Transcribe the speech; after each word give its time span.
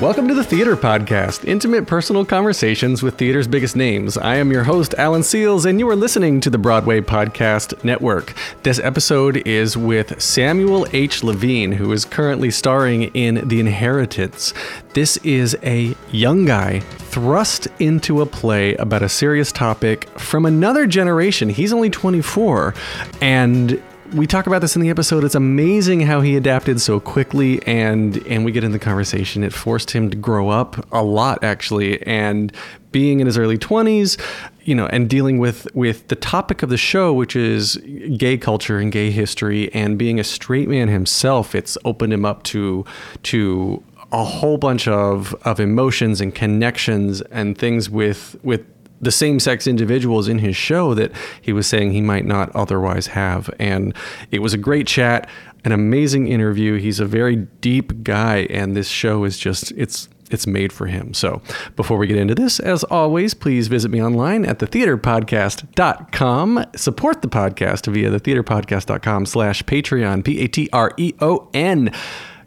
Welcome 0.00 0.28
to 0.28 0.34
the 0.34 0.44
Theater 0.44 0.76
Podcast, 0.76 1.44
intimate 1.44 1.88
personal 1.88 2.24
conversations 2.24 3.02
with 3.02 3.16
theater's 3.16 3.48
biggest 3.48 3.74
names. 3.74 4.16
I 4.16 4.36
am 4.36 4.52
your 4.52 4.62
host, 4.62 4.94
Alan 4.96 5.22
Seales, 5.22 5.66
and 5.66 5.80
you 5.80 5.88
are 5.88 5.96
listening 5.96 6.40
to 6.42 6.50
the 6.50 6.56
Broadway 6.56 7.00
Podcast 7.00 7.82
Network. 7.82 8.32
This 8.62 8.78
episode 8.78 9.38
is 9.38 9.76
with 9.76 10.22
Samuel 10.22 10.86
H. 10.92 11.24
Levine, 11.24 11.72
who 11.72 11.90
is 11.90 12.04
currently 12.04 12.52
starring 12.52 13.02
in 13.14 13.48
The 13.48 13.58
Inheritance. 13.58 14.54
This 14.94 15.16
is 15.18 15.58
a 15.64 15.96
young 16.12 16.44
guy 16.44 16.78
thrust 16.78 17.66
into 17.80 18.20
a 18.20 18.26
play 18.26 18.76
about 18.76 19.02
a 19.02 19.08
serious 19.08 19.50
topic 19.50 20.08
from 20.10 20.46
another 20.46 20.86
generation. 20.86 21.48
He's 21.48 21.72
only 21.72 21.90
24, 21.90 22.72
and 23.20 23.82
we 24.12 24.26
talk 24.26 24.46
about 24.46 24.60
this 24.60 24.74
in 24.76 24.82
the 24.82 24.90
episode. 24.90 25.24
It's 25.24 25.34
amazing 25.34 26.00
how 26.00 26.20
he 26.20 26.36
adapted 26.36 26.80
so 26.80 27.00
quickly, 27.00 27.62
and 27.66 28.16
and 28.26 28.44
we 28.44 28.52
get 28.52 28.64
in 28.64 28.72
the 28.72 28.78
conversation. 28.78 29.44
It 29.44 29.52
forced 29.52 29.90
him 29.90 30.10
to 30.10 30.16
grow 30.16 30.48
up 30.48 30.86
a 30.92 31.02
lot, 31.02 31.42
actually, 31.44 32.02
and 32.06 32.52
being 32.90 33.20
in 33.20 33.26
his 33.26 33.36
early 33.36 33.58
twenties, 33.58 34.16
you 34.62 34.74
know, 34.74 34.86
and 34.86 35.08
dealing 35.08 35.38
with 35.38 35.72
with 35.74 36.08
the 36.08 36.16
topic 36.16 36.62
of 36.62 36.70
the 36.70 36.76
show, 36.76 37.12
which 37.12 37.36
is 37.36 37.76
gay 38.16 38.38
culture 38.38 38.78
and 38.78 38.90
gay 38.92 39.10
history, 39.10 39.72
and 39.74 39.98
being 39.98 40.18
a 40.18 40.24
straight 40.24 40.68
man 40.68 40.88
himself. 40.88 41.54
It's 41.54 41.76
opened 41.84 42.12
him 42.12 42.24
up 42.24 42.42
to 42.44 42.84
to 43.24 43.82
a 44.10 44.24
whole 44.24 44.56
bunch 44.56 44.88
of 44.88 45.34
of 45.42 45.60
emotions 45.60 46.20
and 46.20 46.34
connections 46.34 47.20
and 47.22 47.58
things 47.58 47.90
with 47.90 48.36
with 48.42 48.64
the 49.00 49.12
same 49.12 49.40
sex 49.40 49.66
individuals 49.66 50.28
in 50.28 50.38
his 50.38 50.56
show 50.56 50.94
that 50.94 51.12
he 51.40 51.52
was 51.52 51.66
saying 51.66 51.92
he 51.92 52.00
might 52.00 52.24
not 52.24 52.54
otherwise 52.54 53.08
have. 53.08 53.50
And 53.58 53.94
it 54.30 54.38
was 54.40 54.54
a 54.54 54.58
great 54.58 54.86
chat, 54.86 55.28
an 55.64 55.72
amazing 55.72 56.28
interview. 56.28 56.78
He's 56.78 57.00
a 57.00 57.06
very 57.06 57.36
deep 57.36 58.02
guy, 58.02 58.46
and 58.50 58.76
this 58.76 58.88
show 58.88 59.24
is 59.24 59.38
just, 59.38 59.72
it's, 59.72 60.08
it's 60.30 60.46
made 60.46 60.72
for 60.72 60.86
him. 60.86 61.12
So 61.14 61.40
before 61.76 61.98
we 61.98 62.06
get 62.06 62.18
into 62.18 62.34
this, 62.34 62.60
as 62.60 62.84
always, 62.84 63.34
please 63.34 63.68
visit 63.68 63.90
me 63.90 64.02
online 64.02 64.44
at 64.44 64.58
thetheaterpodcast.com. 64.58 66.64
Support 66.76 67.22
the 67.22 67.28
podcast 67.28 67.90
via 67.92 68.10
thetheaterpodcast.com 68.10 69.26
slash 69.26 69.62
Patreon, 69.64 70.24
P-A-T-R-E-O-N. 70.24 71.92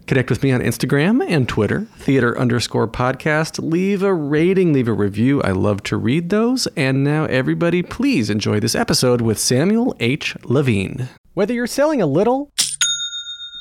Connect 0.07 0.29
with 0.29 0.43
me 0.43 0.51
on 0.51 0.59
Instagram 0.59 1.25
and 1.25 1.47
Twitter, 1.47 1.87
theater 1.97 2.37
underscore 2.37 2.87
podcast. 2.87 3.63
Leave 3.63 4.03
a 4.03 4.13
rating, 4.13 4.73
leave 4.73 4.89
a 4.89 4.93
review. 4.93 5.41
I 5.41 5.51
love 5.51 5.83
to 5.83 5.95
read 5.97 6.29
those. 6.29 6.67
And 6.75 7.03
now, 7.03 7.25
everybody, 7.25 7.81
please 7.81 8.29
enjoy 8.29 8.59
this 8.59 8.75
episode 8.75 9.21
with 9.21 9.39
Samuel 9.39 9.95
H. 9.99 10.35
Levine. 10.43 11.07
Whether 11.33 11.53
you're 11.53 11.67
selling 11.67 12.01
a 12.01 12.07
little 12.07 12.51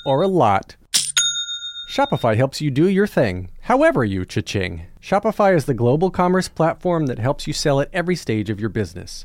or 0.04 0.22
a 0.22 0.28
lot, 0.28 0.74
Shopify 1.88 2.36
helps 2.36 2.60
you 2.60 2.70
do 2.70 2.88
your 2.88 3.06
thing, 3.06 3.50
however 3.62 4.04
you 4.04 4.24
cha-ching. 4.24 4.86
Shopify 5.00 5.54
is 5.54 5.66
the 5.66 5.74
global 5.74 6.10
commerce 6.10 6.48
platform 6.48 7.06
that 7.06 7.18
helps 7.18 7.46
you 7.46 7.52
sell 7.52 7.80
at 7.80 7.90
every 7.92 8.16
stage 8.16 8.50
of 8.50 8.60
your 8.60 8.68
business. 8.68 9.24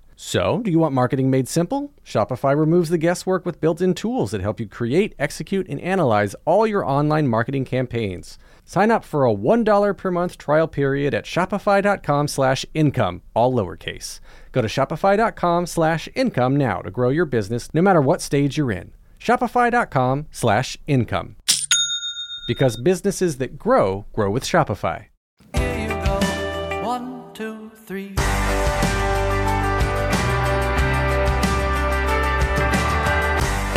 So, 0.23 0.59
do 0.59 0.69
you 0.69 0.77
want 0.77 0.93
marketing 0.93 1.31
made 1.31 1.47
simple? 1.47 1.91
Shopify 2.05 2.55
removes 2.55 2.89
the 2.89 2.99
guesswork 2.99 3.43
with 3.43 3.59
built 3.59 3.81
in 3.81 3.95
tools 3.95 4.29
that 4.29 4.39
help 4.39 4.59
you 4.59 4.67
create, 4.67 5.15
execute, 5.17 5.67
and 5.67 5.81
analyze 5.81 6.35
all 6.45 6.67
your 6.67 6.85
online 6.85 7.27
marketing 7.27 7.65
campaigns. 7.65 8.37
Sign 8.63 8.91
up 8.91 9.03
for 9.03 9.25
a 9.25 9.33
$1 9.33 9.97
per 9.97 10.11
month 10.11 10.37
trial 10.37 10.67
period 10.67 11.15
at 11.15 11.25
shopify.com 11.25 12.27
slash 12.27 12.67
income, 12.75 13.23
all 13.33 13.51
lowercase. 13.51 14.19
Go 14.51 14.61
to 14.61 14.67
shopify.com 14.67 15.65
slash 15.65 16.07
income 16.13 16.55
now 16.55 16.81
to 16.81 16.91
grow 16.91 17.09
your 17.09 17.25
business 17.25 17.73
no 17.73 17.81
matter 17.81 17.99
what 17.99 18.21
stage 18.21 18.59
you're 18.59 18.71
in. 18.71 18.93
Shopify.com 19.19 20.27
slash 20.29 20.77
income 20.85 21.35
because 22.47 22.77
businesses 22.77 23.39
that 23.39 23.57
grow 23.57 24.05
grow 24.13 24.29
with 24.29 24.43
Shopify. 24.43 25.05
Here 25.55 25.79
you 25.79 25.87
go. 25.87 26.83
One, 26.83 27.23
two, 27.33 27.71
three. 27.87 28.13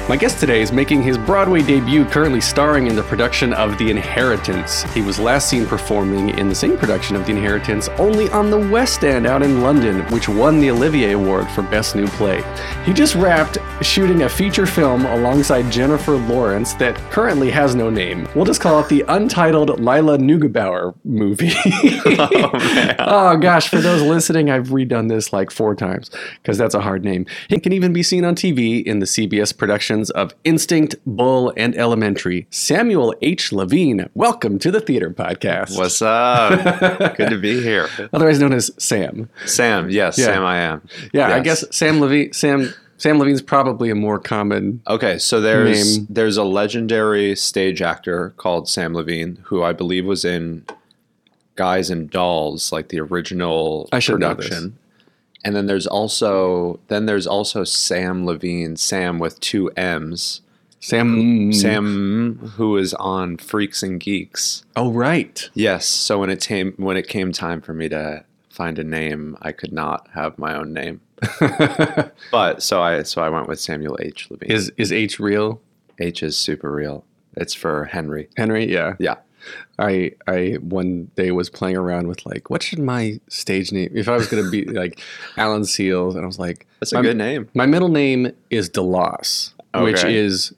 My 0.06 0.18
guest 0.18 0.38
today 0.38 0.60
is 0.60 0.70
making 0.70 1.02
his 1.02 1.16
Broadway 1.16 1.62
debut, 1.62 2.04
currently 2.04 2.42
starring 2.42 2.88
in 2.88 2.94
the 2.94 3.02
production 3.04 3.54
of 3.54 3.78
The 3.78 3.88
Inheritance. 3.88 4.82
He 4.92 5.00
was 5.00 5.18
last 5.18 5.48
seen 5.48 5.64
performing 5.64 6.28
in 6.38 6.50
the 6.50 6.54
same 6.54 6.76
production 6.76 7.16
of 7.16 7.24
The 7.24 7.30
Inheritance 7.30 7.88
only 7.96 8.28
on 8.28 8.50
the 8.50 8.58
West 8.58 9.02
End 9.02 9.26
out 9.26 9.42
in 9.42 9.62
London, 9.62 10.02
which 10.12 10.28
won 10.28 10.60
the 10.60 10.70
Olivier 10.70 11.12
Award 11.12 11.48
for 11.52 11.62
Best 11.62 11.96
New 11.96 12.06
Play. 12.06 12.44
He 12.84 12.92
just 12.92 13.14
wrapped 13.14 13.56
shooting 13.80 14.24
a 14.24 14.28
feature 14.28 14.66
film 14.66 15.06
alongside 15.06 15.72
Jennifer 15.72 16.16
Lawrence 16.16 16.74
that 16.74 16.96
currently 17.10 17.50
has 17.50 17.74
no 17.74 17.88
name. 17.88 18.28
We'll 18.34 18.44
just 18.44 18.60
call 18.60 18.80
it 18.80 18.90
the 18.90 19.06
Untitled 19.08 19.80
Lila 19.80 20.18
Neugebauer 20.18 20.94
movie. 21.04 21.52
oh, 21.64 22.50
oh, 22.98 23.36
gosh, 23.38 23.70
for 23.70 23.78
those 23.78 24.02
listening, 24.02 24.50
I've 24.50 24.68
redone 24.68 25.08
this 25.08 25.32
like 25.32 25.50
four 25.50 25.74
times 25.74 26.10
because 26.42 26.58
that's 26.58 26.74
a 26.74 26.82
hard 26.82 27.04
name. 27.04 27.24
It 27.48 27.62
can 27.62 27.72
even 27.72 27.94
be 27.94 28.02
seen 28.02 28.26
on 28.26 28.34
TV 28.34 28.84
in 28.84 28.98
the 28.98 29.06
CBS 29.06 29.56
production 29.56 29.93
of 30.02 30.34
Instinct, 30.44 30.96
Bull, 31.06 31.52
and 31.56 31.76
Elementary. 31.76 32.46
Samuel 32.50 33.14
H. 33.22 33.52
Levine, 33.52 34.08
welcome 34.14 34.58
to 34.58 34.70
the 34.70 34.80
Theater 34.80 35.10
Podcast. 35.10 35.78
What's 35.78 36.02
up? 36.02 37.16
Good 37.16 37.30
to 37.30 37.38
be 37.38 37.62
here. 37.62 37.88
Otherwise 38.12 38.40
known 38.40 38.52
as 38.52 38.70
Sam. 38.78 39.28
Sam, 39.46 39.90
yes, 39.90 40.18
Yeah. 40.18 40.26
Sam, 40.26 40.44
I 40.44 40.58
am. 40.58 40.82
Yeah, 41.12 41.28
I 41.34 41.40
guess 41.40 41.64
Sam 41.70 42.00
Levine. 42.00 42.32
Sam 42.32 42.74
Sam 42.96 43.18
Levine's 43.18 43.42
probably 43.42 43.90
a 43.90 43.94
more 43.94 44.18
common. 44.18 44.80
Okay, 44.88 45.18
so 45.18 45.40
there's 45.40 45.98
Name. 45.98 46.06
there's 46.10 46.36
a 46.36 46.44
legendary 46.44 47.36
stage 47.36 47.80
actor 47.82 48.34
called 48.36 48.68
Sam 48.68 48.94
Levine, 48.94 49.38
who 49.44 49.62
I 49.62 49.72
believe 49.72 50.04
was 50.06 50.24
in 50.24 50.64
Guys 51.56 51.88
and 51.90 52.10
Dolls, 52.10 52.72
like 52.72 52.88
the 52.88 53.00
original 53.00 53.88
I 53.92 53.98
should 54.00 54.14
production. 54.14 54.76
And 55.44 55.54
then 55.54 55.66
there's 55.66 55.86
also 55.86 56.80
then 56.88 57.06
there's 57.06 57.26
also 57.26 57.64
Sam 57.64 58.24
Levine, 58.24 58.76
Sam 58.76 59.18
with 59.18 59.38
two 59.40 59.68
M's. 59.76 60.40
Sam. 60.80 61.52
Sam 61.52 62.36
who 62.56 62.76
is 62.76 62.92
on 62.94 63.38
Freaks 63.38 63.82
and 63.82 63.98
Geeks. 63.98 64.64
Oh 64.76 64.90
right. 64.92 65.48
Yes, 65.54 65.86
so 65.86 66.18
when 66.18 66.28
it 66.30 66.42
came 66.42 66.74
when 66.76 66.96
it 66.96 67.08
came 67.08 67.32
time 67.32 67.60
for 67.62 67.72
me 67.72 67.88
to 67.88 68.24
find 68.50 68.78
a 68.78 68.84
name, 68.84 69.36
I 69.40 69.52
could 69.52 69.72
not 69.72 70.08
have 70.14 70.38
my 70.38 70.54
own 70.54 70.72
name. 70.72 71.00
But 72.30 72.62
so 72.62 72.82
I 72.82 73.02
so 73.04 73.22
I 73.22 73.28
went 73.30 73.48
with 73.48 73.60
Samuel 73.60 73.96
H. 74.00 74.30
Levine. 74.30 74.50
Is 74.50 74.72
is 74.76 74.92
H 74.92 75.18
real? 75.18 75.60
H 75.98 76.22
is 76.22 76.36
super 76.36 76.70
real. 76.72 77.04
It's 77.36 77.54
for 77.54 77.86
Henry. 77.86 78.28
Henry? 78.36 78.70
Yeah. 78.70 78.94
Yeah. 78.98 79.16
I 79.78 80.12
I 80.26 80.58
one 80.60 81.10
day 81.16 81.30
was 81.30 81.50
playing 81.50 81.76
around 81.76 82.08
with 82.08 82.24
like, 82.26 82.50
what 82.50 82.62
should 82.62 82.78
my 82.78 83.20
stage 83.28 83.72
name? 83.72 83.90
If 83.94 84.08
I 84.08 84.16
was 84.16 84.26
gonna 84.28 84.50
be 84.50 84.64
like 84.82 85.00
Alan 85.36 85.62
Seales, 85.62 86.14
and 86.14 86.22
I 86.22 86.26
was 86.26 86.38
like, 86.38 86.66
That's 86.80 86.92
a 86.92 86.96
my- 86.96 87.02
good 87.02 87.16
name. 87.16 87.48
My 87.54 87.66
middle 87.66 87.88
name 87.88 88.32
is 88.50 88.68
Delos, 88.68 89.54
which 89.74 90.04
is 90.04 90.52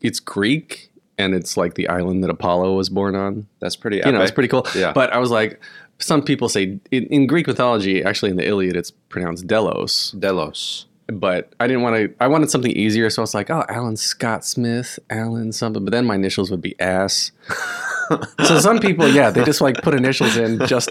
it's 0.00 0.20
Greek 0.20 0.90
and 1.18 1.34
it's 1.34 1.56
like 1.56 1.74
the 1.74 1.88
island 1.88 2.22
that 2.24 2.30
Apollo 2.30 2.74
was 2.74 2.88
born 2.88 3.14
on. 3.14 3.46
That's 3.60 3.76
pretty 3.76 4.02
You 4.04 4.12
know, 4.12 4.20
it's 4.22 4.30
pretty 4.30 4.48
cool. 4.48 4.66
Yeah. 4.74 4.92
But 4.92 5.12
I 5.12 5.18
was 5.18 5.30
like, 5.30 5.60
some 5.98 6.22
people 6.22 6.48
say 6.48 6.78
in, 6.90 7.04
in 7.06 7.26
Greek 7.26 7.46
mythology, 7.46 8.02
actually 8.04 8.30
in 8.30 8.36
the 8.36 8.46
Iliad, 8.46 8.76
it's 8.76 8.90
pronounced 8.90 9.46
Delos. 9.46 10.10
Delos. 10.18 10.86
But 11.08 11.52
I 11.60 11.68
didn't 11.68 11.82
want 11.82 11.96
to. 11.96 12.14
I 12.20 12.26
wanted 12.26 12.50
something 12.50 12.72
easier, 12.72 13.08
so 13.10 13.22
I 13.22 13.24
was 13.24 13.32
like, 13.32 13.48
oh, 13.48 13.64
Alan 13.68 13.96
Scott 13.96 14.44
Smith, 14.44 14.98
Alan 15.08 15.52
something. 15.52 15.84
But 15.84 15.92
then 15.92 16.04
my 16.04 16.16
initials 16.16 16.50
would 16.50 16.60
be 16.60 16.78
ass. 16.80 17.30
so 18.44 18.58
some 18.58 18.78
people, 18.78 19.08
yeah, 19.08 19.30
they 19.30 19.44
just 19.44 19.60
like 19.60 19.82
put 19.82 19.94
initials 19.94 20.36
in 20.36 20.64
just 20.66 20.90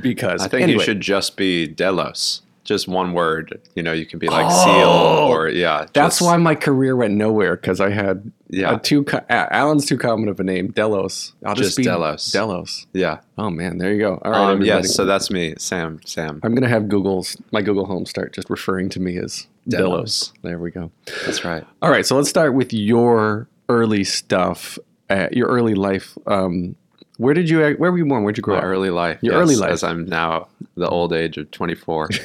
because. 0.00 0.42
I 0.42 0.48
think 0.48 0.62
Anyway. 0.62 0.78
you 0.80 0.84
should 0.84 1.00
just 1.00 1.36
be 1.36 1.66
Delos. 1.66 2.42
just 2.64 2.86
one 2.86 3.12
word. 3.12 3.60
You 3.74 3.82
know, 3.82 3.92
you 3.92 4.06
can 4.06 4.18
be 4.20 4.28
like 4.28 4.46
Oh, 4.48 4.64
seal 4.64 5.32
or 5.34 5.48
yeah. 5.48 5.86
That's 5.92 6.18
just- 6.18 6.22
why 6.22 6.36
my 6.36 6.54
career 6.54 6.94
went 6.94 7.14
nowhere 7.14 7.56
because 7.56 7.80
I 7.80 7.90
had 7.90 8.30
Yeah. 8.50 8.76
a 8.76 8.78
too 8.78 9.02
co- 9.02 9.24
Alan's 9.28 9.84
too 9.86 9.98
common 9.98 10.28
of 10.28 10.38
a 10.38 10.44
name, 10.44 10.68
Delos. 10.68 11.32
I'll 11.44 11.56
just, 11.56 11.70
Just 11.70 11.78
be 11.78 11.82
Delos. 11.84 12.30
Delos. 12.30 12.86
Yeah. 12.92 13.18
Oh 13.36 13.50
man, 13.50 13.78
there 13.78 13.92
you 13.92 13.98
go. 13.98 14.20
All 14.24 14.30
right, 14.30 14.52
Um, 14.52 14.62
yes. 14.62 14.94
So 14.94 15.04
that's 15.04 15.28
me, 15.30 15.54
Sam. 15.58 15.98
Sam. 16.06 16.38
I'm 16.44 16.54
gonna 16.54 16.68
have 16.68 16.88
Google's 16.88 17.36
my 17.50 17.62
Google 17.62 17.86
Home 17.86 18.06
start 18.06 18.32
just 18.32 18.48
referring 18.48 18.88
to 18.90 19.00
me 19.00 19.16
as 19.18 19.48
Delos. 19.68 19.88
Delos. 19.90 20.32
There 20.42 20.58
we 20.60 20.70
go. 20.70 20.92
That's 21.26 21.44
right. 21.44 21.64
All 21.82 21.90
right, 21.90 22.06
so 22.06 22.14
let's 22.16 22.28
start 22.30 22.54
with 22.54 22.72
your 22.72 23.48
early 23.68 24.04
stuff, 24.04 24.78
uh, 25.12 25.28
your 25.32 25.48
early 25.48 25.74
life. 25.74 26.16
Um, 26.26 26.74
where 27.18 27.34
did 27.34 27.48
you? 27.48 27.60
Where 27.60 27.92
were 27.92 27.98
you 27.98 28.04
born? 28.06 28.22
Where'd 28.24 28.36
you 28.36 28.42
grow 28.42 28.54
My 28.56 28.60
up? 28.62 28.66
early 28.66 28.90
life. 28.90 29.18
Your 29.22 29.34
yes, 29.34 29.42
early 29.42 29.56
life. 29.56 29.70
As 29.70 29.82
I'm 29.84 30.06
now 30.06 30.48
the 30.76 30.88
old 30.88 31.12
age 31.12 31.36
of 31.38 31.50
24. 31.50 32.08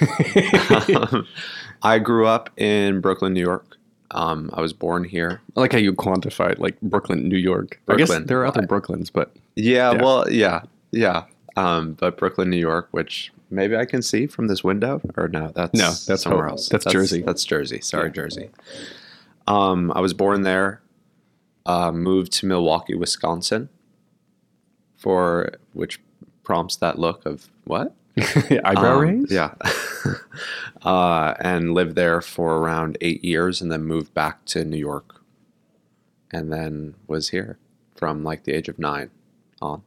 Um, 0.95 1.28
I 1.84 2.00
grew 2.00 2.25
up 2.25 2.50
in 2.57 3.01
Brooklyn, 3.01 3.34
New 3.34 3.42
York. 3.44 3.78
Um, 4.12 4.50
I 4.54 4.62
was 4.62 4.74
born 4.74 5.04
here. 5.04 5.42
I 5.56 5.60
like 5.60 5.74
how 5.74 5.78
you 5.78 5.94
quantified 5.94 6.57
like 6.60 6.80
Brooklyn, 6.81 7.28
New 7.30 7.38
York. 7.38 7.80
I 7.88 7.94
Brooklyn. 7.95 8.22
guess 8.22 8.28
there 8.28 8.39
are 8.42 8.45
other 8.48 8.62
Brooklyns, 8.63 9.12
but 9.13 9.31
Yeah, 9.56 9.92
Yeah. 9.92 10.01
well, 10.04 10.31
yeah, 10.31 10.62
yeah. 10.92 11.25
Um, 11.56 11.94
but 11.94 12.18
Brooklyn, 12.18 12.50
New 12.50 12.57
York, 12.57 12.88
which 12.92 13.31
maybe 13.51 13.75
I 13.78 13.86
can 13.86 14.01
see 14.01 14.25
from 14.25 14.48
this 14.48 14.63
window, 14.63 15.01
or 15.18 15.28
no, 15.28 15.51
that's 15.54 15.74
No, 15.78 15.92
that's 16.07 16.24
somewhere 16.24 16.48
else. 16.48 16.68
that's 16.69 16.86
Jersey. 16.86 17.22
That's 17.22 17.44
Jersey. 17.44 17.81
Sorry, 17.81 18.12
Jersey. 18.12 18.50
Um, 19.48 19.92
I 19.95 20.00
was 20.00 20.13
born 20.13 20.42
there. 20.44 20.81
Uh, 21.67 21.91
moved 21.91 22.31
to 22.31 22.45
Milwaukee, 22.45 22.95
Wisconsin, 22.95 23.67
for 24.95 25.51
which 25.73 25.99
prompts 26.43 26.77
that 26.77 26.97
look 26.97 27.25
of 27.25 27.49
what 27.65 27.93
eyebrow 28.17 28.95
Um, 28.95 28.99
raise. 29.01 29.31
Yeah. 29.31 29.53
uh, 30.81 31.33
and 31.39 31.73
lived 31.73 31.95
there 31.95 32.21
for 32.21 32.57
around 32.57 32.97
eight 33.01 33.23
years 33.23 33.61
and 33.61 33.71
then 33.71 33.83
moved 33.83 34.13
back 34.13 34.45
to 34.45 34.63
New 34.63 34.77
York. 34.77 35.21
And 36.31 36.51
then 36.51 36.95
was 37.07 37.29
here 37.29 37.57
from 37.95 38.23
like 38.23 38.43
the 38.43 38.53
age 38.53 38.69
of 38.69 38.79
nine 38.79 39.09
on. 39.61 39.83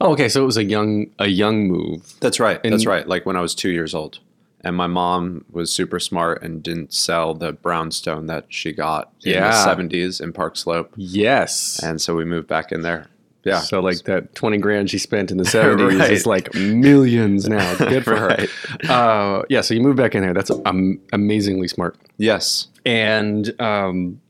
Oh, 0.00 0.12
okay. 0.12 0.28
So 0.28 0.42
it 0.42 0.46
was 0.46 0.56
a 0.58 0.64
young 0.64 1.06
a 1.18 1.28
young 1.28 1.66
move. 1.66 2.14
That's 2.20 2.38
right. 2.40 2.60
And- 2.62 2.72
That's 2.72 2.86
right. 2.86 3.06
Like 3.08 3.24
when 3.26 3.36
I 3.36 3.40
was 3.40 3.54
two 3.54 3.70
years 3.70 3.94
old. 3.94 4.20
And 4.64 4.76
my 4.76 4.86
mom 4.86 5.44
was 5.50 5.72
super 5.72 5.98
smart 5.98 6.42
and 6.42 6.62
didn't 6.62 6.92
sell 6.94 7.34
the 7.34 7.52
brownstone 7.52 8.26
that 8.28 8.46
she 8.48 8.72
got 8.72 9.12
in 9.24 9.32
the 9.34 9.48
70s 9.50 10.20
in 10.20 10.32
Park 10.32 10.56
Slope. 10.56 10.92
Yes. 10.96 11.80
And 11.82 12.00
so 12.00 12.14
we 12.14 12.24
moved 12.24 12.46
back 12.46 12.70
in 12.70 12.82
there. 12.82 13.08
Yeah. 13.44 13.58
So 13.58 13.80
like 13.80 14.04
that 14.04 14.36
twenty 14.36 14.58
grand 14.58 14.88
she 14.88 14.98
spent 14.98 15.32
in 15.32 15.36
the 15.36 15.44
seventies 15.58 15.98
Right. 15.98 16.12
is 16.12 16.26
like 16.26 16.54
millions 16.54 17.48
now. 17.48 17.74
Good 17.74 18.04
for 18.04 18.14
Right. 18.28 18.48
her. 18.84 18.92
Uh, 18.92 19.42
yeah. 19.48 19.62
So 19.62 19.74
you 19.74 19.80
moved 19.80 19.96
back 19.96 20.14
in 20.14 20.22
there. 20.22 20.32
That's 20.32 20.52
um, 20.64 21.00
amazingly 21.12 21.66
smart. 21.66 21.96
Yes. 22.18 22.68
And 22.86 23.52
um, 23.60 24.20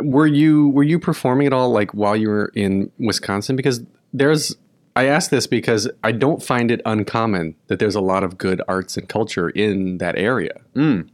were 0.00 0.26
you 0.26 0.70
were 0.70 0.82
you 0.82 0.98
performing 0.98 1.46
at 1.46 1.52
all 1.52 1.70
like 1.70 1.92
while 1.92 2.16
you 2.16 2.28
were 2.28 2.50
in 2.56 2.90
Wisconsin? 2.98 3.54
Because 3.54 3.80
there's 4.12 4.56
I 4.96 5.06
ask 5.06 5.30
this 5.30 5.46
because 5.46 5.88
I 6.04 6.12
don't 6.12 6.42
find 6.42 6.70
it 6.70 6.80
uncommon 6.86 7.56
that 7.66 7.80
there's 7.80 7.96
a 7.96 8.00
lot 8.00 8.22
of 8.22 8.38
good 8.38 8.62
arts 8.68 8.96
and 8.96 9.08
culture 9.08 9.50
in 9.50 9.98
that 9.98 10.16
area. 10.16 10.60
Mm. 10.74 11.08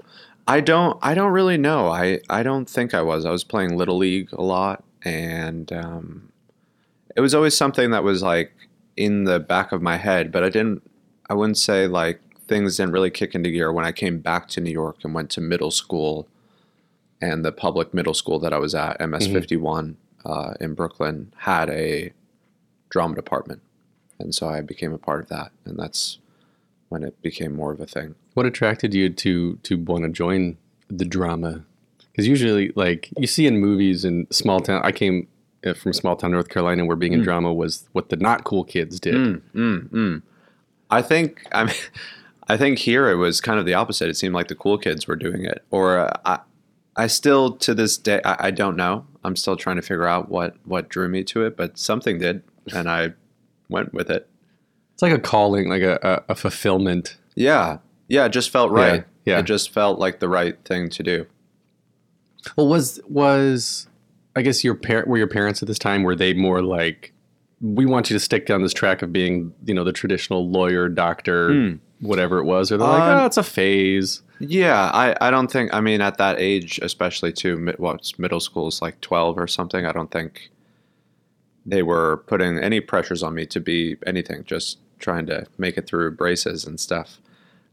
I 0.46 0.60
don't. 0.60 0.98
I 1.00 1.14
don't 1.14 1.32
really 1.32 1.56
know. 1.56 1.88
I. 1.88 2.20
I 2.28 2.42
don't 2.42 2.68
think 2.68 2.92
I 2.92 3.02
was. 3.02 3.24
I 3.24 3.30
was 3.30 3.44
playing 3.44 3.76
little 3.76 3.96
league 3.96 4.32
a 4.32 4.42
lot, 4.42 4.84
and 5.02 5.72
um, 5.72 6.32
it 7.16 7.20
was 7.20 7.34
always 7.34 7.56
something 7.56 7.90
that 7.92 8.04
was 8.04 8.22
like 8.22 8.52
in 8.96 9.24
the 9.24 9.38
back 9.38 9.72
of 9.72 9.80
my 9.80 9.96
head. 9.96 10.32
But 10.32 10.42
I 10.44 10.48
didn't. 10.48 10.82
I 11.28 11.34
wouldn't 11.34 11.58
say 11.58 11.86
like 11.86 12.20
things 12.48 12.76
didn't 12.76 12.92
really 12.92 13.10
kick 13.10 13.34
into 13.34 13.50
gear 13.50 13.72
when 13.72 13.84
I 13.84 13.92
came 13.92 14.18
back 14.18 14.48
to 14.48 14.60
New 14.60 14.72
York 14.72 14.96
and 15.04 15.14
went 15.14 15.30
to 15.30 15.40
middle 15.40 15.70
school, 15.70 16.26
and 17.20 17.44
the 17.44 17.52
public 17.52 17.94
middle 17.94 18.14
school 18.14 18.38
that 18.40 18.52
I 18.52 18.58
was 18.58 18.74
at, 18.74 19.00
MS 19.00 19.28
fifty 19.28 19.56
one, 19.56 19.96
uh, 20.24 20.54
in 20.60 20.74
Brooklyn, 20.74 21.32
had 21.38 21.70
a 21.70 22.12
drama 22.88 23.14
department, 23.14 23.62
and 24.20 24.34
so 24.34 24.48
I 24.48 24.60
became 24.60 24.92
a 24.92 24.98
part 24.98 25.22
of 25.22 25.28
that, 25.28 25.52
and 25.64 25.78
that's 25.78 26.18
when 26.88 27.02
it 27.02 27.20
became 27.22 27.54
more 27.54 27.72
of 27.72 27.80
a 27.80 27.86
thing. 27.86 28.14
What 28.34 28.46
attracted 28.46 28.94
you 28.94 29.10
to 29.10 29.56
to 29.56 29.76
want 29.78 30.04
to 30.04 30.10
join 30.10 30.58
the 30.88 31.04
drama? 31.04 31.64
Because 32.12 32.26
usually, 32.26 32.72
like 32.74 33.10
you 33.16 33.26
see 33.26 33.46
in 33.46 33.58
movies 33.58 34.04
in 34.04 34.26
small 34.30 34.60
town. 34.60 34.82
I 34.84 34.92
came 34.92 35.28
uh, 35.64 35.74
from 35.74 35.92
small 35.92 36.16
town 36.16 36.32
North 36.32 36.48
Carolina, 36.48 36.84
where 36.84 36.96
being 36.96 37.12
in 37.12 37.22
drama 37.22 37.52
was 37.52 37.88
what 37.92 38.08
the 38.08 38.16
not 38.16 38.44
cool 38.44 38.64
kids 38.64 38.98
did. 38.98 39.14
Mm, 39.14 39.42
mm, 39.54 39.88
mm. 39.88 40.22
I 40.90 41.02
think 41.02 41.46
I 41.52 41.64
mean, 41.64 41.74
I 42.48 42.56
think 42.56 42.78
here 42.78 43.08
it 43.08 43.16
was 43.16 43.40
kind 43.40 43.58
of 43.58 43.66
the 43.66 43.74
opposite. 43.74 44.08
It 44.08 44.16
seemed 44.16 44.34
like 44.34 44.48
the 44.48 44.54
cool 44.54 44.78
kids 44.78 45.06
were 45.06 45.16
doing 45.16 45.44
it, 45.44 45.64
or 45.70 45.98
uh, 45.98 46.12
I, 46.24 46.38
I 46.96 47.06
still 47.06 47.52
to 47.58 47.74
this 47.74 47.96
day 47.96 48.20
I, 48.24 48.46
I 48.46 48.50
don't 48.50 48.76
know. 48.76 49.06
I'm 49.22 49.36
still 49.36 49.56
trying 49.56 49.76
to 49.76 49.82
figure 49.82 50.06
out 50.06 50.28
what 50.28 50.56
what 50.64 50.88
drew 50.88 51.08
me 51.08 51.22
to 51.24 51.44
it, 51.44 51.56
but 51.56 51.78
something 51.78 52.18
did, 52.18 52.42
and 52.74 52.90
I 52.90 53.12
went 53.70 53.94
with 53.94 54.10
it. 54.10 54.28
It's 54.94 55.02
like 55.02 55.12
a 55.12 55.18
calling, 55.18 55.68
like 55.68 55.82
a, 55.82 55.98
a, 56.28 56.32
a 56.32 56.34
fulfillment. 56.34 57.16
Yeah, 57.34 57.78
yeah, 58.08 58.26
it 58.26 58.32
just 58.32 58.50
felt 58.50 58.70
right. 58.70 59.04
yeah. 59.24 59.38
it 59.38 59.44
just 59.44 59.70
felt 59.70 59.98
like 59.98 60.20
the 60.20 60.28
right 60.28 60.56
thing 60.64 60.90
to 60.90 61.02
do. 61.02 61.26
Well, 62.56 62.68
was 62.68 63.00
was 63.08 63.86
I 64.36 64.42
guess 64.42 64.62
your 64.64 64.74
parent 64.74 65.08
were 65.08 65.18
your 65.18 65.26
parents 65.26 65.62
at 65.62 65.68
this 65.68 65.78
time 65.78 66.02
were 66.02 66.16
they 66.16 66.34
more 66.34 66.62
like 66.62 67.12
we 67.60 67.84
want 67.84 68.08
you 68.10 68.14
to 68.16 68.20
stick 68.20 68.46
down 68.46 68.62
this 68.62 68.72
track 68.72 69.02
of 69.02 69.12
being 69.12 69.52
you 69.64 69.74
know 69.74 69.84
the 69.84 69.92
traditional 69.92 70.48
lawyer, 70.50 70.88
doctor, 70.88 71.52
Hmm. 71.52 71.74
whatever 72.00 72.38
it 72.38 72.44
was, 72.44 72.72
or 72.72 72.78
they're 72.78 72.86
like, 72.88 73.02
Um, 73.02 73.18
oh, 73.20 73.26
it's 73.26 73.36
a 73.36 73.42
phase. 73.42 74.22
Yeah, 74.38 74.90
I, 74.94 75.14
I 75.20 75.30
don't 75.30 75.50
think 75.50 75.72
I 75.74 75.80
mean 75.82 76.00
at 76.00 76.16
that 76.18 76.40
age, 76.40 76.78
especially 76.82 77.32
too, 77.32 77.58
mid, 77.58 77.78
what's 77.78 78.18
middle 78.18 78.40
school 78.40 78.68
is 78.68 78.80
like 78.80 79.00
twelve 79.02 79.38
or 79.38 79.46
something. 79.46 79.84
I 79.84 79.92
don't 79.92 80.10
think 80.10 80.50
they 81.70 81.82
were 81.82 82.18
putting 82.26 82.58
any 82.58 82.80
pressures 82.80 83.22
on 83.22 83.34
me 83.34 83.46
to 83.46 83.60
be 83.60 83.96
anything. 84.06 84.44
Just 84.44 84.78
trying 84.98 85.26
to 85.26 85.46
make 85.58 85.76
it 85.76 85.86
through 85.86 86.12
braces 86.12 86.64
and 86.64 86.78
stuff. 86.78 87.18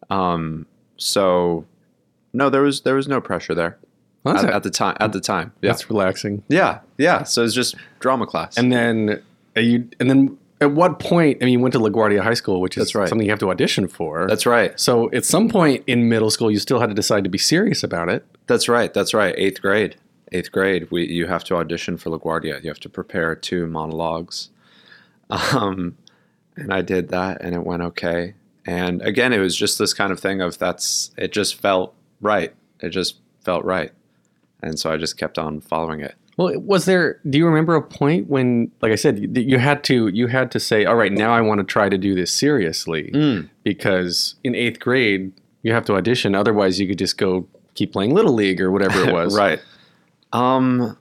Um, 0.09 0.65
so 0.97 1.65
no, 2.33 2.49
there 2.49 2.61
was 2.61 2.81
there 2.81 2.95
was 2.95 3.07
no 3.07 3.21
pressure 3.21 3.53
there 3.53 3.77
at, 4.25 4.45
at 4.45 4.63
the 4.63 4.69
time. 4.69 4.97
At 4.99 5.13
the 5.13 5.21
time, 5.21 5.53
yeah, 5.61 5.71
that's 5.71 5.89
relaxing. 5.89 6.43
yeah, 6.47 6.79
yeah. 6.97 7.23
So 7.23 7.43
it's 7.43 7.53
just 7.53 7.75
drama 7.99 8.25
class. 8.25 8.57
And 8.57 8.71
then 8.71 9.21
uh, 9.55 9.61
you 9.61 9.89
and 9.99 10.09
then 10.09 10.37
at 10.59 10.71
what 10.71 10.99
point? 10.99 11.37
I 11.41 11.45
mean, 11.45 11.53
you 11.53 11.59
went 11.59 11.73
to 11.73 11.79
LaGuardia 11.79 12.21
High 12.21 12.33
School, 12.33 12.61
which 12.61 12.77
is 12.77 12.95
right. 12.95 13.07
something 13.07 13.25
you 13.25 13.31
have 13.31 13.39
to 13.39 13.49
audition 13.51 13.87
for. 13.87 14.27
that's 14.27 14.45
right. 14.45 14.79
so 14.79 15.11
at 15.11 15.25
some 15.25 15.49
point 15.49 15.83
in 15.87 16.09
middle 16.09 16.31
school, 16.31 16.49
you 16.49 16.59
still 16.59 16.79
had 16.79 16.89
to 16.89 16.95
decide 16.95 17.23
to 17.23 17.29
be 17.29 17.37
serious 17.37 17.83
about 17.83 18.09
it. 18.09 18.25
That's 18.47 18.67
right. 18.67 18.93
That's 18.93 19.13
right. 19.13 19.35
Eighth 19.37 19.61
grade. 19.61 19.95
Eighth 20.31 20.51
grade. 20.51 20.89
We 20.91 21.05
you 21.07 21.27
have 21.27 21.43
to 21.45 21.55
audition 21.55 21.97
for 21.97 22.09
LaGuardia. 22.09 22.61
You 22.63 22.69
have 22.69 22.79
to 22.81 22.89
prepare 22.89 23.35
two 23.35 23.67
monologues. 23.67 24.49
Um, 25.29 25.97
and 26.55 26.73
I 26.73 26.81
did 26.81 27.09
that, 27.09 27.41
and 27.41 27.53
it 27.53 27.63
went 27.65 27.81
okay. 27.83 28.33
And 28.65 29.01
again, 29.01 29.33
it 29.33 29.39
was 29.39 29.55
just 29.55 29.77
this 29.77 29.93
kind 29.93 30.11
of 30.11 30.19
thing 30.19 30.41
of 30.41 30.57
that's. 30.57 31.11
It 31.17 31.31
just 31.33 31.55
felt 31.55 31.93
right. 32.21 32.53
It 32.79 32.89
just 32.89 33.17
felt 33.43 33.63
right, 33.65 33.91
and 34.61 34.79
so 34.79 34.91
I 34.91 34.97
just 34.97 35.17
kept 35.17 35.37
on 35.37 35.59
following 35.61 35.99
it. 35.99 36.15
Well, 36.37 36.57
was 36.59 36.85
there? 36.85 37.19
Do 37.29 37.37
you 37.37 37.45
remember 37.45 37.75
a 37.75 37.81
point 37.81 38.27
when, 38.29 38.71
like 38.81 38.91
I 38.91 38.95
said, 38.95 39.37
you, 39.37 39.57
had 39.57 39.83
to 39.85 40.07
you 40.07 40.27
had 40.27 40.51
to 40.51 40.59
say, 40.59 40.85
"All 40.85 40.95
right, 40.95 41.11
now 41.11 41.31
I 41.33 41.41
want 41.41 41.59
to 41.59 41.63
try 41.65 41.89
to 41.89 41.97
do 41.97 42.15
this 42.15 42.31
seriously," 42.31 43.11
Mm. 43.13 43.49
because 43.63 44.35
in 44.43 44.55
eighth 44.55 44.79
grade 44.79 45.33
you 45.63 45.73
have 45.73 45.85
to 45.85 45.93
audition. 45.95 46.35
Otherwise, 46.35 46.79
you 46.79 46.87
could 46.87 46.99
just 46.99 47.17
go 47.17 47.47
keep 47.75 47.91
playing 47.93 48.13
little 48.13 48.33
league 48.33 48.61
or 48.61 48.71
whatever 48.71 49.01
it 49.03 49.13
was. 49.19 49.35
right. 49.37 49.59
Um, 50.33 50.97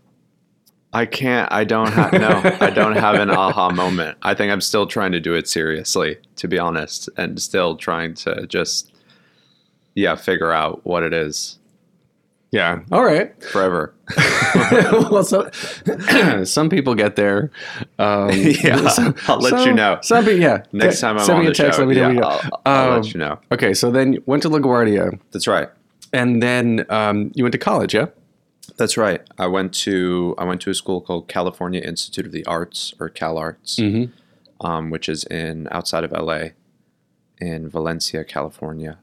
I 0.92 1.04
can't. 1.06 1.50
I 1.52 1.64
don't 1.64 1.92
have. 1.92 2.12
No, 2.12 2.40
I 2.60 2.70
don't 2.70 2.96
have 2.96 3.16
an 3.16 3.30
aha 3.30 3.70
moment. 3.74 4.16
I 4.22 4.34
think 4.34 4.50
I'm 4.52 4.60
still 4.60 4.86
trying 4.86 5.12
to 5.12 5.20
do 5.20 5.34
it 5.34 5.48
seriously, 5.48 6.16
to 6.36 6.48
be 6.48 6.58
honest, 6.58 7.08
and 7.16 7.40
still 7.40 7.76
trying 7.76 8.14
to 8.14 8.46
just, 8.46 8.92
yeah, 9.94 10.14
figure 10.14 10.52
out 10.52 10.80
what 10.86 11.02
it 11.02 11.12
is 11.12 11.58
Yeah. 12.50 12.80
All 12.92 13.04
right. 13.04 13.34
forever. 13.44 13.92
well, 15.10 15.24
so, 15.24 15.50
some 16.44 16.70
people 16.70 16.94
get 16.94 17.16
there. 17.16 17.50
Um, 17.98 18.30
Yeah, 18.32 18.88
I'll 19.28 19.38
let 19.40 19.66
you 19.66 19.74
know. 19.74 19.98
Some 20.02 20.24
people, 20.24 20.40
yeah. 20.40 20.62
Next 20.72 21.00
time 21.00 21.18
I'm 21.18 21.24
send 21.24 21.38
on 21.38 21.44
me 21.44 21.46
a 21.48 21.50
the 21.50 21.54
text. 21.56 21.78
show, 21.78 21.84
Let 21.84 21.94
me 21.94 22.00
know. 22.00 22.10
yeah, 22.10 22.20
what 22.20 22.44
I'll, 22.44 22.62
I'll 22.64 22.90
Um, 22.92 23.02
let 23.02 23.12
you 23.12 23.18
know. 23.20 23.38
Okay, 23.52 23.74
so 23.74 23.90
then 23.90 24.14
you 24.14 24.22
went 24.24 24.42
to 24.44 24.48
LaGuardia, 24.48 25.18
That's 25.32 25.46
right. 25.46 25.68
and 26.14 26.42
then 26.42 26.86
um, 26.88 27.32
you 27.34 27.44
went 27.44 27.52
to 27.52 27.58
college. 27.58 27.92
Yeah. 27.94 28.06
That's 28.76 28.96
right. 28.96 29.20
I 29.38 29.46
went 29.46 29.72
to 29.84 30.34
I 30.38 30.44
went 30.44 30.60
to 30.62 30.70
a 30.70 30.74
school 30.74 31.00
called 31.00 31.28
California 31.28 31.80
Institute 31.80 32.26
of 32.26 32.32
the 32.32 32.44
Arts 32.46 32.94
or 33.00 33.08
Cal 33.08 33.38
Arts, 33.38 33.76
Mm-hmm. 33.76 34.66
um, 34.66 34.90
which 34.90 35.08
is 35.08 35.24
in 35.24 35.68
outside 35.70 36.04
of 36.04 36.12
LA, 36.12 36.48
in 37.38 37.68
Valencia, 37.68 38.24
California, 38.24 38.98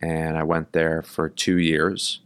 and 0.00 0.36
I 0.36 0.42
went 0.42 0.72
there 0.72 1.02
for 1.02 1.28
two 1.28 1.58
years, 1.58 2.20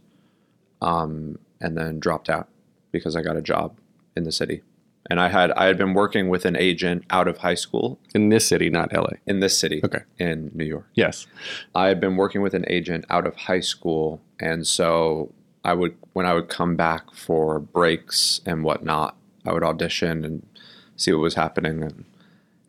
um, 0.81 1.37
and 1.61 1.77
then 1.77 1.99
dropped 1.99 2.29
out 2.29 2.47
because 2.91 3.15
I 3.15 3.21
got 3.21 3.37
a 3.37 3.41
job 3.41 3.77
in 4.15 4.23
the 4.23 4.31
city, 4.31 4.61
and 5.09 5.19
I 5.19 5.29
had 5.29 5.51
I 5.51 5.65
had 5.65 5.77
been 5.77 5.93
working 5.93 6.29
with 6.29 6.45
an 6.45 6.55
agent 6.55 7.03
out 7.09 7.27
of 7.27 7.39
high 7.39 7.55
school 7.55 7.99
In 8.15 8.29
this 8.29 8.47
city, 8.47 8.69
not 8.69 8.91
LA. 8.93 9.11
in 9.25 9.39
this 9.39 9.57
city, 9.57 9.81
Okay. 9.83 10.01
in 10.17 10.51
New 10.53 10.65
York. 10.65 10.87
Yes. 10.95 11.27
I 11.75 11.87
had 11.87 11.99
been 11.99 12.15
working 12.15 12.41
with 12.41 12.53
an 12.53 12.65
agent 12.67 13.05
out 13.09 13.25
of 13.27 13.35
high 13.35 13.59
school, 13.61 14.21
and 14.39 14.65
so 14.65 15.31
I 15.67 15.73
would 15.73 15.97
when 16.13 16.25
I 16.25 16.33
would 16.33 16.47
come 16.47 16.77
back 16.77 17.13
for 17.13 17.59
breaks 17.59 18.39
and 18.45 18.63
whatnot, 18.63 19.17
I 19.45 19.51
would 19.51 19.63
audition 19.63 20.23
and 20.23 20.47
see 20.95 21.11
what 21.11 21.21
was 21.21 21.35
happening, 21.35 21.83
and 21.83 22.05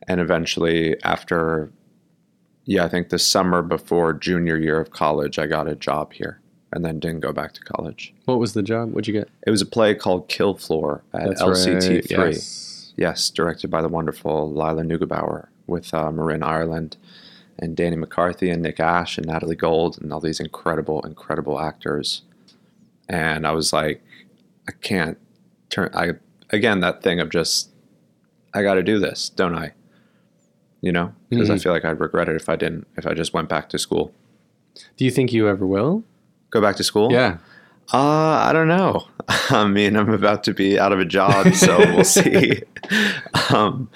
and 0.09 0.21
eventually 0.21 1.01
after, 1.05 1.71
yeah, 2.65 2.85
I 2.85 2.89
think 2.89 3.11
the 3.11 3.19
summer 3.19 3.63
before 3.63 4.13
junior 4.13 4.57
year 4.57 4.81
of 4.81 4.91
college, 4.91 5.39
I 5.39 5.47
got 5.47 5.69
a 5.69 5.77
job 5.77 6.13
here, 6.13 6.41
and 6.73 6.85
then 6.85 6.99
didn't 6.99 7.21
go 7.21 7.33
back 7.33 7.53
to 7.53 7.61
college. 7.61 8.13
What 8.25 8.41
was 8.41 8.55
the 8.55 8.65
job? 8.65 8.93
What'd 8.93 9.07
you 9.07 9.15
get? 9.15 9.29
It 9.47 9.51
was 9.51 9.63
a 9.63 9.67
play 9.67 9.95
called 9.95 10.29
Kill 10.29 10.55
Floor 10.55 11.05
at 11.15 11.37
LCT 11.37 12.09
three. 12.09 12.33
Yes. 12.33 12.93
Yes, 12.97 13.31
directed 13.31 13.71
by 13.71 13.81
the 13.81 13.89
wonderful 13.89 14.53
Lila 14.53 14.83
Neugebauer 14.83 15.47
with 15.69 15.95
uh, 15.95 16.11
Marin 16.11 16.43
Ireland 16.43 16.97
and 17.57 17.77
Danny 17.77 17.95
McCarthy 17.95 18.51
and 18.51 18.61
Nick 18.61 18.81
Ash 18.81 19.19
and 19.19 19.27
Natalie 19.29 19.55
Gold 19.55 19.99
and 20.03 20.13
all 20.13 20.19
these 20.19 20.41
incredible, 20.41 21.01
incredible 21.03 21.61
actors. 21.61 22.23
And 23.09 23.47
I 23.47 23.53
was 23.53 23.73
like, 23.73 24.03
I 24.69 24.73
can't 24.73 25.19
turn. 25.71 25.91
I 25.95 26.13
again 26.51 26.81
that 26.81 27.03
thing 27.03 27.21
of 27.21 27.31
just, 27.31 27.71
I 28.55 28.63
got 28.63 28.75
to 28.75 28.83
do 28.83 28.99
this, 28.99 29.29
don't 29.31 29.55
I? 29.55 29.73
You 30.81 30.93
know, 30.93 31.13
because 31.29 31.51
I 31.51 31.55
Mhm. 31.55 31.63
feel 31.63 31.73
like 31.73 31.85
I'd 31.85 32.01
regret 32.01 32.29
it 32.29 32.37
if 32.37 32.49
I 32.49 32.57
didn't. 32.57 32.87
If 32.97 33.07
I 33.07 33.15
just 33.15 33.33
went 33.35 33.49
back 33.49 33.69
to 33.71 33.79
school. 33.79 34.13
Do 34.97 35.05
you 35.05 35.11
think 35.11 35.33
you 35.33 35.49
ever 35.49 35.67
will? 35.67 36.05
Go 36.51 36.61
back 36.61 36.77
to 36.77 36.85
school? 36.85 37.11
Yeah. 37.13 37.39
Uh, 37.93 37.99
I 38.47 38.53
don't 38.53 38.69
know. 38.69 39.09
I 39.51 39.67
mean, 39.67 39.97
I'm 39.97 40.11
about 40.11 40.45
to 40.45 40.55
be 40.55 40.79
out 40.79 40.93
of 40.93 41.01
a 41.01 41.05
job, 41.05 41.55
so 41.55 41.79
we'll 41.79 42.05
see. 42.05 42.63
Um, 43.55 43.91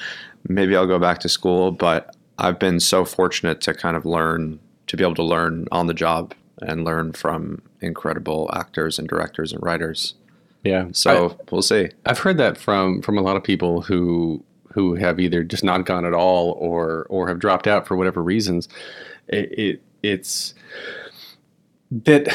maybe 0.48 0.74
I'll 0.76 0.86
go 0.86 0.98
back 0.98 1.18
to 1.20 1.28
school, 1.28 1.72
but 1.72 2.14
I've 2.38 2.58
been 2.58 2.80
so 2.80 3.04
fortunate 3.04 3.60
to 3.62 3.74
kind 3.74 3.96
of 3.96 4.04
learn, 4.06 4.58
to 4.86 4.96
be 4.96 5.04
able 5.04 5.14
to 5.16 5.22
learn 5.22 5.66
on 5.70 5.86
the 5.86 5.94
job 5.94 6.34
and 6.60 6.84
learn 6.84 7.12
from 7.12 7.62
incredible 7.82 8.50
actors 8.54 8.98
and 8.98 9.08
directors 9.08 9.52
and 9.52 9.62
writers. 9.62 10.14
Yeah. 10.64 10.88
So 10.92 11.36
we'll 11.50 11.62
see. 11.62 11.90
I've 12.06 12.20
heard 12.20 12.36
that 12.38 12.56
from 12.56 13.02
from 13.02 13.18
a 13.18 13.22
lot 13.22 13.36
of 13.36 13.42
people 13.42 13.82
who 13.82 14.44
who 14.72 14.94
have 14.94 15.20
either 15.20 15.42
just 15.44 15.64
not 15.64 15.84
gone 15.86 16.04
at 16.04 16.14
all 16.14 16.52
or 16.52 17.06
or 17.08 17.28
have 17.28 17.38
dropped 17.38 17.66
out 17.66 17.86
for 17.86 17.96
whatever 17.96 18.22
reasons. 18.22 18.68
It, 19.28 19.58
it 19.58 19.82
it's 20.02 20.54
that 21.90 22.28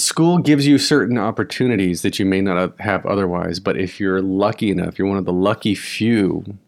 school 0.00 0.38
gives 0.38 0.66
you 0.66 0.78
certain 0.78 1.18
opportunities 1.18 2.02
that 2.02 2.18
you 2.18 2.24
may 2.24 2.40
not 2.40 2.80
have 2.80 3.04
otherwise. 3.04 3.60
But 3.60 3.76
if 3.76 4.00
you're 4.00 4.22
lucky 4.22 4.70
enough, 4.70 4.98
you're 4.98 5.08
one 5.08 5.18
of 5.18 5.26
the 5.26 5.32
lucky 5.32 5.74
few 5.74 6.58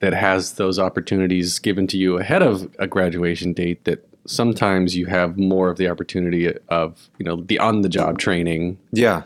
that 0.00 0.14
has 0.14 0.54
those 0.54 0.78
opportunities 0.78 1.58
given 1.58 1.86
to 1.88 1.98
you 1.98 2.18
ahead 2.18 2.42
of 2.42 2.74
a 2.78 2.86
graduation 2.86 3.52
date. 3.52 3.84
That 3.84 4.06
sometimes 4.26 4.96
you 4.96 5.06
have 5.06 5.36
more 5.38 5.68
of 5.70 5.76
the 5.76 5.88
opportunity 5.88 6.52
of 6.68 7.08
you 7.18 7.24
know 7.24 7.36
the 7.36 7.58
on 7.58 7.82
the 7.82 7.88
job 7.88 8.18
training. 8.18 8.78
Yeah. 8.92 9.22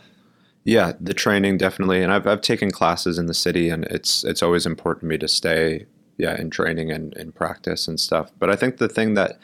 Yeah, 0.65 0.93
the 1.01 1.15
training 1.15 1.57
definitely, 1.57 2.03
and 2.03 2.13
I've 2.13 2.27
I've 2.27 2.43
taken 2.43 2.71
classes 2.71 3.19
in 3.19 3.25
the 3.27 3.33
city, 3.35 3.71
and 3.71 3.85
it's 3.87 4.23
it's 4.25 4.43
always 4.43 4.67
important 4.67 5.01
to 5.03 5.07
me 5.07 5.17
to 5.19 5.29
stay, 5.29 5.87
yeah, 6.19 6.39
in 6.39 6.51
training 6.51 6.91
and 6.91 7.15
in 7.15 7.33
practice 7.33 7.89
and 7.89 7.99
stuff. 7.99 8.33
But 8.39 8.51
I 8.51 8.57
think 8.57 8.77
the 8.77 8.89
thing 8.89 9.15
that, 9.15 9.39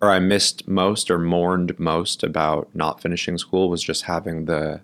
or 0.00 0.10
I 0.10 0.20
missed 0.20 0.66
most 0.66 1.10
or 1.10 1.18
mourned 1.18 1.78
most 1.78 2.22
about 2.22 2.68
not 2.74 3.02
finishing 3.02 3.36
school 3.36 3.68
was 3.68 3.82
just 3.82 4.04
having 4.04 4.46
the, 4.46 4.80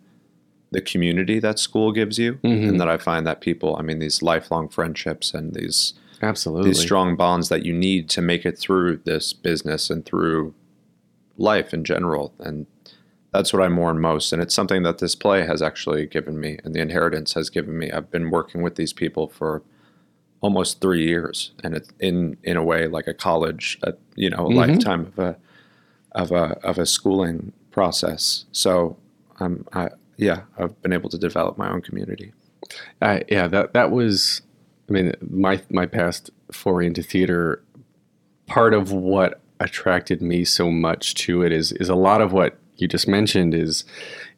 the 0.71 0.83
community 0.83 1.39
that 1.39 1.59
school 1.59 1.93
gives 1.93 2.19
you, 2.19 2.35
Mhm. 2.45 2.69
and 2.69 2.81
that 2.81 2.89
I 2.91 2.99
find 2.99 3.27
that 3.27 3.41
people, 3.41 3.75
I 3.79 3.83
mean, 3.83 4.01
these 4.01 4.21
lifelong 4.23 4.69
friendships 4.69 5.33
and 5.33 5.55
these 5.55 5.95
Absolutely. 6.25 6.71
these 6.71 6.81
strong 6.81 7.17
bonds 7.17 7.49
that 7.51 7.65
you 7.65 7.73
need 7.73 8.09
to 8.11 8.23
make 8.23 8.45
it 8.47 8.59
through 8.59 8.99
this 9.05 9.33
business 9.33 9.91
and 9.91 10.05
through 10.05 10.55
life 11.37 11.75
in 11.75 11.85
general. 11.85 12.33
And 12.41 12.67
that's 13.33 13.53
what 13.53 13.63
I 13.63 13.69
mourn 13.69 14.01
most. 14.01 14.33
And 14.33 14.41
it's 14.41 14.55
something 14.55 14.83
that 14.85 14.99
this 14.99 15.15
play 15.15 15.45
has 15.47 15.61
actually 15.63 16.07
given 16.07 16.41
me 16.41 16.59
and 16.65 16.75
the 16.75 16.81
inheritance 16.81 17.35
has 17.35 17.51
given 17.51 17.77
me. 17.79 17.91
I've 17.91 18.11
been 18.11 18.31
working 18.31 18.63
with 18.63 18.77
these 18.77 18.93
people 18.93 19.29
for 19.29 19.63
almost 20.41 20.81
three 20.81 21.05
years 21.07 21.53
and 21.65 21.75
it's 21.75 21.89
in, 22.01 22.37
in 22.43 22.57
a 22.57 22.63
way 22.65 22.87
like 22.87 23.07
a 23.07 23.15
college, 23.15 23.79
a, 23.83 23.95
you 24.15 24.31
know, 24.31 24.47
a 24.47 24.51
Mhm. 24.51 24.55
lifetime 24.57 25.07
of 25.07 25.19
a, 25.19 25.37
of 26.13 26.31
a, 26.33 26.59
of 26.65 26.79
a 26.79 26.87
schooling 26.87 27.53
process. 27.73 28.45
So 28.53 28.97
I'm, 29.41 29.67
I, 29.73 29.89
yeah, 30.17 30.43
I've 30.59 30.81
been 30.83 30.93
able 30.93 31.11
to 31.11 31.19
develop 31.19 31.59
my 31.59 31.69
own 31.71 31.83
community. 31.83 32.33
Uh, 33.03 33.21
yeah, 33.29 33.47
that 33.49 33.73
that 33.75 33.91
was. 33.91 34.41
I 34.89 34.93
mean, 34.93 35.13
my 35.29 35.61
my 35.71 35.87
past 35.87 36.31
foray 36.53 36.87
into 36.87 37.03
theater. 37.03 37.63
Part 38.47 38.75
of 38.75 38.93
what 38.93 39.41
attracted 39.61 40.21
me 40.21 40.45
so 40.45 40.71
much 40.71 41.15
to 41.15 41.43
it 41.43 41.53
is 41.53 41.73
is 41.73 41.89
a 41.89 41.95
lot 41.95 42.21
of 42.21 42.33
what 42.33 42.59
you 42.77 42.89
just 42.89 43.09
mentioned 43.09 43.55
is 43.55 43.85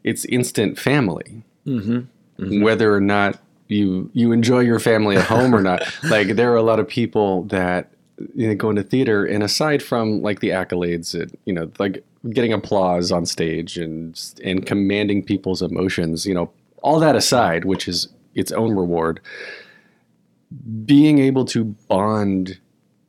it's 0.05 0.25
instant 0.27 0.79
family. 0.79 1.43
Mm-hmm. 1.67 2.63
Whether 2.63 2.95
or 2.95 3.01
not 3.01 3.41
you 3.69 4.11
you 4.13 4.33
enjoy 4.33 4.61
your 4.61 4.79
family 4.79 5.17
at 5.17 5.25
home 5.25 5.55
or 5.55 5.61
not, 5.61 5.83
like 6.05 6.37
there 6.37 6.53
are 6.53 6.57
a 6.57 6.63
lot 6.63 6.79
of 6.79 6.87
people 6.87 7.43
that 7.45 7.91
you 8.35 8.49
know, 8.49 8.55
go 8.55 8.71
into 8.71 8.83
theater, 8.83 9.25
and 9.27 9.43
aside 9.43 9.83
from 9.83 10.23
like 10.23 10.41
the 10.41 10.51
accolades, 10.51 11.21
and, 11.21 11.37
you 11.45 11.53
know, 11.53 11.71
like 11.79 12.05
getting 12.31 12.53
applause 12.53 13.13
on 13.13 13.27
stage 13.27 13.77
and 13.77 14.33
and 14.45 14.67
commanding 14.67 15.23
people's 15.23 15.63
emotions, 15.63 16.27
you 16.27 16.35
know, 16.35 16.51
all 16.83 17.01
that 17.01 17.17
aside, 17.17 17.65
which 17.65 17.89
is 17.89 18.09
its 18.35 18.53
own 18.53 18.75
reward, 18.75 19.21
being 20.85 21.19
able 21.19 21.45
to 21.47 21.65
bond. 21.65 22.59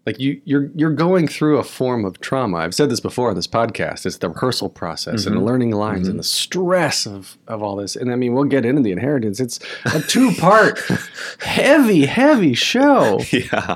Like 0.05 0.21
you, 0.21 0.41
you're 0.45 0.69
you're 0.73 0.93
going 0.93 1.27
through 1.27 1.57
a 1.57 1.65
form 1.65 2.05
of 2.05 2.21
trauma. 2.21 2.59
I've 2.59 2.73
said 2.73 2.89
this 2.89 3.01
before 3.01 3.29
on 3.29 3.35
this 3.35 3.45
podcast. 3.45 4.05
It's 4.05 4.19
the 4.19 4.29
rehearsal 4.29 4.69
process 4.69 5.25
and 5.25 5.35
the 5.35 5.39
mm-hmm. 5.39 5.47
learning 5.47 5.71
lines 5.71 6.07
and 6.07 6.13
mm-hmm. 6.13 6.17
the 6.19 6.23
stress 6.23 7.05
of, 7.05 7.37
of 7.45 7.61
all 7.61 7.75
this. 7.75 7.97
And 7.97 8.09
I 8.09 8.15
mean, 8.15 8.33
we'll 8.33 8.45
get 8.45 8.63
into 8.65 8.81
the 8.81 8.93
inheritance. 8.93 9.41
It's 9.41 9.59
a 9.83 9.99
two 9.99 10.31
part, 10.35 10.79
heavy, 11.39 12.05
heavy 12.05 12.53
show. 12.53 13.19
Yeah. 13.33 13.75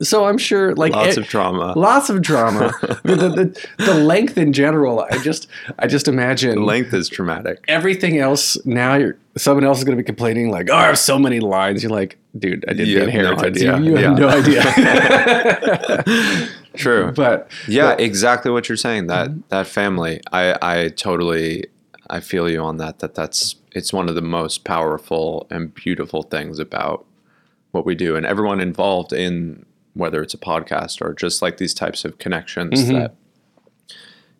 So 0.00 0.26
I'm 0.26 0.38
sure, 0.38 0.72
like 0.76 0.92
Lots 0.92 1.16
e- 1.16 1.20
of 1.20 1.26
trauma. 1.26 1.72
lots 1.76 2.10
of 2.10 2.22
drama. 2.22 2.72
the, 3.02 3.16
the, 3.16 3.28
the, 3.28 3.68
the 3.84 3.94
length 3.94 4.38
in 4.38 4.52
general, 4.52 5.00
I 5.10 5.18
just 5.18 5.48
I 5.80 5.88
just 5.88 6.06
imagine 6.06 6.64
Length 6.64 6.94
is 6.94 7.08
traumatic. 7.08 7.64
everything 7.66 8.18
else. 8.18 8.56
Now 8.64 8.94
you're 8.94 9.18
someone 9.36 9.64
else 9.64 9.78
is 9.78 9.84
going 9.84 9.96
to 9.96 10.02
be 10.02 10.06
complaining 10.06 10.50
like, 10.50 10.68
"Oh, 10.70 10.76
I 10.76 10.86
have 10.86 10.98
so 10.98 11.18
many 11.18 11.40
lines." 11.40 11.82
You're 11.82 11.92
like, 11.92 12.18
"Dude, 12.38 12.64
I 12.68 12.72
did 12.72 12.88
You 12.88 13.00
the 13.04 13.10
have 13.12 13.22
no 13.22 13.30
inheritance. 13.32 13.62
You, 13.62 13.76
you 13.84 13.96
have 13.96 14.18
no 14.18 14.28
idea." 14.28 14.62
True. 16.76 17.12
but 17.12 17.50
yeah, 17.66 17.92
exactly 17.98 18.50
what 18.50 18.68
you're 18.68 18.76
saying. 18.76 19.06
That 19.06 19.30
that 19.48 19.66
family, 19.66 20.20
I 20.32 20.56
I 20.62 20.88
totally 20.88 21.66
I 22.10 22.20
feel 22.20 22.48
you 22.50 22.60
on 22.62 22.76
that. 22.78 22.98
That 23.00 23.14
that's 23.14 23.56
it's 23.72 23.92
one 23.92 24.08
of 24.08 24.14
the 24.14 24.22
most 24.22 24.64
powerful 24.64 25.46
and 25.50 25.72
beautiful 25.74 26.22
things 26.22 26.58
about 26.58 27.06
what 27.72 27.84
we 27.86 27.94
do, 27.94 28.16
and 28.16 28.26
everyone 28.26 28.60
involved 28.60 29.12
in 29.12 29.64
whether 29.94 30.22
it's 30.22 30.34
a 30.34 30.38
podcast 30.38 31.00
or 31.00 31.14
just 31.14 31.40
like 31.40 31.56
these 31.56 31.72
types 31.72 32.04
of 32.04 32.18
connections 32.18 32.84
Mhm. 32.84 32.92
that 32.92 33.14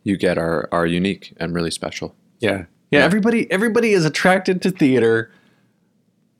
you 0.04 0.16
get 0.18 0.36
are 0.36 0.68
are 0.72 0.86
unique 0.86 1.32
and 1.38 1.54
really 1.54 1.70
special. 1.70 2.14
Yeah. 2.40 2.64
Yeah. 2.90 3.04
Everybody 3.04 3.50
everybody 3.50 3.92
is 3.92 4.04
attracted 4.04 4.62
to 4.62 4.70
theater 4.70 5.30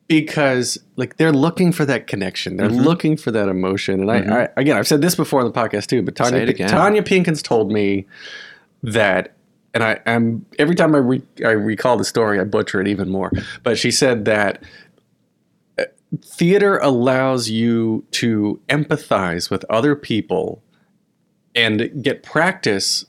because 0.09 0.79
like 0.97 1.17
they're 1.17 1.33
looking 1.33 1.73
for 1.73 1.85
that 1.85 2.07
connection. 2.07 2.57
They're 2.57 2.69
Mhm. 2.71 2.85
looking 2.85 3.17
for 3.17 3.31
that 3.33 3.49
emotion. 3.49 4.09
And 4.09 4.09
Mhm. 4.29 4.33
I, 4.33 4.45
I 4.45 4.49
again 4.57 4.77
I've 4.77 4.87
said 4.87 5.03
this 5.03 5.15
before 5.17 5.41
on 5.41 5.47
the 5.47 5.53
podcast 5.53 5.87
too, 5.89 6.03
but 6.03 6.15
Tonya. 6.15 6.47
Tonya 6.69 7.03
Pinkins 7.03 7.43
told 7.43 7.73
me 7.73 8.07
that 8.83 9.33
and 9.75 9.83
I 9.83 9.99
am 10.07 10.47
every 10.59 10.75
time 10.77 10.95
I 10.95 10.99
re, 10.99 11.23
I 11.45 11.51
recall 11.51 11.97
the 11.97 12.05
story 12.05 12.39
I 12.41 12.45
butcher 12.45 12.81
it 12.81 12.87
even 12.89 13.11
more. 13.11 13.31
But 13.65 13.77
she 13.79 13.91
said 13.91 14.25
that 14.27 14.63
uh, 15.79 15.85
theater 16.25 16.79
allows 16.79 17.51
you 17.51 18.05
to 18.13 18.61
empathize 18.69 19.51
with 19.51 19.65
other 19.69 19.97
people 19.97 20.63
and 21.55 21.91
get 22.03 22.23
practice 22.23 23.05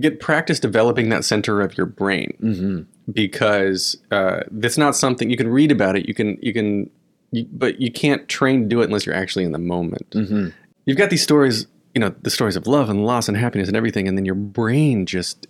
get 0.00 0.20
practice 0.20 0.60
developing 0.60 1.08
that 1.08 1.24
center 1.24 1.60
of 1.60 1.76
your 1.76 1.86
brain 1.86 2.36
Mm-hmm. 2.42 3.12
because 3.12 3.96
uh, 4.10 4.40
that's 4.50 4.76
not 4.78 4.94
something 4.96 5.30
you 5.30 5.36
can 5.36 5.48
read 5.48 5.72
about 5.72 5.96
it. 5.96 6.06
You 6.06 6.14
can 6.14 6.36
you 6.42 6.52
can, 6.52 6.90
you, 7.30 7.46
but 7.52 7.80
you 7.80 7.90
can't 7.90 8.28
train 8.28 8.62
to 8.62 8.66
do 8.68 8.80
it 8.80 8.84
unless 8.84 9.06
you're 9.06 9.14
actually 9.14 9.44
in 9.44 9.52
the 9.52 9.58
moment. 9.58 10.10
Mm-hmm. 10.10 10.48
You've 10.84 10.98
got 10.98 11.10
these 11.10 11.22
stories, 11.22 11.66
you 11.94 12.00
know, 12.00 12.14
the 12.22 12.30
stories 12.30 12.56
of 12.56 12.66
love 12.66 12.88
and 12.90 13.04
loss 13.06 13.28
and 13.28 13.36
happiness 13.36 13.68
and 13.68 13.76
everything, 13.76 14.06
and 14.08 14.16
then 14.16 14.24
your 14.24 14.34
brain 14.34 15.06
just 15.06 15.46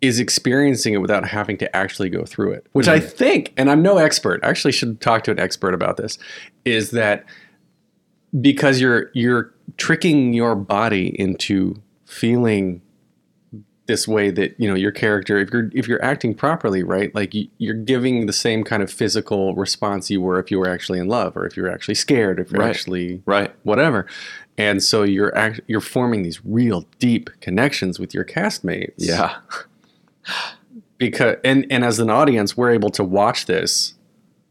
is 0.00 0.18
experiencing 0.18 0.92
it 0.92 0.98
without 0.98 1.26
having 1.26 1.56
to 1.56 1.74
actually 1.76 2.10
go 2.10 2.24
through 2.26 2.52
it. 2.52 2.66
Which 2.72 2.88
I 2.88 3.00
think, 3.00 3.54
and 3.56 3.70
I'm 3.70 3.80
no 3.80 3.96
expert. 3.96 4.40
I 4.42 4.48
actually 4.48 4.72
should 4.72 5.00
talk 5.00 5.24
to 5.24 5.30
an 5.30 5.38
expert 5.38 5.72
about 5.72 5.96
this. 5.96 6.18
Is 6.66 6.90
that 6.90 7.24
because 8.40 8.80
you're 8.80 9.10
you're 9.14 9.54
tricking 9.76 10.32
your 10.34 10.54
body 10.56 11.18
into 11.18 11.80
feeling 12.04 12.82
this 13.86 14.08
way 14.08 14.30
that 14.30 14.54
you 14.58 14.66
know 14.68 14.74
your 14.74 14.90
character 14.90 15.38
if 15.38 15.50
you're 15.50 15.70
if 15.74 15.86
you're 15.86 16.02
acting 16.02 16.34
properly 16.34 16.82
right 16.82 17.14
like 17.14 17.34
you, 17.34 17.48
you're 17.58 17.74
giving 17.74 18.24
the 18.26 18.32
same 18.32 18.64
kind 18.64 18.82
of 18.82 18.90
physical 18.90 19.54
response 19.54 20.10
you 20.10 20.20
were 20.22 20.38
if 20.38 20.50
you 20.50 20.58
were 20.58 20.68
actually 20.68 20.98
in 20.98 21.06
love 21.06 21.36
or 21.36 21.44
if 21.46 21.56
you 21.56 21.62
were 21.62 21.70
actually 21.70 21.94
scared 21.94 22.38
if 22.40 22.50
you're 22.50 22.60
Right. 22.62 22.70
actually 22.70 23.22
Right. 23.26 23.54
whatever 23.62 24.06
and 24.56 24.82
so 24.82 25.02
you're 25.02 25.36
act, 25.36 25.60
you're 25.66 25.80
forming 25.82 26.22
these 26.22 26.40
real 26.44 26.86
deep 26.98 27.28
connections 27.40 27.98
with 28.00 28.14
your 28.14 28.24
castmates 28.24 28.92
Yeah. 28.96 29.36
because 30.98 31.36
and 31.44 31.66
and 31.70 31.84
as 31.84 31.98
an 31.98 32.08
audience 32.10 32.56
we're 32.56 32.70
able 32.70 32.90
to 32.90 33.04
watch 33.04 33.46
this 33.46 33.94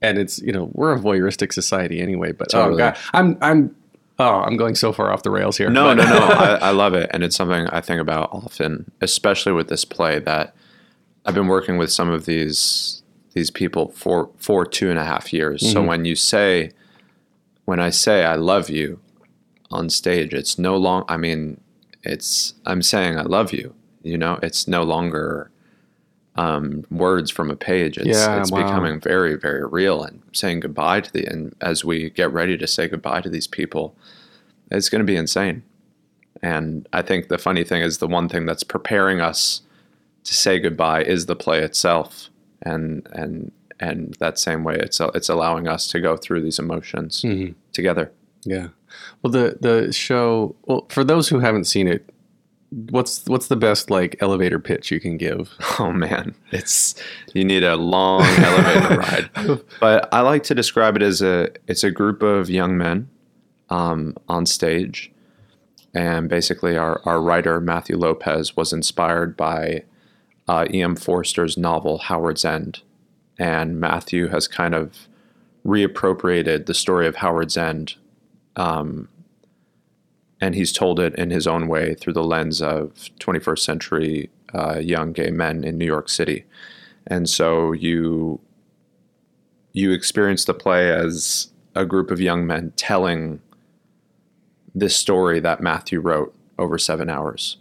and 0.01 0.17
it's 0.17 0.39
you 0.41 0.51
know 0.51 0.69
we're 0.73 0.93
a 0.93 0.99
voyeuristic 0.99 1.53
society 1.53 2.01
anyway 2.01 2.31
but 2.31 2.47
oh, 2.53 2.63
Totally. 2.63 2.83
oh 2.83 2.85
god 2.91 2.97
i'm 3.13 3.37
i'm 3.41 3.75
oh 4.23 4.41
i'm 4.41 4.57
going 4.57 4.75
so 4.75 4.91
far 4.93 5.11
off 5.11 5.23
the 5.23 5.31
rails 5.31 5.57
here 5.57 5.69
No, 5.69 5.93
no, 5.93 6.03
no. 6.03 6.17
I, 6.17 6.55
I 6.55 6.71
love 6.71 6.93
it, 6.93 7.09
and 7.13 7.23
it's 7.23 7.35
something 7.35 7.67
I 7.67 7.81
think 7.81 7.99
about 7.99 8.29
often, 8.31 8.91
especially 9.01 9.51
with 9.51 9.67
this 9.67 9.85
play. 9.85 10.19
That 10.19 10.55
I've 11.25 11.35
been 11.35 11.47
working 11.47 11.77
with 11.77 11.91
some 11.91 12.09
of 12.09 12.25
these 12.25 13.03
these 13.33 13.51
people 13.51 13.89
for 13.89 14.29
for 14.37 14.65
two 14.65 14.89
and 14.89 14.99
a 14.99 15.03
half 15.03 15.33
years. 15.33 15.61
So 15.61 15.79
mm-hmm. 15.79 15.87
when 15.87 16.05
you 16.05 16.15
say, 16.15 16.71
when 17.65 17.79
I 17.79 17.89
say 17.89 18.23
I 18.23 18.35
love 18.35 18.69
you 18.69 18.99
on 19.71 19.89
stage, 19.89 20.33
it's 20.33 20.57
no 20.57 20.77
long. 20.77 21.03
I 21.07 21.17
mean, 21.17 21.59
it's 22.03 22.53
I'm 22.65 22.81
saying 22.81 23.17
I 23.17 23.23
love 23.23 23.51
you. 23.51 23.73
You 24.03 24.17
know, 24.17 24.39
it's 24.43 24.67
no 24.67 24.83
longer 24.83 25.49
um, 26.35 26.83
words 26.89 27.29
from 27.31 27.49
a 27.51 27.55
page. 27.55 27.97
It's, 27.97 28.07
Yeah, 28.07 28.39
it's 28.41 28.51
wow. 28.51 28.63
becoming 28.63 28.99
very, 28.99 29.35
very 29.35 29.65
real 29.65 30.03
and 30.03 30.21
saying 30.33 30.61
goodbye 30.61 31.01
to 31.01 31.13
the. 31.13 31.25
And 31.25 31.55
as 31.61 31.85
we 31.85 32.09
get 32.09 32.31
ready 32.31 32.57
to 32.57 32.67
say 32.67 32.87
goodbye 32.87 33.21
to 33.21 33.29
these 33.29 33.47
people, 33.47 33.95
it's 34.71 34.89
going 34.89 34.99
to 35.01 35.05
be 35.05 35.15
insane. 35.15 35.63
And 36.41 36.87
I 36.91 37.01
think 37.01 37.27
the 37.29 37.37
funny 37.37 37.63
thing 37.63 37.81
is 37.81 37.99
the 37.99 38.07
one 38.07 38.27
thing 38.27 38.45
that's 38.45 38.63
preparing 38.63 39.21
us 39.21 39.61
to 40.23 40.33
say 40.33 40.59
goodbye 40.59 41.03
is 41.03 41.25
the 41.25 41.35
play 41.35 41.61
itself, 41.61 42.29
and 42.61 43.07
and 43.13 43.51
and 43.79 44.15
that 44.19 44.39
same 44.39 44.63
way 44.63 44.75
it's 44.75 44.99
it's 45.13 45.29
allowing 45.29 45.67
us 45.67 45.87
to 45.89 45.99
go 45.99 46.15
through 46.17 46.41
these 46.41 46.59
emotions 46.59 47.21
Mhm. 47.21 47.55
together. 47.73 48.11
Yeah. 48.45 48.69
Well, 49.21 49.31
the 49.31 49.57
the 49.61 49.93
show. 49.93 50.55
Well, 50.65 50.85
for 50.89 51.03
those 51.03 51.29
who 51.29 51.39
haven't 51.39 51.65
seen 51.65 51.87
it, 51.87 52.09
what's 52.89 53.25
what's 53.27 53.47
the 53.47 53.55
best 53.55 53.89
like 53.89 54.15
elevator 54.19 54.59
pitch 54.59 54.91
you 54.91 54.99
can 54.99 55.17
give? 55.17 55.53
Oh 55.79 55.91
man, 55.91 56.35
it's 56.51 56.93
you 57.33 57.43
need 57.43 57.63
a 57.63 57.75
long 57.75 58.21
elevator 58.37 58.97
ride. 58.97 59.29
But 59.79 60.07
I 60.13 60.21
like 60.21 60.43
to 60.43 60.55
describe 60.55 60.95
it 60.95 61.01
as 61.01 61.21
a 61.21 61.49
it's 61.67 61.83
a 61.83 61.91
group 61.91 62.21
of 62.21 62.49
young 62.49 62.77
men 62.77 63.09
um, 63.69 64.15
on 64.29 64.45
stage, 64.45 65.11
and 65.93 66.29
basically 66.29 66.77
our 66.77 67.01
our 67.05 67.19
writer 67.21 67.59
Matthew 67.59 67.97
Lopez 67.97 68.55
was 68.55 68.71
inspired 68.71 69.35
by 69.35 69.83
uh, 70.47 70.67
E.M. 70.71 70.95
Forster's 70.95 71.57
novel 71.57 71.97
Howard's 71.97 72.45
End, 72.45 72.81
and 73.39 73.79
Matthew 73.79 74.27
has 74.27 74.47
kind 74.47 74.75
of 74.75 75.07
reappropriated 75.65 76.67
the 76.67 76.73
story 76.73 77.07
of 77.07 77.17
Howard's 77.17 77.57
End. 77.57 77.95
Um, 78.55 79.09
and 80.43 80.55
he's 80.55 80.73
told 80.73 80.99
it 80.99 81.15
in 81.15 81.29
his 81.29 81.47
own 81.47 81.69
way 81.69 81.93
through 81.95 82.11
the 82.11 82.23
lens 82.23 82.61
of 82.61 82.91
21st 83.21 83.59
century 83.59 84.29
uh, 84.53 84.77
young 84.77 85.13
gay 85.13 85.31
men 85.31 85.63
in 85.63 85.77
New 85.77 85.85
York 85.85 86.09
City. 86.09 86.43
And 87.07 87.29
so 87.29 87.71
you 87.71 88.41
you 89.71 89.93
experience 89.93 90.43
the 90.43 90.53
play 90.53 90.91
as 90.91 91.47
a 91.75 91.85
group 91.85 92.11
of 92.11 92.19
young 92.19 92.45
men 92.45 92.73
telling 92.75 93.39
this 94.75 94.97
story 94.97 95.39
that 95.39 95.61
Matthew 95.61 96.01
wrote 96.01 96.35
over 96.59 96.77
seven 96.77 97.09
hours. 97.09 97.55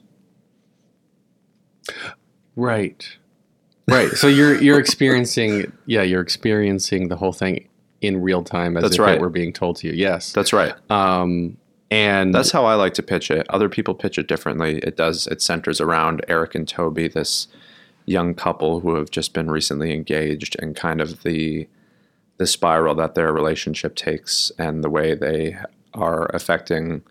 Right. 2.57 3.17
Right. 3.87 4.11
So 4.11 4.27
you're 4.27 4.61
you're 4.61 4.81
experiencing 4.81 5.73
yeah 5.87 6.03
you're 6.03 6.21
experiencing 6.21 7.07
the 7.07 7.17
whole 7.17 7.33
thing 7.33 7.69
in 8.01 8.21
real 8.21 8.43
time 8.43 8.77
as 8.77 8.83
That's 8.83 8.95
if 8.95 9.01
right. 9.01 9.15
it 9.15 9.21
were 9.21 9.31
being 9.31 9.53
told 9.53 9.77
to 9.77 9.87
you. 9.87 9.93
Yes. 9.93 10.33
That's 10.33 10.53
right. 10.53 10.75
Um. 10.91 11.59
And 11.93 12.35
That's 12.35 12.53
how 12.53 12.65
I 12.65 12.75
like 12.75 12.95
to 12.95 13.03
pitch 13.03 13.31
it. 13.31 13.47
Other 13.51 13.69
people 13.69 13.95
pitch 13.95 14.17
it 14.17 14.27
differently. 14.27 14.79
It 14.79 14.97
does. 14.97 15.27
It 15.27 15.43
centers 15.43 15.79
around 15.79 16.25
Eric 16.27 16.55
and 16.55 16.67
Toby, 16.67 17.07
this 17.07 17.49
young 18.07 18.35
couple 18.35 18.81
who 18.81 18.95
have 18.95 19.11
just 19.11 19.35
been 19.35 19.51
recently 19.51 19.93
engaged, 19.93 20.57
and 20.59 20.75
kind 20.75 21.03
of 21.03 21.23
the 21.23 21.69
the 22.39 22.47
spiral 22.47 22.95
that 22.95 23.15
their 23.15 23.31
relationship 23.31 23.95
takes, 23.95 24.51
and 24.59 24.83
the 24.83 24.89
way 24.89 25.15
they 25.15 25.59
are 25.93 26.35
affecting 26.35 27.03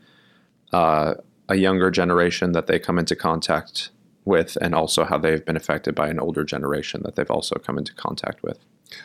uh, 0.74 1.14
a 1.48 1.58
younger 1.58 1.92
generation 1.92 2.54
that 2.54 2.66
they 2.66 2.80
come 2.80 2.98
into 2.98 3.16
contact 3.16 3.92
with, 4.26 4.58
and 4.62 4.74
also 4.74 5.06
how 5.06 5.20
they've 5.20 5.46
been 5.46 5.56
affected 5.56 5.94
by 5.94 6.10
an 6.10 6.20
older 6.20 6.44
generation 6.44 7.04
that 7.04 7.16
they've 7.16 7.30
also 7.30 7.56
come 7.60 7.78
into 7.78 7.94
contact 7.94 8.42
with. 8.42 8.58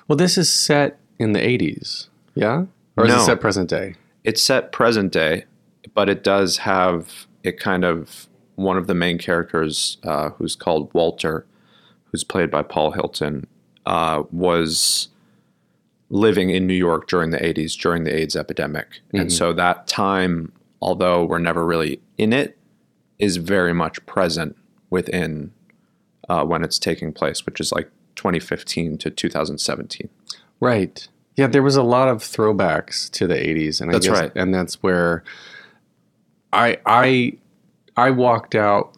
well, 0.09 0.17
this 0.17 0.39
is 0.39 0.51
set 0.51 0.99
in 1.19 1.35
the 1.35 1.41
'80s. 1.41 2.09
Yeah. 2.35 2.65
Or 2.97 3.05
is 3.05 3.13
it 3.13 3.27
set 3.27 3.41
present 3.43 3.69
day? 3.69 3.97
it's 4.27 4.43
set 4.43 4.73
present 4.73 5.13
day, 5.13 5.45
but 5.95 6.09
it 6.09 6.23
does 6.23 6.59
have 6.59 7.27
it 7.43 7.59
kind 7.59 7.85
of 7.85 8.29
one 8.57 8.77
of 8.77 8.87
the 8.87 8.95
main 8.95 9.19
characters, 9.19 9.99
uh, 10.03 10.31
who's 10.31 10.57
called 10.57 10.93
Walter, 10.95 11.47
who's 12.07 12.25
played 12.25 12.51
by 12.51 12.63
Paul 12.63 12.93
Hilton, 12.93 13.47
uh, 13.85 14.23
was 14.33 15.09
living 16.09 16.51
in 16.51 16.67
New 16.67 16.75
York 16.75 17.09
during 17.09 17.31
the 17.31 17.39
80s, 17.39 17.79
during 17.79 18.05
the 18.05 18.15
AIDS 18.15 18.37
epidemic. 18.37 19.01
And 19.13 19.33
so 19.33 19.53
that 19.53 19.87
time, 19.87 20.53
although 20.81 21.25
we're 21.25 21.39
never 21.39 21.67
really 21.67 22.01
in 22.17 22.33
it, 22.33 22.57
is 23.19 23.37
very 23.39 23.73
much 23.73 24.05
present 24.07 24.57
within 24.91 25.53
uh, 26.29 26.45
when 26.45 26.63
it's 26.63 26.79
taking 26.79 27.13
place, 27.13 27.45
which 27.45 27.61
is 27.61 27.73
like 27.73 27.91
2015 28.15 28.99
to 28.99 29.11
2017. 29.11 30.09
Right. 30.61 31.09
Yeah, 31.37 31.49
there 31.49 31.63
was 31.63 31.77
a 31.77 31.83
lot 31.83 32.09
of 32.09 32.19
throwbacks 32.19 33.11
to 33.11 33.27
the 33.27 33.35
80s 33.35 33.81
and 33.81 33.91
I 33.91 33.95
That's 33.95 34.07
guess, 34.07 34.19
right. 34.19 34.33
and 34.35 34.55
that's 34.55 34.83
where 34.83 35.23
I 36.57 36.79
I 36.87 37.39
I 37.97 38.11
walked 38.11 38.55
out 38.55 38.97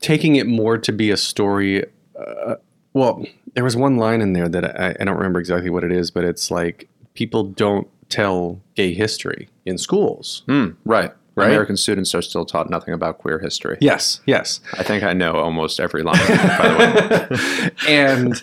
taking 0.00 0.36
it 0.36 0.46
more 0.46 0.78
to 0.78 0.92
be 0.92 1.10
a 1.10 1.16
story 1.16 1.84
uh, 2.18 2.56
well, 2.92 3.24
there 3.54 3.64
was 3.64 3.76
one 3.76 3.96
line 3.96 4.20
in 4.20 4.32
there 4.32 4.48
that 4.48 4.80
I, 4.80 4.96
I 4.98 5.04
don't 5.04 5.16
remember 5.16 5.38
exactly 5.38 5.70
what 5.70 5.84
it 5.84 5.92
is, 5.92 6.10
but 6.10 6.24
it's 6.24 6.50
like 6.50 6.88
people 7.14 7.44
don't 7.44 7.86
tell 8.08 8.60
gay 8.74 8.92
history 8.92 9.48
in 9.64 9.78
schools. 9.78 10.42
Hmm, 10.46 10.70
right. 10.84 11.12
Right? 11.34 11.50
American 11.50 11.76
students 11.76 12.12
are 12.16 12.22
still 12.22 12.44
taught 12.44 12.68
nothing 12.68 12.92
about 12.92 13.18
queer 13.18 13.38
history. 13.38 13.78
Yes, 13.80 14.20
yes. 14.26 14.58
I 14.72 14.82
think 14.82 15.04
I 15.04 15.12
know 15.12 15.34
almost 15.34 15.78
every 15.78 16.02
line, 16.02 16.16
by 16.16 16.68
the 16.68 17.30
way. 17.30 17.70
and 17.88 18.42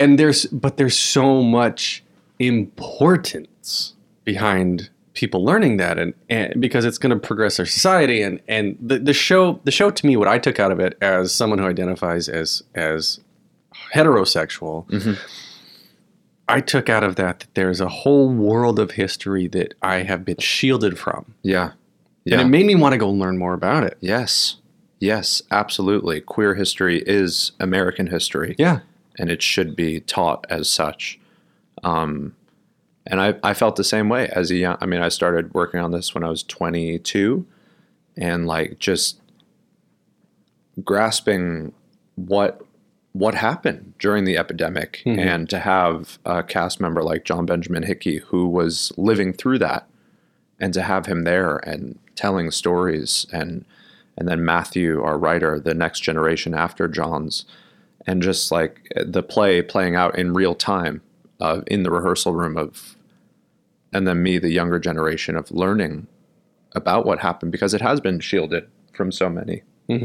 and 0.00 0.18
there's 0.18 0.46
but 0.46 0.78
there's 0.78 0.96
so 0.96 1.42
much 1.42 2.02
importance 2.38 3.92
behind 4.24 4.88
people 5.16 5.44
learning 5.44 5.78
that 5.78 5.98
and, 5.98 6.14
and 6.30 6.60
because 6.60 6.84
it's 6.84 6.98
going 6.98 7.10
to 7.10 7.18
progress 7.18 7.58
our 7.58 7.66
society 7.66 8.22
and 8.22 8.40
and 8.46 8.76
the, 8.80 8.98
the 8.98 9.12
show 9.12 9.58
the 9.64 9.70
show 9.72 9.90
to 9.90 10.06
me 10.06 10.16
what 10.16 10.28
I 10.28 10.38
took 10.38 10.60
out 10.60 10.70
of 10.70 10.78
it 10.78 10.96
as 11.00 11.34
someone 11.34 11.58
who 11.58 11.66
identifies 11.66 12.28
as 12.28 12.62
as 12.74 13.18
heterosexual 13.94 14.86
I 16.48 16.60
took 16.60 16.88
out 16.88 17.02
of 17.02 17.16
that 17.16 17.40
that 17.40 17.54
there's 17.54 17.80
a 17.80 17.88
whole 17.88 18.28
world 18.28 18.78
of 18.78 18.92
history 18.92 19.48
that 19.48 19.74
I 19.82 20.02
have 20.02 20.24
been 20.24 20.38
shielded 20.38 20.98
from 20.98 21.34
Yeah. 21.42 21.72
and 22.30 22.40
it 22.40 22.44
made 22.46 22.66
me 22.66 22.74
want 22.74 22.92
to 22.92 22.98
go 22.98 23.10
learn 23.10 23.38
more 23.38 23.54
about 23.54 23.84
it 23.84 23.96
yes. 24.00 24.56
Yes, 24.98 25.42
absolutely. 25.50 26.22
Queer 26.22 26.54
history 26.54 27.02
is 27.06 27.52
American 27.60 28.06
history. 28.06 28.54
yeah 28.58 28.80
and 29.18 29.30
it 29.30 29.40
should 29.42 29.74
be 29.74 30.00
taught 30.00 30.46
as 30.50 30.68
such. 30.68 31.18
Um, 31.82 32.34
and 33.06 33.20
I, 33.20 33.34
I 33.42 33.54
felt 33.54 33.76
the 33.76 33.84
same 33.84 34.08
way 34.08 34.28
as 34.28 34.50
a 34.50 34.56
young. 34.56 34.76
I 34.80 34.86
mean, 34.86 35.00
I 35.00 35.08
started 35.08 35.54
working 35.54 35.80
on 35.80 35.92
this 35.92 36.14
when 36.14 36.24
I 36.24 36.30
was 36.30 36.42
22, 36.42 37.46
and 38.16 38.46
like 38.46 38.78
just 38.78 39.20
grasping 40.84 41.72
what 42.16 42.62
what 43.12 43.34
happened 43.34 43.94
during 43.98 44.24
the 44.24 44.36
epidemic, 44.36 45.02
and 45.06 45.48
to 45.48 45.58
have 45.60 46.18
a 46.24 46.42
cast 46.42 46.80
member 46.80 47.02
like 47.02 47.24
John 47.24 47.46
Benjamin 47.46 47.84
Hickey 47.84 48.18
who 48.18 48.46
was 48.48 48.92
living 48.96 49.32
through 49.32 49.58
that, 49.60 49.88
and 50.58 50.74
to 50.74 50.82
have 50.82 51.06
him 51.06 51.24
there 51.24 51.56
and 51.58 51.98
telling 52.14 52.50
stories, 52.50 53.26
and 53.32 53.64
and 54.18 54.28
then 54.28 54.44
Matthew, 54.44 55.02
our 55.02 55.18
writer, 55.18 55.60
the 55.60 55.74
next 55.74 56.00
generation 56.00 56.54
after 56.54 56.88
John's 56.88 57.44
and 58.06 58.22
just 58.22 58.50
like 58.52 58.92
the 58.96 59.22
play 59.22 59.60
playing 59.62 59.96
out 59.96 60.16
in 60.18 60.32
real 60.32 60.54
time 60.54 61.02
uh, 61.40 61.62
in 61.66 61.82
the 61.82 61.90
rehearsal 61.90 62.32
room 62.32 62.56
of 62.56 62.95
and 63.96 64.06
then 64.06 64.22
me 64.22 64.38
the 64.38 64.50
younger 64.50 64.78
generation 64.78 65.36
of 65.36 65.50
learning 65.50 66.06
about 66.72 67.06
what 67.06 67.20
happened 67.20 67.50
because 67.50 67.72
it 67.72 67.80
has 67.80 67.98
been 68.00 68.20
shielded 68.20 68.68
from 68.92 69.10
so 69.10 69.30
many. 69.30 69.62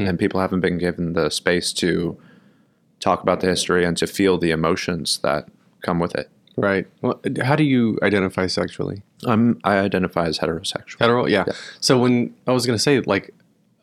And 0.08 0.18
people 0.18 0.40
haven't 0.40 0.60
been 0.60 0.78
given 0.78 1.12
the 1.12 1.28
space 1.30 1.72
to 1.74 2.18
talk 3.00 3.22
about 3.22 3.40
the 3.40 3.48
history 3.48 3.84
and 3.84 3.96
to 3.98 4.06
feel 4.06 4.38
the 4.38 4.50
emotions 4.50 5.18
that 5.18 5.48
come 5.82 5.98
with 5.98 6.14
it. 6.14 6.30
Right. 6.56 6.86
Well 7.02 7.20
how 7.42 7.56
do 7.56 7.64
you 7.64 7.98
identify 8.02 8.46
sexually? 8.46 9.02
I'm, 9.26 9.60
i 9.64 9.78
identify 9.78 10.26
as 10.26 10.38
heterosexual. 10.38 10.98
Hetero, 10.98 11.26
yeah. 11.26 11.44
So 11.80 11.98
when 11.98 12.34
I 12.46 12.52
was 12.52 12.64
gonna 12.64 12.78
say, 12.78 13.00
like, 13.00 13.34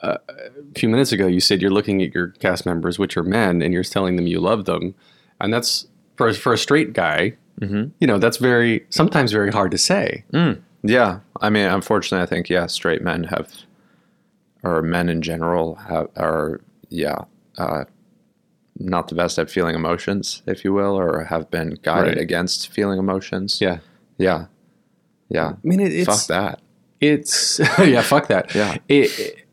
uh, 0.01 0.17
a 0.29 0.79
few 0.79 0.89
minutes 0.89 1.11
ago, 1.11 1.27
you 1.27 1.41
said 1.41 1.61
you're 1.61 1.71
looking 1.71 2.01
at 2.01 2.13
your 2.15 2.29
cast 2.39 2.65
members, 2.65 2.97
which 2.97 3.17
are 3.17 3.23
men, 3.23 3.61
and 3.61 3.73
you're 3.73 3.83
telling 3.83 4.15
them 4.15 4.27
you 4.27 4.39
love 4.39 4.63
them, 4.63 4.95
and 5.41 5.53
that's 5.53 5.87
for 6.15 6.31
for 6.33 6.53
a 6.53 6.57
straight 6.57 6.93
guy. 6.93 7.35
Mhm. 7.59 7.91
You 7.99 8.07
know, 8.07 8.17
that's 8.17 8.37
very 8.37 8.85
sometimes 8.89 9.31
very 9.31 9.51
hard 9.51 9.71
to 9.71 9.77
say. 9.77 10.23
Yeah, 10.81 11.19
I 11.41 11.49
mean, 11.49 11.65
unfortunately, 11.65 12.23
I 12.23 12.25
think 12.25 12.49
yeah, 12.49 12.67
straight 12.67 13.01
men 13.01 13.25
have, 13.25 13.51
or 14.63 14.81
men 14.81 15.09
in 15.09 15.21
general 15.21 15.75
have, 15.75 16.07
are 16.15 16.61
yeah, 16.89 17.17
uh, 17.57 17.83
not 18.77 19.09
the 19.09 19.15
best 19.15 19.37
at 19.37 19.49
feeling 19.49 19.75
emotions, 19.75 20.41
if 20.47 20.63
you 20.63 20.71
will, 20.71 20.97
or 20.97 21.25
have 21.25 21.51
been 21.51 21.77
guided 21.83 22.15
Right. 22.15 22.17
against 22.21 22.69
feeling 22.69 22.97
emotions. 22.97 23.59
Yeah, 23.59 23.79
yeah, 24.17 24.45
yeah. 25.27 25.49
I 25.49 25.55
mean, 25.67 25.81
it, 25.81 25.91
it's 25.91 26.05
Fuck 26.07 26.27
that. 26.27 26.61
It's 27.01 27.59
yeah, 27.79 28.01
fuck 28.01 28.27
that. 28.27 28.55
Yeah. 28.55 28.77
It, 28.87 29.19
it- 29.19 29.45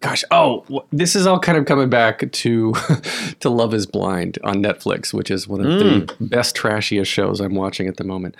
gosh, 0.00 0.24
oh, 0.30 0.64
this 0.92 1.14
is 1.16 1.26
all 1.26 1.38
kind 1.38 1.58
of 1.58 1.66
coming 1.66 1.88
back 1.90 2.30
to 2.30 2.72
to 3.40 3.50
Love 3.50 3.74
Is 3.74 3.86
Blind 3.86 4.38
on 4.44 4.56
Netflix, 4.56 5.12
which 5.12 5.30
is 5.30 5.46
one 5.48 5.60
of 5.60 5.66
Mm. 5.66 6.06
the 6.18 6.24
best 6.24 6.54
trashiest 6.56 7.10
shows 7.10 7.40
I'm 7.40 7.54
watching 7.54 7.88
at 7.88 7.96
the 7.96 8.04
moment. 8.04 8.36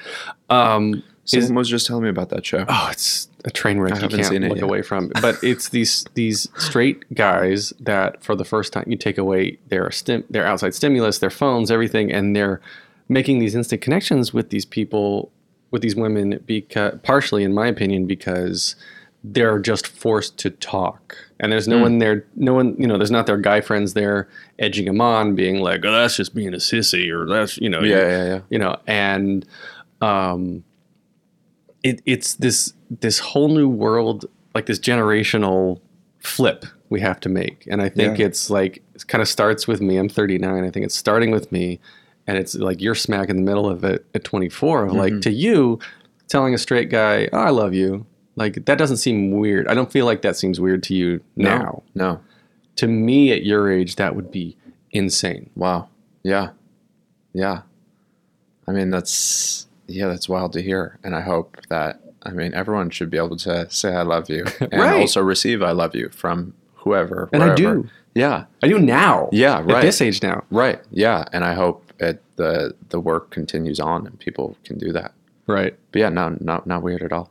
Um, 0.51 1.03
Someone 1.27 1.45
is- 1.45 1.53
was 1.53 1.69
just 1.71 1.87
telling 1.87 2.03
me 2.03 2.11
about 2.11 2.29
that 2.31 2.45
show. 2.45 2.65
oh, 2.69 2.89
it's 2.93 3.29
a 3.47 3.51
train 3.51 3.79
wreck 3.79 3.95
I 3.95 4.01
you 4.03 4.09
can't 4.09 4.25
seen 4.27 4.43
it 4.43 4.49
look 4.49 4.59
yet. 4.59 4.65
away 4.65 4.83
from. 4.83 5.11
But 5.23 5.43
it's 5.43 5.71
these 5.71 6.05
these 6.15 6.49
straight 6.59 7.03
guys 7.15 7.73
that 7.81 8.23
for 8.23 8.35
the 8.37 8.45
first 8.45 8.73
time 8.73 8.85
you 8.87 8.97
take 8.97 9.17
away 9.19 9.59
their 9.69 9.91
stim- 9.91 10.25
their 10.31 10.47
outside 10.47 10.75
stimulus, 10.75 11.19
their 11.19 11.31
phones, 11.31 11.71
everything, 11.71 12.13
and 12.13 12.35
they're 12.37 12.61
making 13.09 13.39
these 13.39 13.55
instant 13.55 13.81
connections 13.83 14.33
with 14.35 14.51
these 14.51 14.65
people, 14.65 15.31
with 15.71 15.83
these 15.83 15.97
women, 15.97 16.41
because 16.47 16.99
partially, 17.03 17.43
in 17.45 17.53
my 17.55 17.67
opinion, 17.69 18.07
because 18.07 18.77
they're 19.27 19.59
just 19.59 19.87
forced 19.87 20.37
to 20.39 20.51
talk, 20.51 21.17
and 21.41 21.51
there's 21.51 21.67
no 21.67 21.79
one 21.79 21.99
there, 21.99 22.27
no 22.37 22.53
one, 22.53 22.77
you 22.79 22.87
know, 22.87 22.99
there's 22.99 23.11
not 23.11 23.27
their 23.27 23.39
guy 23.39 23.61
friends 23.63 23.95
there 23.95 24.29
edging 24.59 24.85
them 24.85 25.01
on, 25.01 25.35
being 25.35 25.61
like, 25.61 25.83
"Oh, 25.85 25.93
that's 25.93 26.17
just 26.17 26.35
being 26.35 26.53
a 26.53 26.59
sissy," 26.59 27.11
or 27.11 27.27
"That's 27.27 27.57
you 27.59 27.71
know, 27.71 27.81
yeah, 27.83 27.97
yeah, 28.09 28.25
yeah. 28.27 28.41
you 28.51 28.59
know 28.59 28.77
and 28.87 29.47
um 30.03 30.63
it, 31.83 32.01
it's 32.07 32.35
this 32.35 32.75
this 32.91 33.19
whole 33.19 33.49
new 33.49 33.69
world 33.69 34.27
like 34.55 34.67
this 34.67 34.79
generational 34.79 35.81
flip 36.19 36.65
we 36.91 37.01
have 37.01 37.21
to 37.21 37.29
make. 37.29 37.67
And 37.71 37.83
i 37.83 37.89
think 37.89 38.19
Yeah. 38.19 38.27
it's 38.27 38.51
like 38.51 38.83
it 38.95 39.07
kind 39.09 39.23
of 39.23 39.29
starts 39.29 39.67
with 39.67 39.81
me. 39.81 39.97
I'm 39.97 40.09
39 40.09 40.65
i 40.65 40.71
think 40.71 40.85
it's 40.87 40.95
starting 40.97 41.31
with 41.31 41.51
me. 41.53 41.81
And 42.27 42.39
it's 42.39 42.55
like 42.55 42.81
you're 42.81 42.95
smack 42.95 43.29
in 43.29 43.37
the 43.37 43.43
middle 43.43 43.69
of 43.69 43.85
it 43.85 44.07
at 44.15 44.25
24 44.25 44.85
of 44.85 44.89
Mm-hmm. 44.91 44.99
like 44.99 45.21
to 45.23 45.31
you 45.31 45.79
telling 46.29 46.55
a 46.55 46.59
straight 46.59 46.89
guy 46.91 47.29
oh, 47.33 47.39
i 47.39 47.51
love 47.51 47.75
you 47.75 48.07
like 48.37 48.65
that 48.67 48.79
doesn't 48.79 48.97
seem 48.99 49.31
weird 49.33 49.67
i 49.69 49.75
don't 49.75 49.93
feel 49.93 50.07
like 50.07 50.23
that 50.23 50.37
seems 50.37 50.61
weird 50.61 50.83
to 50.83 50.95
you 50.95 51.21
now 51.37 51.83
No. 51.95 52.21
to 52.77 52.87
me 52.87 53.33
at 53.33 53.45
your 53.45 53.71
age 53.71 53.97
that 53.97 54.15
would 54.17 54.31
be 54.31 54.57
insane 54.91 55.51
Wow. 55.57 55.89
Yeah. 56.23 56.51
Yeah. 57.33 57.63
I 58.67 58.73
mean, 58.73 58.91
that's 58.91 59.67
yeah, 59.87 60.07
that's 60.07 60.29
wild 60.29 60.55
to 60.55 60.63
hear, 60.63 60.99
and 61.05 61.15
I 61.15 61.21
hope 61.21 61.59
that 61.69 62.01
I 62.23 62.31
mean 62.31 62.55
everyone 62.55 62.89
should 62.91 63.11
be 63.11 63.19
able 63.19 63.37
to 63.39 63.69
say 63.71 63.93
I 63.95 64.03
love 64.03 64.31
you 64.31 64.45
and 64.61 64.73
Right. 64.81 65.01
also 65.01 65.21
receive 65.23 65.63
I 65.63 65.73
love 65.73 65.95
you 65.95 66.09
from 66.09 66.55
whoever. 66.77 67.29
and 67.33 67.43
i 67.43 67.55
do 67.55 67.89
Yeah. 68.15 68.45
i 68.63 68.69
do 68.69 68.79
now 68.79 69.29
Yeah. 69.33 69.59
at 69.59 69.67
Right. 69.67 69.83
this 69.83 70.01
age 70.01 70.23
now 70.23 70.45
Right. 70.51 70.81
Yeah. 70.91 71.25
And 71.33 71.45
I 71.45 71.55
hope 71.55 71.93
it, 72.01 72.23
the 72.37 72.75
the 72.89 73.01
work 73.01 73.31
continues 73.31 73.79
on 73.81 74.07
and 74.07 74.19
people 74.19 74.57
can 74.65 74.79
do 74.79 74.91
that. 74.93 75.13
right 75.47 75.77
But 75.93 75.99
yeah, 75.99 76.09
no, 76.09 76.37
not 76.41 76.67
not 76.67 76.83
weird 76.83 77.03
at 77.03 77.13
all. 77.13 77.31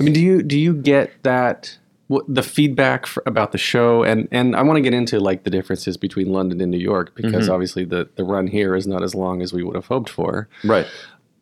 I 0.00 0.02
mean, 0.02 0.12
do 0.12 0.20
you 0.20 0.42
do 0.42 0.58
you 0.58 0.74
get 0.74 1.22
that 1.22 1.78
what, 2.08 2.24
the 2.28 2.42
feedback 2.42 3.06
for, 3.06 3.22
about 3.26 3.52
the 3.52 3.58
show? 3.58 4.02
And 4.02 4.28
and 4.32 4.56
I 4.56 4.62
want 4.62 4.76
to 4.76 4.82
get 4.82 4.94
into 4.94 5.20
like 5.20 5.44
the 5.44 5.50
differences 5.50 5.96
between 5.96 6.32
London 6.32 6.60
and 6.60 6.70
New 6.70 6.78
York 6.78 7.14
because 7.14 7.48
obviously 7.48 7.84
the 7.84 8.08
the 8.16 8.24
run 8.24 8.46
here 8.46 8.74
is 8.74 8.86
not 8.86 9.02
as 9.02 9.14
long 9.14 9.42
as 9.42 9.52
we 9.52 9.62
would 9.62 9.76
have 9.76 9.86
hoped 9.86 10.10
for. 10.10 10.48
Right. 10.64 10.86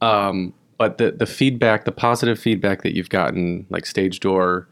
Um, 0.00 0.54
but 0.78 0.98
the 0.98 1.12
the 1.12 1.26
feedback, 1.26 1.84
the 1.84 1.92
positive 1.92 2.38
feedback 2.38 2.82
that 2.82 2.94
you've 2.94 3.08
gotten, 3.08 3.66
like 3.70 3.86
stage 3.86 4.20
door, 4.20 4.68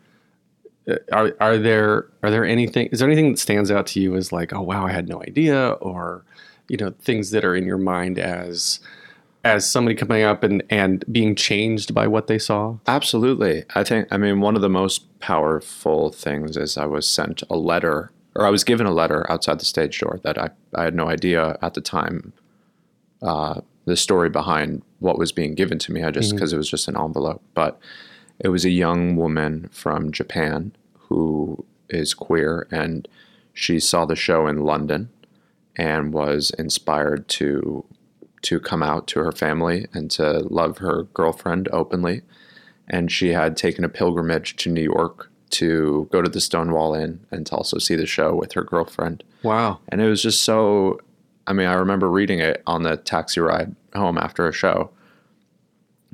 uh, 0.89 0.97
are 1.13 1.35
are 1.41 1.57
there 1.57 2.09
are 2.23 2.31
there 2.31 2.45
anything? 2.45 2.89
Is 2.89 2.99
there 2.99 3.09
anything 3.09 3.31
that 3.31 3.39
stands 3.39 3.71
out 3.71 3.87
to 3.89 4.01
you 4.01 4.17
as 4.17 4.33
like, 4.33 4.53
oh 4.53 4.61
wow, 4.61 4.87
I 4.87 4.93
had 4.93 5.09
no 5.09 5.23
idea, 5.23 5.71
or 5.81 6.25
you 6.69 6.77
know, 6.77 6.91
things 7.01 7.31
that 7.31 7.45
are 7.45 7.55
in 7.57 7.65
your 7.65 7.79
mind 7.79 8.19
as 8.19 8.81
as 9.45 9.69
somebody 9.69 9.95
coming 9.95 10.23
up 10.23 10.43
and 10.43 10.63
and 10.71 11.05
being 11.11 11.35
changed 11.35 11.95
by 11.95 12.07
what 12.07 12.27
they 12.27 12.39
saw? 12.39 12.77
Absolutely. 12.87 13.65
I 13.75 13.85
think, 13.85 14.09
I 14.11 14.17
mean, 14.17 14.41
one 14.41 14.57
of 14.57 14.63
the 14.63 14.69
most 14.69 15.19
powerful 15.21 16.11
things 16.11 16.57
is 16.57 16.77
I 16.77 16.87
was 16.87 17.09
sent 17.09 17.43
a 17.49 17.57
letter, 17.57 18.13
or 18.35 18.47
I 18.47 18.51
was 18.51 18.65
given 18.65 18.87
a 18.87 18.93
letter 18.93 19.31
outside 19.31 19.61
the 19.61 19.65
stage 19.65 19.99
door 20.01 20.21
that 20.23 20.39
I, 20.39 20.51
I 20.75 20.85
had 20.85 20.95
no 20.95 21.09
idea 21.09 21.59
at 21.63 21.75
the 21.75 21.81
time 21.81 22.33
uh, 23.23 23.61
the 23.87 23.97
story 23.97 24.29
behind 24.29 24.83
what 24.99 25.19
was 25.19 25.33
being 25.33 25.55
given 25.55 25.79
to 25.81 25.93
me. 25.93 26.03
I 26.03 26.11
just, 26.11 26.35
because 26.35 26.53
it 26.53 26.59
was 26.59 26.71
just 26.71 26.89
an 26.89 26.97
envelope. 26.97 27.43
But 27.55 27.79
it 28.39 28.49
was 28.49 28.65
a 28.65 28.71
young 28.71 29.17
woman 29.17 29.69
from 29.73 30.13
Japan 30.13 30.73
who 31.09 31.65
is 31.89 32.15
queer, 32.15 32.67
and 32.71 33.09
she 33.53 33.81
saw 33.81 34.05
the 34.05 34.17
show 34.17 34.47
in 34.47 34.65
London 34.65 35.11
and 35.77 36.13
was 36.13 36.51
inspired 36.59 37.27
to 37.29 37.85
to 38.43 38.61
come 38.61 38.83
out 38.83 39.07
to 39.09 39.21
her 39.21 39.33
family 39.33 39.87
and 39.93 40.11
to 40.13 40.41
love 40.41 40.79
her 40.79 41.05
girlfriend 41.15 41.69
openly. 41.73 42.23
And 42.89 43.11
she 43.13 43.29
had 43.29 43.57
taken 43.57 43.85
a 43.85 43.89
pilgrimage 43.89 44.57
to 44.57 44.71
New 44.71 44.83
York 44.83 45.31
to 45.51 46.09
go 46.13 46.23
to 46.23 46.29
the 46.29 46.41
Stonewall 46.41 46.95
Inn 46.95 47.21
and 47.31 47.47
to 47.47 47.57
also 47.57 47.79
see 47.79 47.97
the 47.97 48.07
show 48.07 48.35
with 48.35 48.53
her 48.53 48.63
girlfriend. 48.63 49.23
Wow. 49.43 49.81
And 49.89 50.01
it 50.01 50.09
was 50.09 50.23
just 50.23 50.43
so. 50.43 51.01
I 51.47 51.53
mean, 51.53 51.67
I 51.67 51.75
remember 51.75 52.09
reading 52.09 52.39
it 52.39 52.63
on 52.67 52.83
the 52.85 52.97
taxi 52.97 53.41
ride 53.41 53.75
home 53.95 54.19
after 54.19 54.47
a 54.47 54.53
show. 54.53 54.91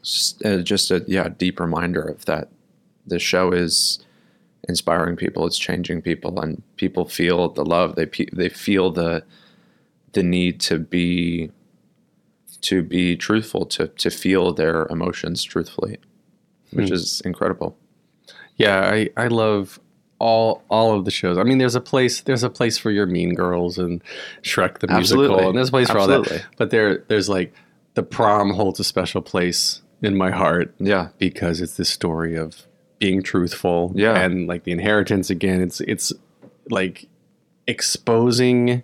Just, 0.03 0.45
uh, 0.45 0.59
just 0.59 0.91
a 0.91 1.05
yeah 1.07 1.29
deep 1.29 1.61
reminder 1.61 2.01
of 2.01 2.25
that. 2.25 2.49
The 3.07 3.19
show 3.19 3.53
is 3.53 3.99
inspiring 4.69 5.17
people. 5.17 5.47
It's 5.47 5.59
changing 5.59 6.03
people, 6.03 6.41
and 6.41 6.63
people 6.77 7.05
feel 7.05 7.49
the 7.51 7.65
love. 7.65 7.97
They 7.97 8.07
pe- 8.07 8.31
they 8.33 8.49
feel 8.49 8.91
the 8.91 9.25
the 10.13 10.23
need 10.23 10.61
to 10.61 10.79
be 10.79 11.51
to 12.67 12.83
be 12.83 13.17
truthful, 13.17 13.65
to 13.67 13.89
to 13.89 14.11
feel 14.11 14.53
their 14.53 14.87
emotions 14.87 15.43
truthfully, 15.43 15.99
which 16.73 16.89
hmm. 16.89 16.95
is 16.95 17.21
incredible. 17.25 17.77
Yeah, 18.57 18.81
I, 18.81 19.11
I 19.17 19.29
love 19.29 19.79
all 20.19 20.63
all 20.69 20.97
of 20.99 21.05
the 21.05 21.11
shows. 21.11 21.39
I 21.39 21.45
mean, 21.45 21.59
there's 21.59 21.75
a 21.75 21.81
place 21.81 22.23
there's 22.23 22.43
a 22.43 22.51
place 22.51 22.77
for 22.79 22.91
your 22.91 23.07
Mean 23.07 23.35
Girls 23.35 23.79
and 23.79 24.03
Shrek 24.43 24.79
the 24.79 24.89
musical, 24.89 25.49
and 25.49 25.57
there's 25.57 25.69
a 25.69 25.73
place 25.73 25.91
for 25.91 25.99
all 25.99 26.09
that. 26.09 26.45
But 26.57 26.71
there 26.71 27.05
there's 27.09 27.29
like 27.29 27.55
the 27.95 28.03
prom 28.03 28.51
holds 28.51 28.81
a 28.81 28.85
special 28.85 29.23
place 29.23 29.83
in 30.03 30.17
my 30.17 30.31
heart 30.31 30.75
Yeah, 30.79 31.09
because 31.19 31.61
it's 31.61 31.77
this 31.77 31.89
story 31.89 32.37
of 32.37 32.67
being 32.99 33.23
truthful. 33.23 33.93
Yeah. 33.95 34.19
and 34.19 34.47
like 34.47 34.65
the 34.65 34.73
inheritance 34.73 35.31
again. 35.31 35.61
It's 35.61 35.81
it's 35.83 36.13
like 36.69 37.09
exposing 37.67 38.83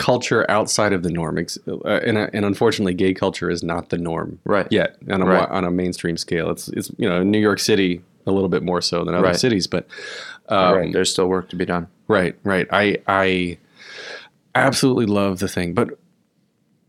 culture 0.00 0.50
outside 0.50 0.92
of 0.94 1.02
the 1.02 1.10
norm, 1.10 1.36
uh, 1.68 1.86
and 2.08 2.16
and 2.18 2.44
unfortunately, 2.44 2.94
gay 2.94 3.12
culture 3.14 3.50
is 3.50 3.62
not 3.62 3.90
the 3.90 3.98
norm 3.98 4.38
Right. 4.44 4.66
yet 4.70 4.96
on 5.10 5.20
a 5.22 5.26
Right. 5.26 5.48
on 5.50 5.64
a 5.64 5.70
mainstream 5.70 6.16
scale. 6.16 6.50
It's 6.50 6.68
it's 6.68 6.90
you 6.96 7.08
know 7.08 7.22
New 7.22 7.38
York 7.38 7.60
City 7.60 8.00
a 8.26 8.32
little 8.32 8.48
bit 8.48 8.62
more 8.62 8.80
so 8.80 9.04
than 9.04 9.14
other 9.14 9.26
Right. 9.28 9.36
cities, 9.36 9.66
but 9.66 9.86
um, 10.48 10.74
right. 10.74 10.92
There's 10.92 11.10
still 11.12 11.28
work 11.28 11.48
to 11.50 11.56
be 11.56 11.64
done. 11.66 11.86
Right, 12.08 12.34
right. 12.44 12.66
I 12.72 12.96
I 13.06 13.58
absolutely 14.54 15.06
love 15.06 15.38
the 15.38 15.48
thing, 15.48 15.74
but 15.74 15.88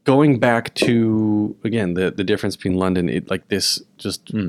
going 0.03 0.39
back 0.39 0.73
to 0.75 1.55
again 1.63 1.93
the 1.93 2.11
the 2.11 2.23
difference 2.23 2.55
between 2.55 2.77
London, 2.77 3.09
it 3.09 3.29
like 3.29 3.47
this 3.49 3.81
just 3.97 4.29
Hmm. 4.29 4.47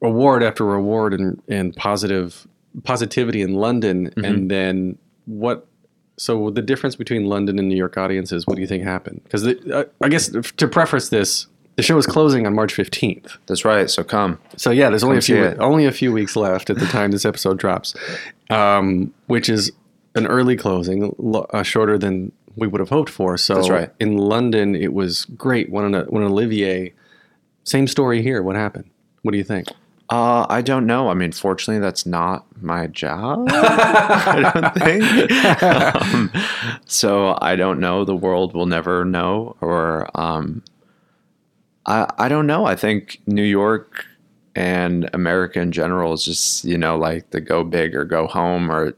reward 0.00 0.42
after 0.42 0.64
reward 0.64 1.12
and 1.14 1.42
and 1.48 1.74
positive 1.76 2.46
positivity 2.84 3.42
in 3.42 3.54
London, 3.54 4.06
Mm-hmm. 4.10 4.24
and 4.24 4.50
then 4.50 4.98
what. 5.26 5.66
So 6.18 6.50
the 6.50 6.62
difference 6.62 6.96
between 6.96 7.26
London 7.26 7.58
and 7.58 7.68
New 7.68 7.76
York 7.76 7.96
audiences, 7.96 8.46
what 8.46 8.56
do 8.56 8.60
you 8.60 8.66
think 8.66 8.84
happened? 8.84 9.20
Because 9.24 9.46
uh, 9.46 9.84
I 10.02 10.08
guess 10.08 10.28
to 10.28 10.68
preface 10.68 11.08
this, 11.08 11.46
The 11.76 11.82
show 11.82 11.96
is 11.96 12.06
closing 12.06 12.46
on 12.46 12.54
March 12.54 12.74
15th. 12.74 13.38
That's 13.46 13.64
right. 13.64 13.88
So 13.88 14.02
come. 14.02 14.38
So 14.56 14.70
yeah, 14.70 14.90
there's 14.90 15.04
only 15.04 15.14
Come 15.14 15.18
a 15.18 15.22
few 15.22 15.44
only 15.60 15.86
a 15.86 15.92
few 15.92 16.12
weeks 16.12 16.34
left 16.36 16.70
at 16.70 16.78
the 16.78 16.86
time 16.86 17.12
this 17.12 17.24
episode 17.24 17.58
drops, 17.58 17.94
um, 18.50 19.14
which 19.28 19.48
is 19.48 19.70
an 20.14 20.26
early 20.26 20.56
closing, 20.56 21.14
uh, 21.50 21.62
shorter 21.62 21.96
than 21.96 22.32
we 22.56 22.66
would 22.66 22.80
have 22.80 22.88
hoped 22.88 23.10
for. 23.10 23.36
So 23.36 23.54
That's 23.54 23.70
right. 23.70 23.90
in 24.00 24.18
London, 24.18 24.74
it 24.74 24.92
was 24.92 25.24
great. 25.24 25.70
When 25.70 25.94
an, 25.94 26.06
when 26.08 26.24
Olivier, 26.24 26.92
same 27.62 27.86
story 27.86 28.22
here. 28.22 28.42
What 28.42 28.56
happened? 28.56 28.90
What 29.22 29.32
do 29.32 29.38
you 29.38 29.44
think? 29.44 29.68
Uh, 30.10 30.46
I 30.48 30.62
don't 30.62 30.86
know. 30.86 31.10
I 31.10 31.14
mean, 31.14 31.32
fortunately, 31.32 31.80
that's 31.80 32.06
not 32.06 32.46
my 32.62 32.86
job. 32.86 33.46
I 33.50 34.50
don't 34.54 34.74
think. 34.74 35.62
um, 35.62 36.32
so 36.86 37.36
I 37.42 37.56
don't 37.56 37.78
know. 37.78 38.04
The 38.04 38.16
world 38.16 38.54
will 38.54 38.64
never 38.64 39.04
know. 39.04 39.56
Or 39.60 40.08
um, 40.18 40.62
I 41.84 42.10
I 42.16 42.28
don't 42.28 42.46
know. 42.46 42.64
I 42.64 42.74
think 42.74 43.20
New 43.26 43.42
York 43.42 44.06
and 44.54 45.10
America 45.12 45.60
in 45.60 45.72
general 45.72 46.14
is 46.14 46.24
just 46.24 46.64
you 46.64 46.78
know 46.78 46.96
like 46.96 47.30
the 47.30 47.40
go 47.40 47.62
big 47.62 47.94
or 47.94 48.06
go 48.06 48.26
home. 48.26 48.70
Or 48.72 48.94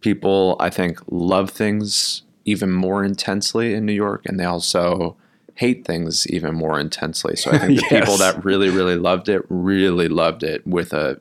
people 0.00 0.56
I 0.58 0.70
think 0.70 0.98
love 1.08 1.50
things 1.50 2.22
even 2.44 2.72
more 2.72 3.04
intensely 3.04 3.74
in 3.74 3.86
New 3.86 3.92
York, 3.92 4.22
and 4.26 4.40
they 4.40 4.44
also 4.44 5.16
hate 5.58 5.84
things 5.84 6.24
even 6.28 6.54
more 6.54 6.78
intensely. 6.78 7.34
So 7.34 7.50
I 7.50 7.58
think 7.66 7.80
the 7.80 7.86
people 7.88 8.16
that 8.18 8.44
really 8.44 8.70
really 8.70 8.96
loved 8.96 9.28
it 9.28 9.42
really 9.48 10.08
loved 10.08 10.44
it 10.44 10.64
with 10.66 10.92
a 10.92 11.20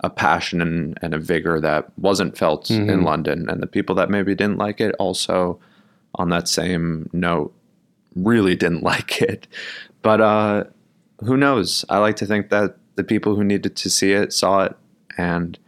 a 0.00 0.10
passion 0.10 0.60
and, 0.60 0.96
and 1.02 1.12
a 1.14 1.18
vigor 1.18 1.60
that 1.60 1.90
wasn't 1.98 2.38
felt 2.38 2.70
in 2.70 3.02
London, 3.02 3.48
and 3.48 3.60
the 3.60 3.66
people 3.66 3.96
that 3.96 4.10
maybe 4.10 4.34
didn't 4.34 4.58
like 4.58 4.80
it 4.80 4.94
also 4.98 5.58
on 6.14 6.28
that 6.28 6.46
same 6.48 7.10
note 7.12 7.52
really 8.14 8.54
didn't 8.54 8.82
like 8.92 9.20
it. 9.20 9.46
But 10.02 10.20
uh, 10.20 10.64
who 11.24 11.36
knows? 11.36 11.84
I 11.88 11.98
like 11.98 12.16
to 12.16 12.26
think 12.26 12.50
that 12.50 12.76
the 12.94 13.04
people 13.04 13.34
who 13.34 13.44
needed 13.44 13.76
to 13.76 13.90
see 13.90 14.12
it 14.12 14.32
saw 14.32 14.64
it, 14.64 14.76
and 15.16 15.58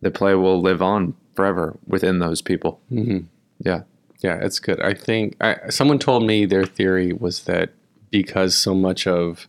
the 0.00 0.10
play 0.10 0.34
will 0.34 0.60
live 0.60 0.82
on 0.82 1.14
forever 1.34 1.78
within 1.86 2.18
those 2.18 2.42
people. 2.42 2.80
Mm-hmm. 2.90 3.26
Yeah. 3.60 3.82
Yeah, 4.20 4.38
it's 4.42 4.58
good. 4.58 4.80
I 4.80 4.94
think 4.94 5.36
I, 5.40 5.68
someone 5.68 5.98
told 5.98 6.24
me 6.24 6.44
their 6.44 6.64
theory 6.64 7.12
was 7.12 7.44
that 7.44 7.70
because 8.10 8.56
so 8.56 8.74
much 8.74 9.06
of 9.06 9.46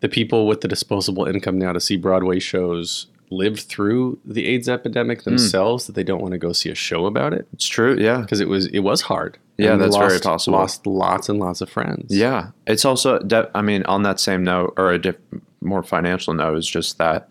the 0.00 0.08
people 0.08 0.46
with 0.46 0.60
the 0.60 0.68
disposable 0.68 1.26
income 1.26 1.58
now 1.58 1.72
to 1.72 1.80
see 1.80 1.96
Broadway 1.96 2.38
shows 2.38 3.06
lived 3.30 3.60
through 3.60 4.18
the 4.24 4.46
AIDS 4.46 4.68
epidemic 4.68 5.22
hmm. 5.22 5.30
themselves, 5.30 5.86
that 5.86 5.94
they 5.94 6.04
don't 6.04 6.20
want 6.20 6.32
to 6.32 6.38
go 6.38 6.52
see 6.52 6.68
a 6.68 6.74
show 6.74 7.06
about 7.06 7.32
it 7.32 7.48
It's 7.52 7.66
true. 7.66 7.96
Yeah. 7.98 8.20
because 8.20 8.40
it 8.40 8.48
was 8.48 8.66
it 8.66 8.80
was 8.80 9.02
hard. 9.02 9.38
Yeah, 9.58 9.76
that's 9.76 9.96
very 9.96 10.18
possible. 10.18 10.58
Lost 10.58 10.86
lots 10.86 11.28
and 11.28 11.38
lots 11.38 11.60
of 11.60 11.68
friends. 11.68 12.14
Yeah, 12.16 12.50
it's 12.66 12.84
also. 12.84 13.18
De- 13.20 13.50
I 13.54 13.62
mean, 13.62 13.84
on 13.84 14.02
that 14.02 14.18
same 14.18 14.42
note, 14.42 14.74
or 14.76 14.90
a 14.90 14.98
diff- 14.98 15.20
more 15.60 15.82
financial 15.82 16.34
note, 16.34 16.56
is 16.56 16.66
just 16.66 16.98
that 16.98 17.28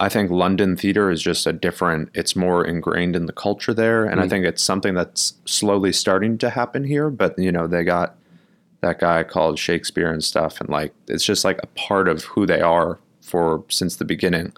I 0.00 0.08
think 0.08 0.30
London 0.30 0.76
theater 0.76 1.10
is 1.10 1.22
just 1.22 1.46
a 1.46 1.52
different. 1.52 2.10
It's 2.14 2.34
more 2.34 2.64
ingrained 2.64 3.14
in 3.14 3.26
the 3.26 3.32
culture 3.32 3.72
there, 3.72 4.04
and 4.04 4.20
I 4.20 4.26
mm. 4.26 4.30
think 4.30 4.44
it's 4.44 4.62
something 4.62 4.94
that's 4.94 5.34
slowly 5.44 5.92
starting 5.92 6.36
to 6.38 6.50
happen 6.50 6.84
here. 6.84 7.10
But 7.10 7.38
you 7.38 7.52
know, 7.52 7.66
they 7.66 7.84
got 7.84 8.16
that 8.80 8.98
guy 8.98 9.22
called 9.22 9.58
Shakespeare 9.58 10.12
and 10.12 10.22
stuff, 10.22 10.60
and 10.60 10.68
like 10.68 10.92
it's 11.06 11.24
just 11.24 11.44
like 11.44 11.60
a 11.62 11.68
part 11.68 12.08
of 12.08 12.24
who 12.24 12.44
they 12.44 12.60
are 12.60 12.98
for 13.20 13.64
since 13.68 13.96
the 13.96 14.04
beginning. 14.04 14.52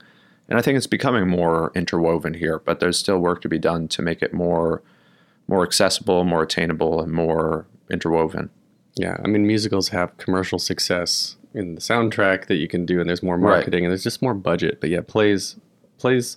And 0.49 0.59
I 0.59 0.63
think 0.63 0.77
it's 0.77 0.87
becoming 0.87 1.29
more 1.29 1.73
interwoven 1.75 2.35
here, 2.35 2.61
but 2.61 2.81
there's 2.81 2.99
still 2.99 3.19
work 3.19 3.43
to 3.43 3.49
be 3.49 3.59
done 3.59 3.89
to 3.89 4.03
make 4.03 4.23
it 4.23 4.33
more 4.33 4.83
more 5.49 5.63
accessible, 5.63 6.25
more 6.25 6.43
attainable, 6.43 7.01
and 7.01 7.13
more 7.13 7.67
interwoven. 7.91 8.51
Yeah, 8.97 9.19
I 9.23 9.29
mean 9.29 9.47
musicals 9.47 9.91
have 9.91 10.17
commercial 10.17 10.59
success 10.59 11.36
in 11.57 11.75
the 11.75 11.81
soundtrack 11.81 12.47
that 12.47 12.57
you 12.57 12.69
can 12.69 12.87
do, 12.87 13.01
and 13.01 13.09
there's 13.09 13.23
more 13.23 13.37
Right. 13.37 13.57
marketing, 13.57 13.85
and 13.85 13.91
there's 13.91 14.05
just 14.05 14.23
more 14.23 14.35
budget. 14.35 14.81
But 14.81 14.91
yeah, 14.91 15.01
plays, 15.01 15.57
plays. 15.99 16.37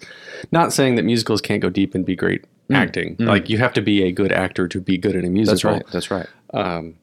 Not 0.51 0.73
saying 0.73 0.95
that 0.95 1.03
musicals 1.03 1.41
can't 1.41 1.61
go 1.61 1.69
deep 1.69 1.93
and 1.93 2.05
be 2.05 2.15
great 2.15 2.45
mm. 2.69 2.75
acting. 2.75 3.17
Mm. 3.17 3.27
Like 3.27 3.49
you 3.49 3.57
have 3.57 3.73
to 3.73 3.81
be 3.81 4.03
a 4.03 4.11
good 4.11 4.31
actor 4.31 4.67
to 4.67 4.81
be 4.81 4.97
good 4.97 5.15
in 5.15 5.25
a 5.25 5.29
musical. 5.29 5.71
That's 5.71 5.85
right. 5.85 5.91
That's 5.91 6.11
right. 6.11 6.27
Um, 6.53 6.95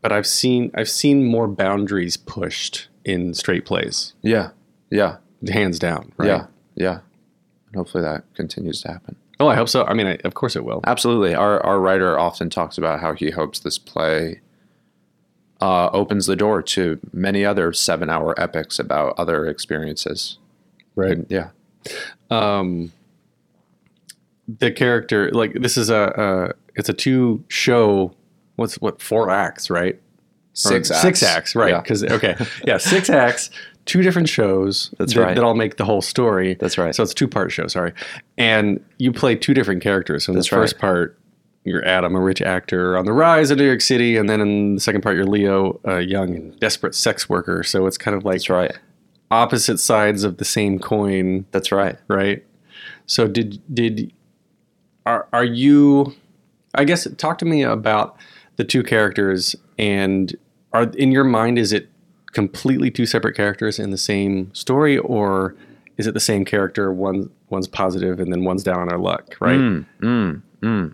but 0.00 0.12
I've 0.12 0.26
seen 0.26 0.70
I've 0.74 0.88
seen 0.90 1.24
more 1.24 1.46
boundaries 1.46 2.16
pushed 2.16 2.88
in 3.04 3.34
straight 3.34 3.64
plays, 3.64 4.14
Yeah. 4.22 4.50
Yeah. 4.90 5.16
hands 5.48 5.78
down. 5.78 6.12
Right? 6.16 6.28
Yeah. 6.28 6.46
Yeah. 6.74 6.98
And 7.68 7.76
hopefully 7.76 8.02
that 8.02 8.24
continues 8.34 8.82
to 8.82 8.88
happen. 8.88 9.16
Oh, 9.40 9.48
I 9.48 9.56
hope 9.56 9.68
so. 9.68 9.84
I 9.84 9.94
mean, 9.94 10.06
I, 10.06 10.18
of 10.24 10.34
course 10.34 10.54
it 10.56 10.64
will. 10.64 10.80
Absolutely. 10.86 11.34
Our 11.34 11.64
our 11.64 11.80
writer 11.80 12.18
often 12.18 12.50
talks 12.50 12.78
about 12.78 13.00
how 13.00 13.14
he 13.14 13.30
hopes 13.30 13.58
this 13.60 13.78
play 13.78 14.40
uh, 15.62 15.88
opens 15.92 16.26
the 16.26 16.34
door 16.36 16.60
to 16.62 16.98
many 17.12 17.44
other 17.44 17.72
seven 17.72 18.10
hour 18.10 18.34
epics 18.40 18.78
about 18.80 19.14
other 19.16 19.46
experiences. 19.46 20.38
Right. 20.96 21.18
Yeah. 21.28 21.50
the 24.48 24.70
character 24.74 25.30
like 25.30 25.54
this 25.54 25.76
is 25.76 25.88
a, 25.90 26.12
a 26.16 26.78
it's 26.78 26.88
a 26.88 26.92
two 26.92 27.44
show 27.48 28.12
what's 28.56 28.74
what 28.80 29.00
four 29.00 29.30
acts 29.30 29.70
right 29.70 29.94
Or 29.94 30.00
Six 30.54 30.90
acts. 30.90 31.00
six 31.02 31.22
acts 31.22 31.54
right 31.54 31.70
Yeah. 31.70 31.80
because 31.80 32.02
okay 32.04 32.34
yeah 32.66 32.76
six 32.78 33.08
acts 33.08 33.50
two 33.84 34.02
different 34.02 34.28
shows 34.28 34.92
That's 34.98 35.14
that, 35.14 35.20
right. 35.20 35.34
that 35.36 35.44
all 35.44 35.54
make 35.54 35.76
the 35.76 35.84
whole 35.84 36.02
story 36.02 36.54
That's 36.54 36.76
right. 36.78 36.94
so 36.94 37.02
it's 37.04 37.12
a 37.12 37.14
two 37.14 37.28
part 37.28 37.52
show 37.52 37.66
sorry 37.68 37.92
and 38.36 38.84
you 38.98 39.12
play 39.12 39.36
two 39.36 39.54
different 39.54 39.82
characters 39.82 40.24
so 40.24 40.32
in 40.32 40.36
That's 40.36 40.48
the 40.50 40.56
first 40.56 40.74
right. 40.74 40.80
part 40.80 41.18
you're 41.64 41.84
Adam, 41.84 42.14
a 42.16 42.20
rich 42.20 42.42
actor 42.42 42.96
on 42.96 43.04
the 43.04 43.12
rise 43.12 43.50
in 43.50 43.58
New 43.58 43.66
York 43.66 43.80
City, 43.80 44.16
and 44.16 44.28
then 44.28 44.40
in 44.40 44.74
the 44.74 44.80
second 44.80 45.02
part, 45.02 45.16
you're 45.16 45.26
Leo, 45.26 45.80
a 45.84 46.00
young 46.00 46.34
and 46.34 46.58
desperate 46.58 46.94
sex 46.94 47.28
worker. 47.28 47.62
So 47.62 47.86
it's 47.86 47.98
kind 47.98 48.16
of 48.16 48.24
like 48.24 48.34
That's 48.36 48.50
right. 48.50 48.78
opposite 49.30 49.78
sides 49.78 50.24
of 50.24 50.38
the 50.38 50.44
same 50.44 50.78
coin 50.78 51.46
That's 51.52 51.70
right. 51.70 51.96
right? 52.08 52.44
So 53.06 53.28
did 53.28 53.62
did 53.72 54.12
are 55.06 55.28
are 55.32 55.44
you? 55.44 56.14
I 56.74 56.84
guess 56.84 57.06
talk 57.16 57.38
to 57.38 57.44
me 57.44 57.62
about 57.62 58.16
the 58.56 58.64
two 58.64 58.82
characters 58.82 59.54
and 59.78 60.34
are 60.72 60.84
in 60.96 61.12
your 61.12 61.24
mind 61.24 61.58
is 61.58 61.72
it 61.72 61.88
completely 62.32 62.90
two 62.90 63.06
separate 63.06 63.36
characters 63.36 63.78
in 63.78 63.90
the 63.90 63.98
same 63.98 64.52
story 64.54 64.98
or 64.98 65.54
is 65.98 66.06
it 66.06 66.14
the 66.14 66.20
same 66.20 66.44
character 66.44 66.92
one 66.92 67.30
one's 67.50 67.68
positive 67.68 68.18
and 68.20 68.32
then 68.32 68.44
one's 68.44 68.62
down 68.62 68.78
on 68.80 68.88
their 68.88 68.98
luck 68.98 69.36
right 69.40 69.58
hmm. 69.58 69.80
Hmm. 70.00 70.32
Hmm. 70.62 70.86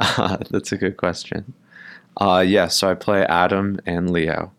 That's 0.50 0.72
a 0.72 0.76
good 0.76 0.96
question. 0.96 1.52
Uh, 2.20 2.44
yeah, 2.46 2.68
so 2.68 2.90
I 2.90 2.94
play 2.94 3.24
Adam 3.24 3.78
and 3.86 4.10
Leo, 4.10 4.52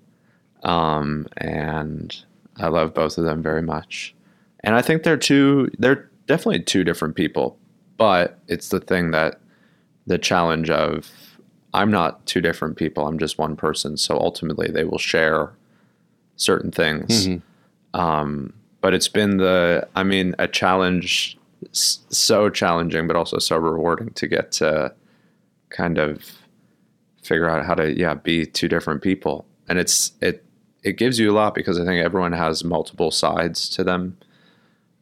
um, 0.63 1.27
and 1.37 2.15
I 2.57 2.67
love 2.67 2.93
both 2.93 3.17
of 3.17 3.25
them 3.25 3.41
very 3.41 3.61
much. 3.61 4.15
And 4.61 4.75
I 4.75 4.81
think 4.81 5.03
they're 5.03 5.17
two. 5.17 5.69
They're 5.77 6.09
definitely 6.27 6.61
two 6.63 6.83
different 6.83 7.15
people, 7.15 7.57
but 7.97 8.39
it's 8.47 8.69
the 8.69 8.79
thing 8.79 9.11
that 9.11 9.39
the 10.07 10.17
challenge 10.17 10.69
of 10.69 11.11
I'm 11.73 11.91
not 11.91 12.25
two 12.25 12.41
different 12.41 12.77
people. 12.77 13.07
I'm 13.07 13.17
just 13.19 13.37
one 13.37 13.55
person. 13.55 13.97
So 13.97 14.17
ultimately, 14.17 14.69
they 14.69 14.83
will 14.83 14.97
share 14.97 15.51
certain 16.35 16.71
things. 16.71 17.27
Um, 17.93 18.53
but 18.81 18.93
it's 18.93 19.07
been 19.07 19.37
the, 19.37 19.87
I 19.95 20.03
mean, 20.03 20.35
a 20.39 20.47
challenge, 20.47 21.37
so 21.71 22.49
challenging, 22.49 23.07
but 23.07 23.15
also 23.15 23.37
so 23.37 23.57
rewarding 23.57 24.09
to 24.11 24.27
get 24.27 24.51
to 24.53 24.93
kind 25.71 25.97
of 25.97 26.37
figure 27.23 27.49
out 27.49 27.65
how 27.65 27.75
to 27.75 27.97
yeah 27.97 28.13
be 28.13 28.45
two 28.45 28.67
different 28.67 29.01
people. 29.01 29.45
And 29.67 29.79
it's 29.79 30.13
it 30.21 30.43
it 30.83 30.97
gives 30.97 31.19
you 31.19 31.31
a 31.31 31.33
lot 31.33 31.53
because 31.53 31.79
i 31.79 31.85
think 31.85 32.03
everyone 32.03 32.33
has 32.33 32.63
multiple 32.63 33.11
sides 33.11 33.69
to 33.69 33.83
them. 33.83 34.17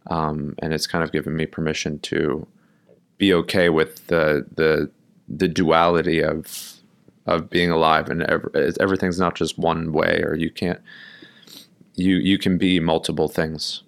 Um, 0.07 0.55
and 0.59 0.73
it's 0.73 0.87
kind 0.87 1.03
of 1.03 1.11
given 1.11 1.35
me 1.35 1.45
permission 1.45 1.99
to 1.99 2.47
be 3.17 3.33
okay 3.33 3.69
with 3.69 4.07
the 4.07 4.45
the 4.55 4.89
the 5.27 5.47
duality 5.47 6.23
of 6.23 6.73
of 7.25 7.49
being 7.49 7.69
alive 7.69 8.09
and 8.09 8.23
ev- 8.23 8.49
everything's 8.79 9.19
not 9.19 9.35
just 9.35 9.57
one 9.59 9.91
way 9.91 10.23
or 10.25 10.35
you 10.35 10.49
can't 10.49 10.79
you 11.95 12.15
you 12.15 12.37
can 12.37 12.57
be 12.57 12.79
multiple 12.79 13.27
things. 13.27 13.83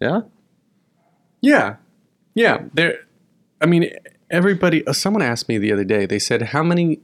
Yeah? 0.00 0.22
Yeah. 1.40 1.76
Yeah. 2.34 2.62
There 2.74 3.00
i 3.60 3.66
mean 3.66 3.90
everybody 4.30 4.86
uh, 4.86 4.92
someone 4.92 5.22
asked 5.22 5.48
me 5.48 5.58
the 5.58 5.72
other 5.72 5.84
day 5.84 6.06
they 6.06 6.18
said 6.18 6.42
how 6.42 6.62
many 6.62 7.00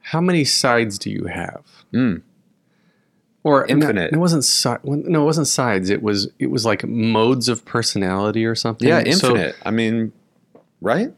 how 0.00 0.20
many 0.20 0.44
sides 0.44 0.98
do 0.98 1.10
you 1.10 1.24
have? 1.26 1.64
Mm. 1.92 2.22
or 3.42 3.66
Infinite. 3.66 4.12
it 4.12 4.16
wasn't 4.18 4.44
si- 4.44 4.74
no 4.84 5.22
it 5.22 5.24
wasn't 5.24 5.46
sides. 5.46 5.90
It 5.90 6.02
was 6.02 6.28
it 6.38 6.50
was 6.50 6.64
like 6.64 6.84
modes 6.86 7.48
of 7.48 7.64
personality 7.64 8.44
or 8.44 8.54
something. 8.54 8.88
Yeah 8.88 9.00
So- 9.12 9.28
infinite. 9.30 9.56
I 9.64 9.70
mean 9.70 10.12
right? 10.80 11.12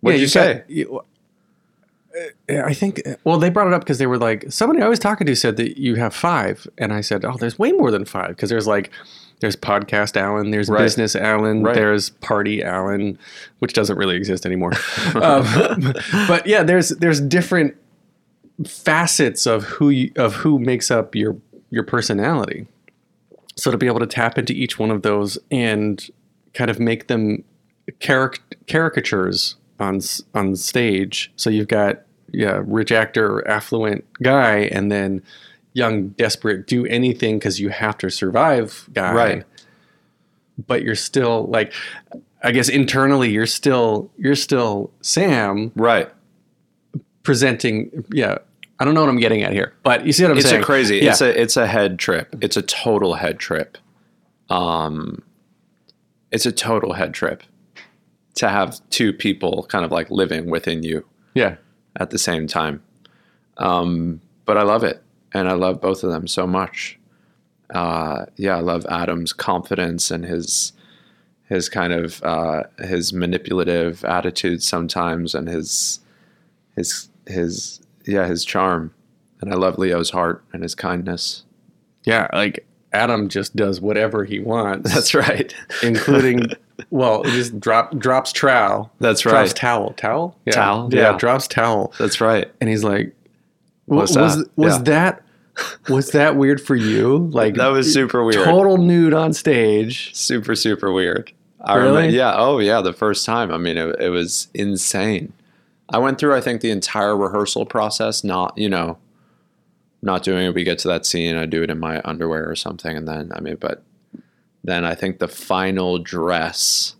What 0.00 0.12
did 0.12 0.16
you 0.18 0.22
you've 0.22 0.30
say? 0.30 0.54
got- 0.54 0.70
you- 0.70 1.00
uh, 2.48 2.62
I 2.64 2.72
think. 2.74 3.02
Well, 3.24 3.38
they 3.38 3.50
brought 3.50 3.66
it 3.66 3.72
up 3.72 3.80
because 3.82 3.98
they 3.98 4.06
were 4.06 4.18
like 4.18 4.44
somebody 4.48 4.80
I 4.80 4.86
was 4.86 5.00
talking 5.00 5.26
to 5.26 5.34
said 5.34 5.56
that 5.56 5.76
you 5.80 5.96
have 5.96 6.14
five, 6.14 6.64
and 6.78 6.92
I 6.92 7.00
said, 7.00 7.24
"Oh, 7.24 7.36
there's 7.36 7.58
way 7.58 7.72
more 7.72 7.90
than 7.90 8.04
five. 8.04 8.28
Because 8.28 8.50
there's 8.50 8.68
like 8.68 8.90
there's 9.44 9.56
podcast 9.56 10.16
Alan, 10.16 10.50
there's 10.50 10.68
Right. 10.68 10.78
business 10.80 11.14
Alan, 11.14 11.62
Right. 11.62 11.74
there's 11.74 12.10
party 12.10 12.62
Alan, 12.62 13.18
which 13.60 13.72
doesn't 13.74 13.96
really 13.96 14.16
exist 14.16 14.44
anymore. 14.46 14.72
um, 15.14 15.44
but 16.26 16.46
yeah, 16.46 16.62
there's 16.62 16.88
there's 16.90 17.20
different 17.20 17.74
facets 18.66 19.46
of 19.46 19.64
who 19.64 19.90
you, 19.90 20.12
of 20.16 20.34
who 20.34 20.58
makes 20.58 20.90
up 20.90 21.14
your 21.14 21.36
your 21.70 21.82
personality. 21.82 22.66
So 23.56 23.70
to 23.70 23.78
be 23.78 23.86
able 23.86 24.00
to 24.00 24.06
tap 24.06 24.38
into 24.38 24.52
each 24.52 24.78
one 24.78 24.90
of 24.90 25.02
those 25.02 25.38
and 25.50 26.04
kind 26.54 26.70
of 26.70 26.80
make 26.80 27.06
them 27.08 27.44
caric- 28.00 28.40
caricatures 28.68 29.56
on 29.78 30.00
on 30.34 30.56
stage. 30.56 31.32
So 31.36 31.50
you've 31.50 31.68
got 31.68 32.02
yeah, 32.32 32.62
rich 32.64 32.90
actor, 32.90 33.46
affluent 33.46 34.04
guy, 34.22 34.68
and 34.72 34.90
then 34.90 35.22
young, 35.74 36.08
desperate, 36.10 36.66
do 36.66 36.86
anything 36.86 37.38
because 37.38 37.60
you 37.60 37.68
have 37.68 37.98
to 37.98 38.10
survive 38.10 38.88
guy. 38.94 39.12
Right. 39.12 39.44
But 40.66 40.82
you're 40.82 40.94
still 40.94 41.44
like, 41.46 41.72
I 42.42 42.52
guess 42.52 42.68
internally 42.68 43.30
you're 43.30 43.44
still 43.46 44.10
you're 44.16 44.36
still 44.36 44.90
Sam 45.02 45.72
Right. 45.74 46.08
presenting. 47.22 48.04
Yeah, 48.12 48.38
I 48.78 48.84
don't 48.84 48.94
know 48.94 49.00
what 49.00 49.10
I'm 49.10 49.18
getting 49.18 49.42
at 49.42 49.52
here, 49.52 49.74
but 49.82 50.06
you 50.06 50.12
see 50.12 50.22
what 50.24 50.32
I'm 50.32 50.38
it's 50.38 50.48
saying? 50.48 50.62
a 50.62 50.64
crazy 50.64 50.96
Yeah. 50.98 51.10
it's 51.10 51.20
a 51.20 51.40
it's 51.40 51.56
a 51.56 51.66
head 51.66 51.98
trip 51.98 52.34
it's 52.40 52.56
a 52.56 52.62
total 52.62 53.14
head 53.14 53.38
trip 53.38 53.78
um 54.50 55.22
it's 56.30 56.44
a 56.46 56.52
total 56.52 56.92
head 56.94 57.14
trip 57.14 57.42
to 58.34 58.48
have 58.48 58.80
two 58.90 59.12
people 59.12 59.64
kind 59.68 59.84
of 59.84 59.92
like 59.92 60.10
living 60.10 60.50
within 60.50 60.82
you 60.82 61.06
yeah. 61.34 61.56
at 62.00 62.10
the 62.10 62.18
same 62.18 62.46
time 62.48 62.82
um 63.58 64.20
but 64.44 64.58
i 64.58 64.62
love 64.62 64.82
it 64.82 65.02
and 65.34 65.48
i 65.48 65.52
love 65.52 65.80
both 65.80 66.02
of 66.04 66.10
them 66.10 66.26
so 66.26 66.46
much 66.46 66.98
uh 67.74 68.24
yeah 68.36 68.56
i 68.56 68.60
love 68.60 68.86
adam's 68.88 69.32
confidence 69.32 70.10
and 70.10 70.24
his 70.24 70.72
his 71.48 71.68
kind 71.68 71.92
of 71.92 72.22
uh 72.22 72.62
his 72.78 73.12
manipulative 73.12 74.04
attitude 74.04 74.62
sometimes 74.62 75.34
and 75.34 75.48
his 75.48 76.00
his 76.76 77.08
his 77.26 77.80
yeah 78.06 78.26
his 78.26 78.44
charm 78.44 78.92
and 79.40 79.52
i 79.52 79.56
love 79.56 79.78
leo's 79.78 80.10
heart 80.10 80.42
and 80.52 80.62
his 80.62 80.74
kindness 80.74 81.44
Yeah, 82.04 82.28
like 82.32 82.66
Adam 82.92 83.28
just 83.28 83.56
does 83.56 83.80
whatever 83.80 84.24
he 84.24 84.38
wants. 84.38 84.94
that's 84.94 85.14
right 85.14 85.52
including 85.82 86.44
well, 86.90 87.22
it 87.22 87.30
just 87.30 87.58
drop 87.58 87.96
drops 87.98 88.30
trowel. 88.32 88.92
That's 89.00 89.26
right. 89.26 89.32
Drops 89.32 89.52
towel. 89.54 89.94
Towel? 89.94 90.36
Yeah. 90.46 90.52
Towel, 90.52 90.90
Yeah, 90.94 91.10
yeah. 91.10 91.16
drops 91.18 91.48
towel. 91.48 91.92
that's 91.98 92.20
right 92.20 92.52
And 92.60 92.70
he's 92.70 92.84
like 92.84 93.12
"Wa- 93.88 93.96
What's 93.96 94.16
was 94.16 94.36
that? 94.36 94.50
was 94.56 94.76
Yeah. 94.76 94.82
that 94.82 95.22
was 95.88 96.10
that 96.10 96.36
weird 96.36 96.60
for 96.60 96.74
you? 96.76 97.28
Like 97.32 97.54
that 97.54 97.68
was 97.68 97.92
super 97.92 98.24
weird. 98.24 98.44
total 98.44 98.76
nude 98.78 99.14
on 99.14 99.32
stage. 99.32 100.14
super 100.14 100.54
super 100.54 100.92
weird. 100.92 101.32
I 101.60 101.76
Really? 101.76 101.88
remember 101.96 102.16
yeah 102.16 102.34
oh 102.36 102.58
yeah 102.58 102.80
the 102.80 102.92
first 102.92 103.24
time. 103.24 103.50
I 103.52 103.58
mean 103.58 103.78
it, 103.78 103.96
it 104.00 104.10
was 104.10 104.48
insane. 104.54 105.32
I 105.88 105.98
went 105.98 106.18
through 106.18 106.34
i 106.34 106.40
think 106.40 106.60
the 106.62 106.70
entire 106.70 107.14
rehearsal 107.16 107.66
process 107.66 108.24
not 108.24 108.56
you 108.56 108.68
know 108.70 108.98
not 110.02 110.22
doing 110.22 110.46
it. 110.46 110.54
We 110.54 110.64
get 110.64 110.78
to 110.80 110.88
that 110.88 111.04
scene 111.06 111.36
i 111.36 111.44
do 111.46 111.62
it 111.62 111.70
in 111.70 111.78
my 111.78 112.00
underwear 112.04 112.48
or 112.50 112.56
something 112.56 112.96
and 112.96 113.06
then 113.06 113.30
i 113.34 113.40
mean 113.40 113.56
but 113.56 113.82
then 114.64 114.84
i 114.84 114.94
think 114.94 115.18
the 115.18 115.28
final 115.28 115.98
dress 115.98 116.96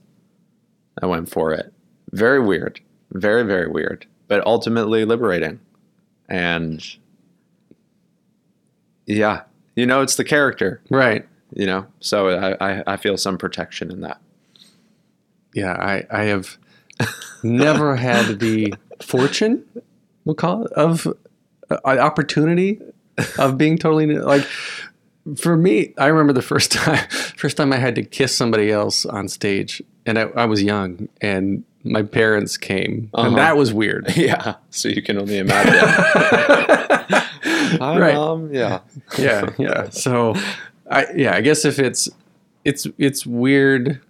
i 1.03 1.07
went 1.07 1.31
for 1.31 1.53
it. 1.53 1.73
Very 2.13 2.41
weird. 2.41 2.81
Very 3.13 3.43
very 3.43 3.69
weird 3.69 4.07
but 4.29 4.47
ultimately 4.47 5.05
liberating. 5.05 5.61
And 6.29 6.83
yeah 9.07 9.43
you 9.77 9.87
know 9.87 10.01
it's 10.03 10.17
the 10.17 10.25
character 10.25 10.81
Right. 10.91 11.27
you 11.53 11.67
know 11.67 11.87
so 12.01 12.29
I, 12.31 12.57
I 12.79 12.83
i 12.87 12.97
feel 12.97 13.17
some 13.17 13.39
protection 13.39 13.91
in 13.91 14.01
that 14.01 14.21
Yeah, 15.55 15.73
I 15.73 16.05
I 16.11 16.25
have 16.25 16.57
never 17.43 17.97
had 18.09 18.41
the 18.41 18.75
fortune, 19.03 19.65
we'll 20.25 20.35
call 20.37 20.65
it, 20.65 20.73
of 20.73 21.07
uh, 21.71 21.77
opportunity 21.85 22.81
of 23.39 23.57
being 23.59 23.79
totally 23.79 24.07
nu- 24.07 24.23
like 24.23 24.47
for 25.37 25.57
me, 25.57 25.95
I 25.97 26.07
remember 26.09 26.33
the 26.33 26.43
first 26.43 26.73
time 26.79 27.07
first 27.37 27.57
time 27.57 27.73
I 27.73 27.79
had 27.79 27.95
to 27.97 28.03
kiss 28.03 28.35
somebody 28.37 28.71
else 28.71 29.07
on 29.07 29.29
stage 29.29 29.83
and 30.07 30.19
I, 30.19 30.23
I 30.37 30.45
was 30.47 30.63
young 30.63 31.09
and 31.21 31.65
my 31.85 32.03
parents 32.03 32.57
came 32.57 33.11
Uh-huh. 33.15 33.29
and 33.29 33.37
that 33.39 33.57
was 33.57 33.73
weird. 33.73 34.13
yeah 34.17 34.55
so 34.71 34.89
you 34.89 35.03
can 35.03 35.19
only 35.19 35.39
imagine 35.39 35.75
Hi, 37.79 37.99
Right. 37.99 38.15
mom 38.15 38.53
yeah 38.55 38.81
yeah, 39.19 39.51
yeah. 39.59 39.91
So, 39.91 40.35
I 40.91 41.07
yeah, 41.15 41.35
I 41.35 41.41
guess 41.41 41.65
if 41.65 41.79
it's 41.79 42.09
it's 42.65 42.87
it's 42.99 43.27
weird. 43.27 44.01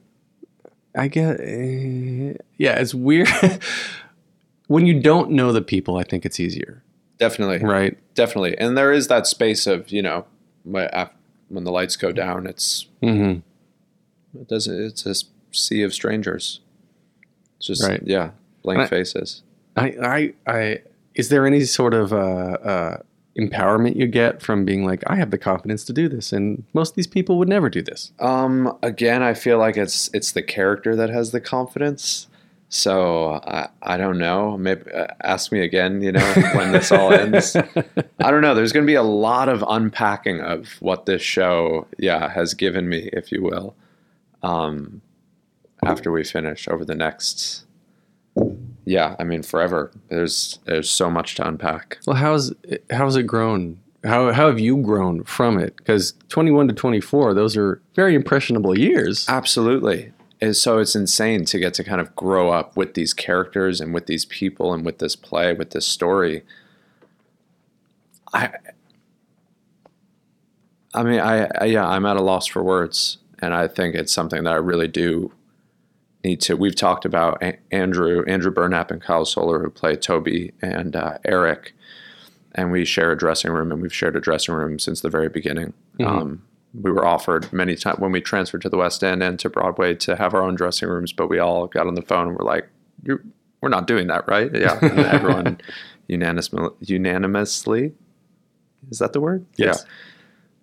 I 0.96 1.08
guess 1.08 1.40
eh, 1.40 2.34
yeah, 2.56 2.78
it's 2.78 2.94
weird 2.94 3.28
when 4.68 4.86
you 4.86 5.00
don't 5.00 5.30
know 5.32 5.52
the 5.52 5.62
people. 5.62 5.96
I 5.96 6.04
think 6.04 6.24
it's 6.24 6.38
easier, 6.38 6.82
definitely 7.18 7.58
right? 7.58 7.98
definitely 8.14 8.56
and 8.58 8.78
there 8.78 8.92
is 8.92 9.08
that 9.08 9.26
space 9.26 9.66
of 9.66 9.90
you 9.90 10.00
know 10.00 10.24
when 10.62 11.64
the 11.64 11.72
lights 11.72 11.96
go 11.96 12.12
down 12.12 12.46
it's 12.46 12.86
Mm-hmm. 13.02 13.40
it 14.40 14.48
doesn't 14.48 14.80
it's 14.84 15.04
a 15.04 15.14
sea 15.50 15.82
of 15.82 15.92
strangers 15.92 16.60
it's 17.56 17.66
just 17.66 17.82
Right. 17.82 18.00
yeah 18.04 18.30
blank 18.62 18.80
I- 18.82 18.86
faces 18.86 19.42
I 19.76 19.86
I 20.00 20.34
I 20.46 20.82
is 21.16 21.28
there 21.28 21.44
any 21.46 21.64
sort 21.64 21.92
of 21.94 22.12
uh, 22.12 22.16
uh, 22.16 22.96
empowerment 23.38 23.96
you 23.96 24.06
get 24.06 24.40
from 24.40 24.64
being 24.64 24.84
like 24.84 25.02
I 25.06 25.16
have 25.16 25.30
the 25.30 25.38
confidence 25.38 25.84
to 25.84 25.92
do 25.92 26.08
this, 26.08 26.32
and 26.32 26.64
most 26.72 26.90
of 26.90 26.96
these 26.96 27.06
people 27.06 27.38
would 27.38 27.48
never 27.48 27.68
do 27.68 27.82
this. 27.82 28.12
Um, 28.18 28.76
again, 28.82 29.22
I 29.22 29.34
feel 29.34 29.58
like 29.58 29.76
it's 29.76 30.10
it's 30.14 30.32
the 30.32 30.42
character 30.42 30.94
that 30.96 31.10
has 31.10 31.32
the 31.32 31.40
confidence. 31.40 32.28
So 32.68 33.40
I 33.46 33.68
I 33.82 33.96
don't 33.96 34.18
know. 34.18 34.56
Maybe 34.56 34.90
uh, 34.90 35.06
ask 35.22 35.52
me 35.52 35.60
again. 35.60 36.02
You 36.02 36.12
know 36.12 36.34
when 36.54 36.72
this 36.72 36.90
all 36.90 37.12
ends. 37.12 37.56
I 38.20 38.30
don't 38.30 38.42
know. 38.42 38.54
There's 38.54 38.72
going 38.72 38.86
to 38.86 38.90
be 38.90 38.94
a 38.94 39.02
lot 39.02 39.48
of 39.48 39.64
unpacking 39.68 40.40
of 40.40 40.68
what 40.80 41.06
this 41.06 41.22
show, 41.22 41.86
yeah, 41.98 42.28
has 42.30 42.54
given 42.54 42.88
me, 42.88 43.10
if 43.12 43.30
you 43.30 43.42
will. 43.42 43.76
Um, 44.42 45.02
after 45.84 46.10
we 46.10 46.24
finish 46.24 46.66
over 46.68 46.84
the 46.84 46.94
next, 46.94 47.63
yeah, 48.84 49.16
I 49.18 49.24
mean 49.24 49.42
forever. 49.42 49.90
There's 50.08 50.58
there's 50.64 50.90
so 50.90 51.10
much 51.10 51.34
to 51.36 51.46
unpack. 51.46 51.98
Well, 52.06 52.16
how's 52.16 52.52
how's 52.90 53.16
it 53.16 53.24
grown? 53.24 53.80
How 54.04 54.32
how 54.32 54.48
have 54.48 54.60
you 54.60 54.76
grown 54.78 55.24
from 55.24 55.58
it? 55.58 55.76
Because 55.76 56.14
twenty 56.28 56.50
one 56.50 56.68
to 56.68 56.74
twenty 56.74 57.00
four, 57.00 57.34
those 57.34 57.56
are 57.56 57.80
very 57.94 58.14
impressionable 58.14 58.78
years. 58.78 59.26
Absolutely. 59.28 60.12
And 60.40 60.54
so 60.54 60.78
it's 60.78 60.94
insane 60.94 61.46
to 61.46 61.58
get 61.58 61.72
to 61.74 61.84
kind 61.84 62.00
of 62.00 62.14
grow 62.16 62.50
up 62.50 62.76
with 62.76 62.94
these 62.94 63.14
characters 63.14 63.80
and 63.80 63.94
with 63.94 64.06
these 64.06 64.26
people 64.26 64.74
and 64.74 64.84
with 64.84 64.98
this 64.98 65.16
play, 65.16 65.54
with 65.54 65.70
this 65.70 65.86
story. 65.86 66.42
I 68.34 68.50
I 70.92 71.02
mean, 71.02 71.20
I, 71.20 71.48
I 71.60 71.64
yeah, 71.64 71.86
I'm 71.86 72.04
at 72.04 72.16
a 72.16 72.22
loss 72.22 72.46
for 72.46 72.62
words, 72.62 73.18
and 73.40 73.54
I 73.54 73.68
think 73.68 73.94
it's 73.94 74.12
something 74.12 74.44
that 74.44 74.52
I 74.52 74.56
really 74.56 74.88
do 74.88 75.32
need 76.24 76.40
to. 76.42 76.56
We've 76.56 76.74
talked 76.74 77.04
about 77.04 77.42
Andrew, 77.70 78.24
Andrew 78.26 78.52
Burnap, 78.52 78.90
and 78.90 79.00
Kyle 79.00 79.24
Soller, 79.24 79.62
who 79.62 79.70
play 79.70 79.96
Toby 79.96 80.52
and 80.62 80.96
uh, 80.96 81.18
Eric, 81.24 81.74
and 82.54 82.72
we 82.72 82.84
share 82.84 83.12
a 83.12 83.16
dressing 83.16 83.52
room, 83.52 83.70
and 83.70 83.82
we've 83.82 83.94
shared 83.94 84.16
a 84.16 84.20
dressing 84.20 84.54
room 84.54 84.78
since 84.78 85.00
the 85.00 85.10
very 85.10 85.28
beginning. 85.28 85.74
Um, 86.04 86.42
we 86.74 86.90
were 86.90 87.04
offered 87.04 87.52
many 87.52 87.76
times 87.76 87.98
when 87.98 88.10
we 88.10 88.20
transferred 88.20 88.62
to 88.62 88.68
the 88.68 88.76
West 88.76 89.04
End 89.04 89.22
and 89.22 89.38
to 89.38 89.48
Broadway 89.48 89.94
to 89.96 90.16
have 90.16 90.34
our 90.34 90.42
own 90.42 90.54
dressing 90.54 90.88
rooms, 90.88 91.12
but 91.12 91.28
we 91.28 91.38
all 91.38 91.66
got 91.66 91.86
on 91.86 91.94
the 91.94 92.02
phone 92.02 92.28
and 92.28 92.36
were 92.36 92.44
like, 92.44 92.68
"We're 93.60 93.68
not 93.68 93.86
doing 93.86 94.08
that, 94.08 94.26
right?" 94.26 94.52
Yeah, 94.52 94.78
everyone 94.82 95.60
unanimously, 96.08 96.70
unanimously, 96.80 97.92
is 98.90 98.98
that 98.98 99.12
the 99.12 99.20
word? 99.20 99.46
Yes. 99.56 99.84
Yeah. 99.84 99.92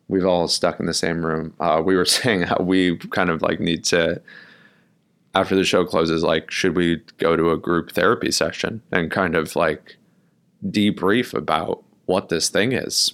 We've 0.08 0.26
all 0.26 0.50
stuck 0.50 0.80
in 0.82 0.88
the 0.88 0.94
same 0.94 1.26
room. 1.26 1.54
Uh, 1.60 1.82
we 1.84 1.96
were 1.96 2.06
saying 2.20 2.44
how 2.44 2.58
we 2.60 2.98
kind 2.98 3.30
of 3.30 3.42
like 3.42 3.60
need 3.60 3.86
to 3.86 4.22
after 5.34 5.56
the 5.56 5.64
show 5.64 5.86
closes, 5.86 6.24
like, 6.24 6.52
should 6.52 6.76
we 6.76 7.02
go 7.18 7.36
to 7.36 7.52
a 7.52 7.58
group 7.58 7.92
therapy 7.92 8.32
session 8.32 8.82
and 8.92 9.12
kind 9.12 9.36
of 9.36 9.56
like 9.56 9.98
debrief 10.66 11.34
about 11.34 11.84
what 12.06 12.30
this 12.30 12.50
thing 12.50 12.74
is? 12.74 13.14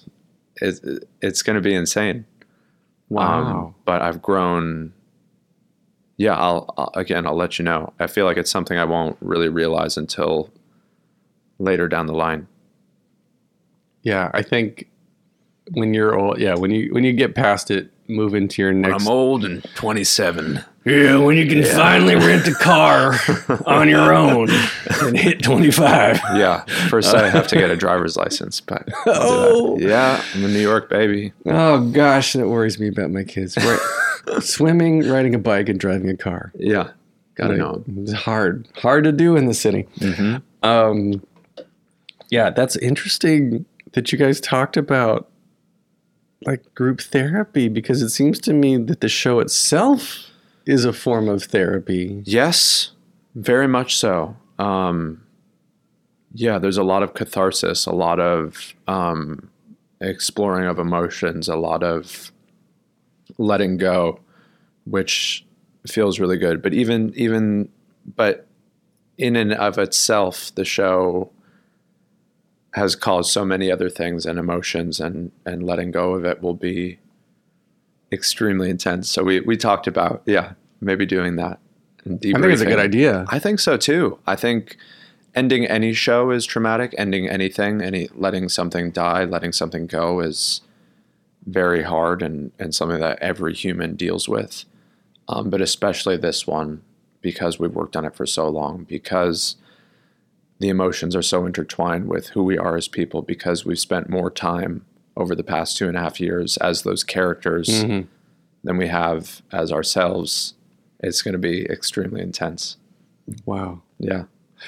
It, 0.58 1.08
it's 1.22 1.44
going 1.44 1.56
to 1.56 1.62
be 1.62 1.76
insane. 1.76 2.26
Um, 3.16 3.76
but 3.86 4.02
I've 4.02 4.22
grown. 4.22 4.94
Yeah, 6.18 6.36
I'll, 6.36 6.74
I'll 6.78 6.92
again. 6.96 7.28
I'll 7.28 7.36
let 7.36 7.60
you 7.60 7.66
know. 7.66 7.94
I 8.00 8.08
feel 8.08 8.26
like 8.26 8.38
it's 8.38 8.52
something 8.52 8.78
I 8.78 8.86
won't 8.86 9.18
really 9.22 9.50
realize 9.50 9.98
until 9.98 10.50
later 11.60 11.88
down 11.88 12.08
the 12.08 12.14
line. 12.14 12.48
yeah, 14.08 14.32
I 14.34 14.42
think 14.42 14.88
when 15.72 15.94
you're 15.94 16.18
old, 16.18 16.40
yeah, 16.40 16.56
when 16.56 16.72
you 16.72 16.94
when 16.94 17.04
you 17.04 17.14
get 17.14 17.36
past 17.36 17.70
it, 17.70 17.92
move 18.08 18.34
into 18.34 18.62
your 18.62 18.74
next. 18.74 19.04
I'm 19.04 19.08
old 19.08 19.44
and 19.46 19.64
27. 19.76 20.64
yeah, 20.86 21.18
when 21.18 21.36
you 21.38 21.48
can 21.48 21.64
finally 21.64 22.16
rent 22.16 22.48
a 22.48 22.54
car 22.54 23.16
on 23.66 23.90
your 23.90 24.14
own 24.14 24.50
and 25.02 25.18
hit 25.18 25.44
twenty 25.44 25.72
five. 25.72 26.20
Yeah, 26.36 26.64
first 26.90 27.14
I 27.14 27.30
have 27.30 27.48
to 27.50 27.56
get 27.56 27.70
a 27.70 27.76
driver's 27.86 28.16
license, 28.16 28.62
but 28.62 28.88
Oh. 29.06 29.78
yeah, 29.80 30.24
I'm 30.34 30.46
a 30.46 30.48
New 30.48 30.60
York 30.62 30.90
baby. 30.90 31.34
Oh 31.46 31.90
gosh, 31.92 32.34
that 32.34 32.48
worries 32.48 32.80
me 32.80 32.88
about 32.88 33.12
my 33.12 33.24
kids. 33.24 33.58
Right. 33.58 33.80
Swimming, 34.42 35.08
riding 35.10 35.34
a 35.36 35.40
bike, 35.40 35.70
and 35.70 35.80
driving 35.80 36.10
a 36.10 36.18
car. 36.18 36.52
Yeah, 36.56 36.92
gotta 37.36 37.50
Like, 37.54 37.58
know. 37.60 37.84
It's 38.04 38.14
hard, 38.14 38.68
hard 38.76 39.04
to 39.06 39.12
do 39.12 39.36
in 39.36 39.46
the 39.48 39.54
city. 39.54 39.88
Mm-hmm. 40.00 40.66
Um, 40.68 41.22
Yeah, 42.30 42.50
that's 42.50 42.76
interesting 42.78 43.66
that 43.94 44.12
you 44.12 44.18
guys 44.18 44.40
talked 44.42 44.76
about 44.78 45.30
like 46.46 46.74
group 46.76 47.02
therapy 47.02 47.68
because 47.68 48.02
it 48.02 48.10
seems 48.10 48.40
to 48.42 48.54
me 48.54 48.78
that 48.78 49.02
the 49.02 49.10
show 49.10 49.40
itself 49.40 50.30
is 50.66 50.86
a 50.86 50.94
form 50.94 51.30
of 51.30 51.44
therapy. 51.44 52.22
Yes, 52.26 52.92
very 53.36 53.68
much 53.68 53.98
so. 53.98 54.36
Um, 54.60 55.24
yeah, 56.34 56.60
there's 56.60 56.78
a 56.78 56.84
lot 56.84 57.04
of 57.04 57.14
catharsis, 57.14 57.86
a 57.86 57.92
lot 57.92 58.20
of 58.20 58.76
um, 58.88 59.50
exploring 60.02 60.68
of 60.68 60.78
emotions, 60.78 61.48
a 61.48 61.56
lot 61.56 61.84
of 61.84 62.32
letting 63.38 63.78
go, 63.78 64.20
which 64.86 65.46
feels 65.88 66.20
really 66.20 66.38
good. 66.38 66.62
But 66.62 66.74
even 66.74 67.14
even 67.16 67.70
but 68.16 68.48
in 69.18 69.36
and 69.36 69.54
of 69.54 69.78
itself, 69.78 70.54
the 70.56 70.66
show 70.66 71.32
has 72.78 72.96
caused 72.96 73.32
so 73.32 73.44
many 73.44 73.72
other 73.72 73.90
things 73.90 74.26
and 74.26 74.40
emotions, 74.40 75.00
and 75.00 75.32
and 75.46 75.64
letting 75.64 75.92
go 75.92 76.14
of 76.14 76.24
it 76.24 76.42
will 76.42 76.54
be 76.54 77.00
extremely 78.12 78.70
intense. 78.70 79.10
So 79.10 79.24
we 79.24 79.42
we 79.42 79.58
talked 79.58 79.88
about 79.88 80.22
yeah 80.26 80.54
maybe 80.80 81.06
doing 81.06 81.36
that. 81.38 81.60
and 82.06 82.20
I 82.24 82.40
think 82.40 82.54
it's 82.54 82.62
a 82.62 82.66
good 82.66 82.80
idea. 82.80 83.26
I 83.30 83.40
think 83.40 83.60
so 83.60 83.76
too. 83.78 84.20
I 84.26 84.36
think 84.36 84.78
ending 85.36 85.66
any 85.66 85.94
show 85.94 86.32
is 86.32 86.46
traumatic. 86.46 86.94
Ending 86.98 87.28
anything, 87.28 87.82
any 87.82 88.08
letting 88.16 88.48
something 88.48 88.92
die, 88.92 89.26
letting 89.26 89.52
something 89.52 89.88
go 89.88 90.22
is 90.22 90.62
very 91.46 91.84
hard 91.84 92.22
and 92.22 92.52
and 92.60 92.74
something 92.74 93.00
that 93.00 93.20
every 93.20 93.54
human 93.54 93.96
deals 93.96 94.30
with. 94.30 94.66
Um, 95.28 95.50
but 95.50 95.62
especially 95.62 96.16
this 96.16 96.48
one 96.48 96.82
because 97.22 97.60
we've 97.60 97.76
worked 97.76 97.98
on 97.98 98.06
it 98.06 98.16
for 98.16 98.26
so 98.26 98.48
long 98.48 98.86
because 98.86 99.58
the 100.60 100.70
emotions 100.70 101.16
are 101.16 101.22
so 101.22 101.46
intertwined 101.46 102.08
with 102.08 102.30
who 102.30 102.44
we 102.44 102.58
are 102.58 102.76
as 102.76 102.88
people 102.88 103.22
because 103.22 103.66
we've 103.66 103.80
spent 103.80 104.10
more 104.10 104.32
time 104.32 104.86
over 105.16 105.36
the 105.36 105.44
past 105.44 105.78
two 105.78 105.88
and 105.88 105.98
a 105.98 106.00
half 106.02 106.20
years 106.20 106.58
as 106.58 106.84
those 106.84 107.04
characters 107.04 107.68
Mhm. 107.70 108.08
than 108.64 108.78
we 108.78 108.88
have 108.88 109.42
as 109.52 109.72
ourselves. 109.72 110.54
It's 111.00 111.22
going 111.22 111.34
to 111.34 111.38
be 111.40 111.66
extremely 111.66 112.22
intense. 112.22 112.78
Wow. 113.46 113.82
Yeah. 114.00 114.24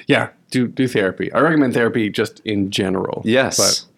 Yeah, 0.07 0.29
do 0.51 0.67
do 0.67 0.87
therapy. 0.87 1.31
I 1.33 1.39
recommend 1.39 1.73
therapy 1.73 2.09
just 2.09 2.41
in 2.45 2.69
general. 2.69 3.23
Yes. 3.25 3.57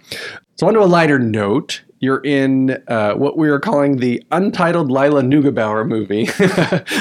But 0.09 0.17
so 0.55 0.67
on 0.67 0.73
to 0.75 0.83
a 0.83 0.85
lighter 0.85 1.19
note, 1.19 1.81
you're 2.01 2.19
in 2.23 2.83
uh, 2.87 3.13
what 3.13 3.37
we 3.37 3.47
are 3.47 3.59
calling 3.59 3.97
the 3.97 4.21
untitled 4.31 4.91
Lila 4.91 5.21
Neugebauer 5.21 5.87
movie, 5.87 6.27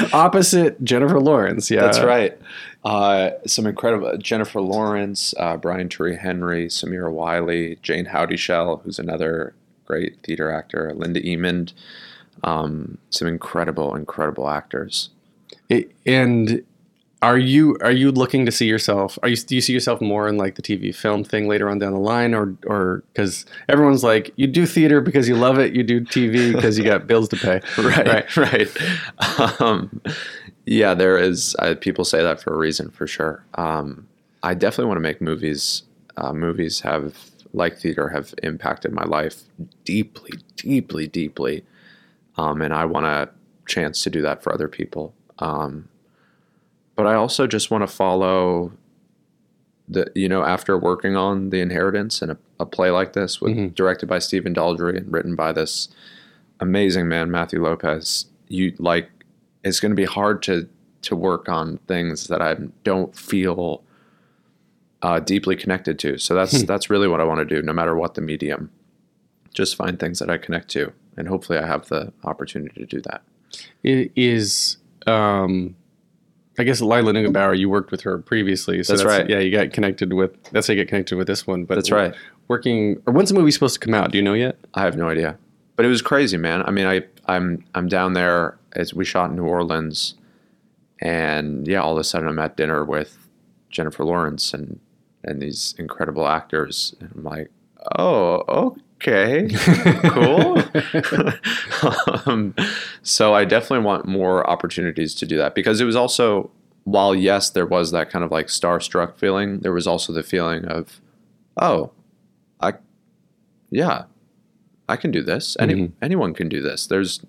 opposite 0.13 0.81
Jennifer 0.83 1.19
Lawrence. 1.19 1.69
Yeah, 1.69 1.81
That's 1.81 1.99
right. 1.99 2.39
Uh, 2.85 3.31
some 3.45 3.65
incredible 3.67 4.15
Jennifer 4.17 4.61
Lawrence, 4.61 5.33
uh, 5.37 5.57
Brian 5.57 5.89
Tyree 5.89 6.15
Henry, 6.15 6.67
Samira 6.67 7.11
Wiley, 7.11 7.77
Jayne 7.81 8.05
Houdyshell, 8.05 8.77
who's 8.83 8.99
another 8.99 9.53
great 9.85 10.19
theater 10.23 10.51
actor, 10.51 10.93
Linda 10.95 11.19
Emond. 11.25 11.73
Um, 12.43 12.97
some 13.09 13.27
incredible, 13.27 13.95
incredible 13.95 14.49
actors. 14.49 15.09
It- 15.67 15.91
and 16.05 16.63
are 17.21 17.37
you 17.37 17.77
are 17.81 17.91
you 17.91 18.11
looking 18.11 18.45
to 18.47 18.51
see 18.51 18.65
yourself? 18.65 19.19
Are 19.21 19.29
you 19.29 19.35
do 19.35 19.53
you 19.53 19.61
see 19.61 19.73
yourself 19.73 20.01
more 20.01 20.27
in 20.27 20.37
like 20.37 20.55
the 20.55 20.61
TV 20.63 20.93
film 20.93 21.23
thing 21.23 21.47
later 21.47 21.69
on 21.69 21.77
down 21.77 21.93
the 21.93 21.99
line, 21.99 22.33
or 22.33 22.55
or 22.65 23.03
because 23.13 23.45
everyone's 23.69 24.03
like 24.03 24.31
you 24.37 24.47
do 24.47 24.65
theater 24.65 25.01
because 25.01 25.27
you 25.27 25.35
love 25.35 25.59
it, 25.59 25.73
you 25.75 25.83
do 25.83 26.01
TV 26.01 26.51
because 26.55 26.79
you 26.79 26.83
got 26.83 27.05
bills 27.05 27.29
to 27.29 27.35
pay, 27.37 27.61
right, 27.77 28.37
right. 28.37 28.67
Um, 29.59 30.01
yeah, 30.65 30.93
there 30.93 31.17
is. 31.17 31.55
Uh, 31.59 31.75
people 31.79 32.05
say 32.05 32.23
that 32.23 32.41
for 32.41 32.53
a 32.53 32.57
reason, 32.57 32.89
for 32.89 33.05
sure. 33.05 33.45
Um, 33.55 34.07
I 34.43 34.53
definitely 34.53 34.87
want 34.87 34.97
to 34.97 35.01
make 35.01 35.21
movies. 35.21 35.83
Uh, 36.17 36.33
movies 36.33 36.81
have, 36.81 37.17
like 37.53 37.77
theater, 37.77 38.09
have 38.09 38.33
impacted 38.43 38.91
my 38.93 39.03
life 39.03 39.43
deeply, 39.85 40.39
deeply, 40.55 41.07
deeply, 41.07 41.65
um, 42.37 42.61
and 42.61 42.73
I 42.73 42.85
want 42.85 43.05
a 43.05 43.29
chance 43.67 44.03
to 44.03 44.09
do 44.09 44.21
that 44.23 44.41
for 44.41 44.53
other 44.53 44.67
people. 44.67 45.13
Um, 45.39 45.87
but 47.01 47.09
I 47.09 47.15
also 47.15 47.47
just 47.47 47.71
want 47.71 47.81
to 47.81 47.87
follow 47.87 48.73
the, 49.89 50.11
you 50.13 50.29
know, 50.29 50.43
after 50.43 50.77
working 50.77 51.15
on 51.15 51.49
The 51.49 51.59
Inheritance 51.59 52.21
and 52.21 52.31
a, 52.33 52.37
a 52.59 52.65
play 52.67 52.91
like 52.91 53.13
this, 53.13 53.41
with 53.41 53.57
Mhm. 53.57 53.73
directed 53.73 54.05
by 54.05 54.19
Stephen 54.19 54.53
Daldry 54.53 54.97
and 54.97 55.11
written 55.11 55.35
by 55.35 55.51
this 55.51 55.89
amazing 56.59 57.07
man, 57.07 57.31
Matthew 57.31 57.59
Lopez, 57.63 58.27
you 58.49 58.73
like 58.77 59.09
it's 59.63 59.79
going 59.79 59.89
to 59.89 59.95
be 59.95 60.05
hard 60.05 60.43
to 60.43 60.67
to 61.01 61.15
work 61.15 61.49
on 61.49 61.77
things 61.87 62.27
that 62.27 62.39
I 62.39 62.57
don't 62.83 63.15
feel 63.15 63.81
uh, 65.01 65.19
deeply 65.19 65.55
connected 65.55 65.97
to. 65.97 66.19
So 66.19 66.35
that's 66.35 66.61
that's 66.65 66.91
really 66.91 67.07
what 67.07 67.19
I 67.19 67.23
want 67.23 67.39
to 67.39 67.45
do, 67.55 67.63
no 67.63 67.73
matter 67.73 67.95
what 67.95 68.13
the 68.13 68.21
medium. 68.21 68.69
Just 69.55 69.75
find 69.75 69.99
things 69.99 70.19
that 70.19 70.29
I 70.29 70.37
connect 70.37 70.69
to, 70.69 70.93
and 71.17 71.27
hopefully, 71.27 71.57
I 71.57 71.65
have 71.65 71.87
the 71.87 72.13
opportunity 72.23 72.79
to 72.79 72.85
do 72.85 73.01
that. 73.01 73.23
It 73.81 74.11
is 74.15 74.77
um 75.07 75.75
I 76.61 76.63
guess 76.63 76.79
Lila 76.79 77.11
Neugebauer, 77.11 77.57
you 77.57 77.69
worked 77.69 77.89
with 77.89 78.01
her 78.01 78.19
previously. 78.19 78.83
So 78.83 78.93
That's 78.93 79.03
right. 79.03 79.27
Yeah, 79.27 79.39
you 79.39 79.51
got 79.51 79.73
connected 79.73 80.13
with 80.13 80.31
that's 80.51 80.67
how 80.67 80.73
you 80.73 80.81
get 80.81 80.89
connected 80.89 81.17
with 81.17 81.25
this 81.25 81.47
one. 81.47 81.65
But 81.65 81.75
That's 81.75 81.89
right. 81.89 82.13
Working 82.47 83.01
or 83.07 83.13
when's 83.13 83.29
the 83.29 83.35
movie 83.35 83.49
supposed 83.49 83.73
to 83.73 83.79
come 83.79 83.95
out? 83.95 84.11
Do 84.11 84.19
you 84.19 84.23
know 84.23 84.33
yet? 84.33 84.57
I 84.75 84.81
have 84.81 84.95
no 84.95 85.09
idea, 85.09 85.39
but 85.75 85.85
it 85.85 85.89
was 85.89 86.03
crazy, 86.03 86.37
man. 86.37 86.61
I 86.63 86.69
mean, 86.69 86.85
I 86.85 87.01
I'm 87.25 87.65
I'm 87.73 87.87
down 87.87 88.13
there 88.13 88.59
as 88.73 88.93
we 88.93 89.05
shot 89.05 89.31
in 89.31 89.37
New 89.37 89.45
Orleans, 89.45 90.13
and 90.99 91.67
yeah, 91.67 91.81
all 91.81 91.93
of 91.93 91.97
a 91.97 92.03
sudden 92.03 92.27
I'm 92.27 92.37
at 92.37 92.57
dinner 92.57 92.85
with 92.85 93.27
Jennifer 93.71 94.05
Lawrence 94.05 94.53
and 94.53 94.79
and 95.23 95.41
these 95.41 95.73
incredible 95.79 96.27
actors, 96.27 96.95
and 96.99 97.11
I'm 97.15 97.23
like, 97.23 97.49
oh, 97.97 98.43
oh, 98.47 98.77
okay, 99.01 99.47
cool. 100.09 100.61
um, 102.25 102.55
so 103.01 103.33
I 103.33 103.45
definitely 103.45 103.85
want 103.85 104.05
more 104.05 104.47
opportunities 104.49 105.13
to 105.15 105.25
do 105.25 105.37
that 105.37 105.55
because 105.55 105.81
it 105.81 105.85
was 105.85 105.95
also 105.95 106.51
while 106.83 107.13
yes, 107.13 107.49
there 107.49 107.65
was 107.65 107.91
that 107.91 108.09
kind 108.09 108.23
of 108.25 108.31
like 108.31 108.47
starstruck 108.47 109.15
feeling, 109.17 109.59
there 109.59 109.73
was 109.73 109.85
also 109.87 110.11
the 110.13 110.23
feeling 110.23 110.65
of, 110.65 110.99
oh, 111.57 111.91
I, 112.59 112.73
yeah, 113.69 114.05
I 114.89 114.95
can 114.97 115.11
do 115.11 115.21
this. 115.21 115.55
Any 115.59 115.73
Mhm. 115.75 115.91
anyone 116.01 116.33
can 116.33 116.49
do 116.49 116.61
this. 116.61 116.87
There's 116.87 117.21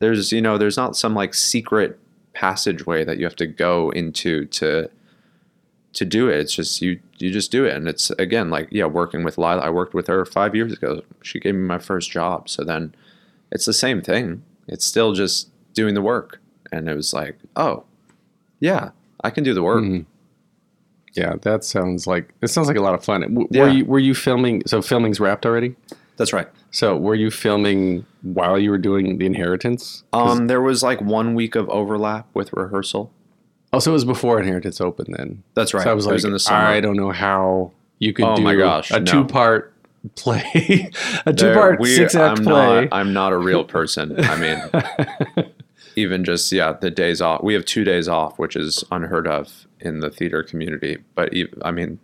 there's 0.00 0.32
you 0.32 0.40
know 0.42 0.58
there's 0.58 0.76
not 0.76 0.96
some 0.96 1.14
like 1.14 1.34
secret 1.34 1.98
passageway 2.32 3.04
that 3.04 3.18
you 3.18 3.24
have 3.24 3.36
to 3.36 3.46
go 3.46 3.90
into 3.90 4.46
to 4.46 4.88
to 5.94 6.04
do 6.04 6.28
it. 6.28 6.38
It's 6.38 6.54
just 6.54 6.80
you 6.80 7.00
you 7.18 7.30
just 7.32 7.50
do 7.50 7.64
it, 7.64 7.74
and 7.76 7.88
it's 7.88 8.10
again 8.12 8.50
like 8.50 8.68
yeah, 8.70 8.86
working 8.86 9.24
with 9.24 9.38
Lila. 9.38 9.58
I 9.58 9.70
worked 9.70 9.94
with 9.94 10.06
her 10.06 10.24
five 10.24 10.54
years 10.54 10.72
ago. 10.72 11.02
She 11.22 11.40
gave 11.40 11.54
me 11.54 11.60
my 11.62 11.78
first 11.78 12.10
job, 12.10 12.48
so 12.48 12.64
then 12.64 12.94
it's 13.50 13.66
the 13.66 13.72
same 13.72 14.00
thing. 14.02 14.42
It's 14.68 14.86
still 14.86 15.12
just 15.14 15.50
doing 15.74 15.94
the 15.94 16.02
work, 16.02 16.40
and 16.72 16.88
it 16.88 16.94
was 16.94 17.12
like 17.12 17.38
oh 17.56 17.84
yeah, 18.60 18.90
I 19.24 19.30
can 19.30 19.42
do 19.44 19.54
the 19.54 19.62
work. 19.62 19.82
Mhm. 19.84 20.06
Yeah, 21.14 21.34
that 21.42 21.64
sounds 21.64 22.06
like 22.06 22.32
it 22.40 22.48
sounds 22.48 22.68
like 22.68 22.76
a 22.76 22.80
lot 22.82 22.94
of 22.94 23.04
fun. 23.04 23.22
W- 23.22 23.48
Yeah. 23.50 23.62
Were 23.64 23.68
you 23.70 23.84
were 23.84 23.98
you 23.98 24.14
filming? 24.14 24.62
So 24.66 24.80
filming's 24.80 25.18
wrapped 25.18 25.44
already. 25.44 25.74
That's 26.16 26.32
right. 26.32 26.48
So 26.70 26.96
were 26.96 27.14
you 27.16 27.30
filming 27.30 28.04
while 28.22 28.58
you 28.58 28.70
were 28.70 28.78
doing 28.78 29.18
the 29.18 29.26
inheritance? 29.26 30.04
Um, 30.12 30.46
there 30.46 30.60
was 30.60 30.82
like 30.82 31.00
one 31.00 31.34
week 31.34 31.56
of 31.56 31.68
overlap 31.70 32.28
with 32.34 32.52
rehearsal. 32.52 33.10
Oh, 33.72 33.78
so 33.78 33.90
it 33.90 33.94
was 33.94 34.04
before 34.04 34.38
inheritance 34.40 34.80
opened 34.80 35.14
then. 35.16 35.42
That's 35.54 35.74
right. 35.74 35.82
So 35.84 35.90
I 35.90 35.94
was 35.94 36.06
It 36.06 36.08
like, 36.08 36.14
was 36.14 36.24
in 36.24 36.32
the 36.32 36.38
summer. 36.40 36.58
I 36.58 36.80
don't 36.80 36.96
know 36.96 37.10
how 37.10 37.72
you 37.98 38.12
could 38.12 38.24
Oh 38.24 38.36
do 38.36 38.42
my 38.42 38.54
gosh, 38.54 38.90
a 38.90 39.00
no. 39.00 39.04
two 39.04 39.24
part 39.24 39.72
play, 40.16 40.90
a 41.26 41.32
two 41.32 41.52
part 41.52 41.84
six 41.84 42.14
act 42.14 42.42
play. 42.42 42.84
Not, 42.86 42.88
I'm 42.92 43.12
not 43.12 43.32
a 43.32 43.38
real 43.38 43.64
person. 43.64 44.14
I 44.24 44.36
mean, 45.36 45.50
even 45.96 46.24
just 46.24 46.50
yeah, 46.52 46.72
the 46.72 46.90
days 46.90 47.20
off. 47.20 47.42
We 47.42 47.54
have 47.54 47.64
two 47.64 47.84
days 47.84 48.08
off, 48.08 48.38
which 48.38 48.56
is 48.56 48.84
unheard 48.90 49.26
of 49.26 49.66
in 49.80 50.00
the 50.00 50.10
theater 50.10 50.42
community. 50.42 50.98
But 51.14 51.32
I 51.62 51.70
mean, 51.70 51.98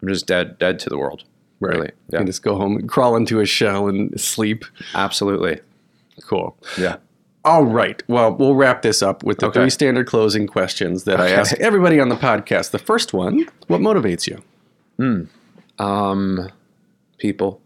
I'm 0.00 0.08
just 0.08 0.26
dead, 0.26 0.58
dead 0.58 0.78
to 0.80 0.88
the 0.90 0.98
world. 0.98 1.24
Really, 1.58 1.86
You 1.86 1.92
yeah, 2.12 2.18
can 2.18 2.26
just 2.26 2.42
go 2.42 2.56
home 2.56 2.76
and 2.76 2.86
crawl 2.88 3.16
into 3.16 3.40
a 3.40 3.46
shell 3.46 3.88
and 3.88 4.20
sleep. 4.20 4.64
absolutely, 4.94 5.60
Cool. 6.26 6.54
yeah. 6.78 6.96
All 7.46 7.64
right. 7.64 8.02
Well, 8.08 8.34
we'll 8.34 8.56
wrap 8.56 8.82
this 8.82 9.02
up 9.02 9.22
with 9.22 9.38
the 9.38 9.46
Okay. 9.46 9.60
three 9.60 9.70
standard 9.70 10.08
closing 10.08 10.48
questions 10.48 11.04
that 11.04 11.20
I 11.20 11.26
Okay. 11.26 11.34
ask 11.36 11.60
everybody 11.60 12.00
on 12.00 12.08
the 12.08 12.16
podcast. 12.16 12.72
The 12.72 12.78
first 12.78 13.14
one 13.14 13.46
What 13.68 13.80
motivates 13.80 14.26
you? 14.26 14.42
Um, 15.78 16.48
people, 17.18 17.60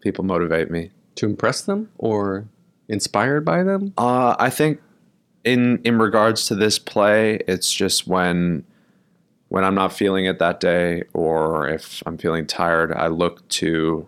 people 0.00 0.24
motivate 0.24 0.70
me. 0.70 0.90
To 1.16 1.26
impress 1.26 1.60
them 1.60 1.88
or 1.98 2.46
inspired 2.88 3.44
by 3.44 3.62
them? 3.64 3.92
Uh, 3.98 4.34
I 4.38 4.48
think 4.48 4.80
in 5.44 5.78
in 5.84 5.98
regards 5.98 6.46
to 6.46 6.54
this 6.54 6.78
play, 6.78 7.40
it's 7.48 7.72
just 7.72 8.06
when 8.06 8.64
when 9.48 9.64
I'm 9.64 9.74
not 9.74 9.92
feeling 9.92 10.24
it 10.24 10.38
that 10.38 10.60
day, 10.60 11.02
or 11.12 11.68
if 11.68 12.02
I'm 12.06 12.16
feeling 12.16 12.46
tired, 12.46 12.92
I 12.92 13.08
look 13.08 13.46
to 13.60 14.06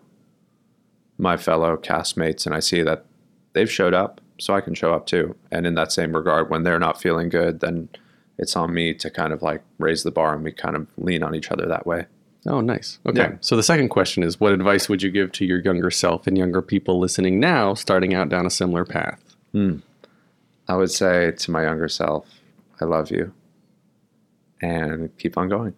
my 1.19 1.37
fellow 1.37 1.77
castmates 1.77 2.47
and 2.47 2.55
I 2.55 2.61
see 2.61 2.83
that 2.83 3.05
they've 3.53 3.71
showed 3.71 3.93
up, 3.95 4.21
so 4.39 4.55
I 4.55 4.61
can 4.61 4.75
show 4.75 4.93
up 4.93 5.07
too. 5.07 5.37
And 5.51 5.67
in 5.67 5.75
that 5.75 5.93
same 5.93 6.15
regard, 6.15 6.51
when 6.51 6.63
they're 6.63 6.79
not 6.79 7.01
feeling 7.01 7.29
good, 7.29 7.61
then 7.61 7.89
it's 8.39 8.57
on 8.57 8.75
me 8.75 8.95
to 8.95 9.11
kind 9.11 9.33
of 9.33 9.43
like 9.43 9.63
raise 9.79 10.03
the 10.03 10.11
bar, 10.11 10.35
and 10.35 10.45
we 10.45 10.53
kind 10.53 10.77
of 10.77 10.87
lean 10.97 11.23
on 11.23 11.35
each 11.35 11.51
other 11.51 11.67
that 11.67 11.87
way. 11.87 12.07
Oh, 12.47 12.61
nice. 12.61 12.99
Okay. 13.07 13.21
Yeah. 13.21 13.33
So 13.41 13.57
the 13.57 13.63
second 13.63 13.89
question 13.89 14.23
is 14.23 14.39
what 14.39 14.53
advice 14.53 14.89
would 14.89 15.03
you 15.03 15.11
give 15.11 15.33
to 15.33 15.47
your 15.47 15.61
younger 15.61 15.91
self 15.91 16.27
and 16.27 16.37
younger 16.37 16.61
people 16.61 16.99
listening 16.99 17.41
now 17.41 17.75
starting 17.75 18.13
out 18.13 18.29
down 18.29 18.45
a 18.45 18.51
similar 18.51 18.85
path? 18.85 19.23
Hmm. 19.53 19.79
I 20.69 20.77
would 20.77 20.91
say 20.91 21.31
to 21.33 21.51
my 21.51 21.63
younger 21.63 21.89
self, 21.89 22.27
I 22.81 22.85
love 22.85 23.11
you. 23.11 23.33
And 24.61 25.17
keep 25.19 25.39
on 25.39 25.49
going. 25.49 25.75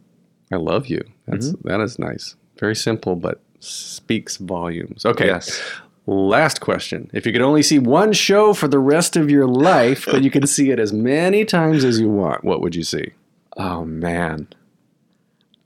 I 0.52 0.56
love 0.56 0.86
you. 0.86 1.02
That's 1.26 1.48
mm-hmm. 1.48 1.68
that 1.68 1.80
is 1.80 1.98
nice. 1.98 2.36
Very 2.58 2.76
simple 2.76 3.16
but 3.16 3.40
speaks 3.60 4.36
volumes. 4.36 5.04
Okay. 5.04 5.26
Yes. 5.26 5.60
Last 6.06 6.60
question. 6.60 7.10
If 7.12 7.26
you 7.26 7.32
could 7.32 7.42
only 7.42 7.62
see 7.62 7.80
one 7.80 8.12
show 8.12 8.54
for 8.54 8.68
the 8.68 8.78
rest 8.78 9.16
of 9.16 9.28
your 9.28 9.46
life, 9.46 10.06
but 10.06 10.22
you 10.22 10.30
can 10.30 10.46
see 10.46 10.70
it 10.70 10.78
as 10.78 10.92
many 10.92 11.44
times 11.44 11.84
as 11.84 11.98
you 11.98 12.08
want, 12.08 12.44
what 12.44 12.60
would 12.60 12.76
you 12.76 12.84
see? 12.84 13.12
Oh 13.56 13.84
man. 13.84 14.46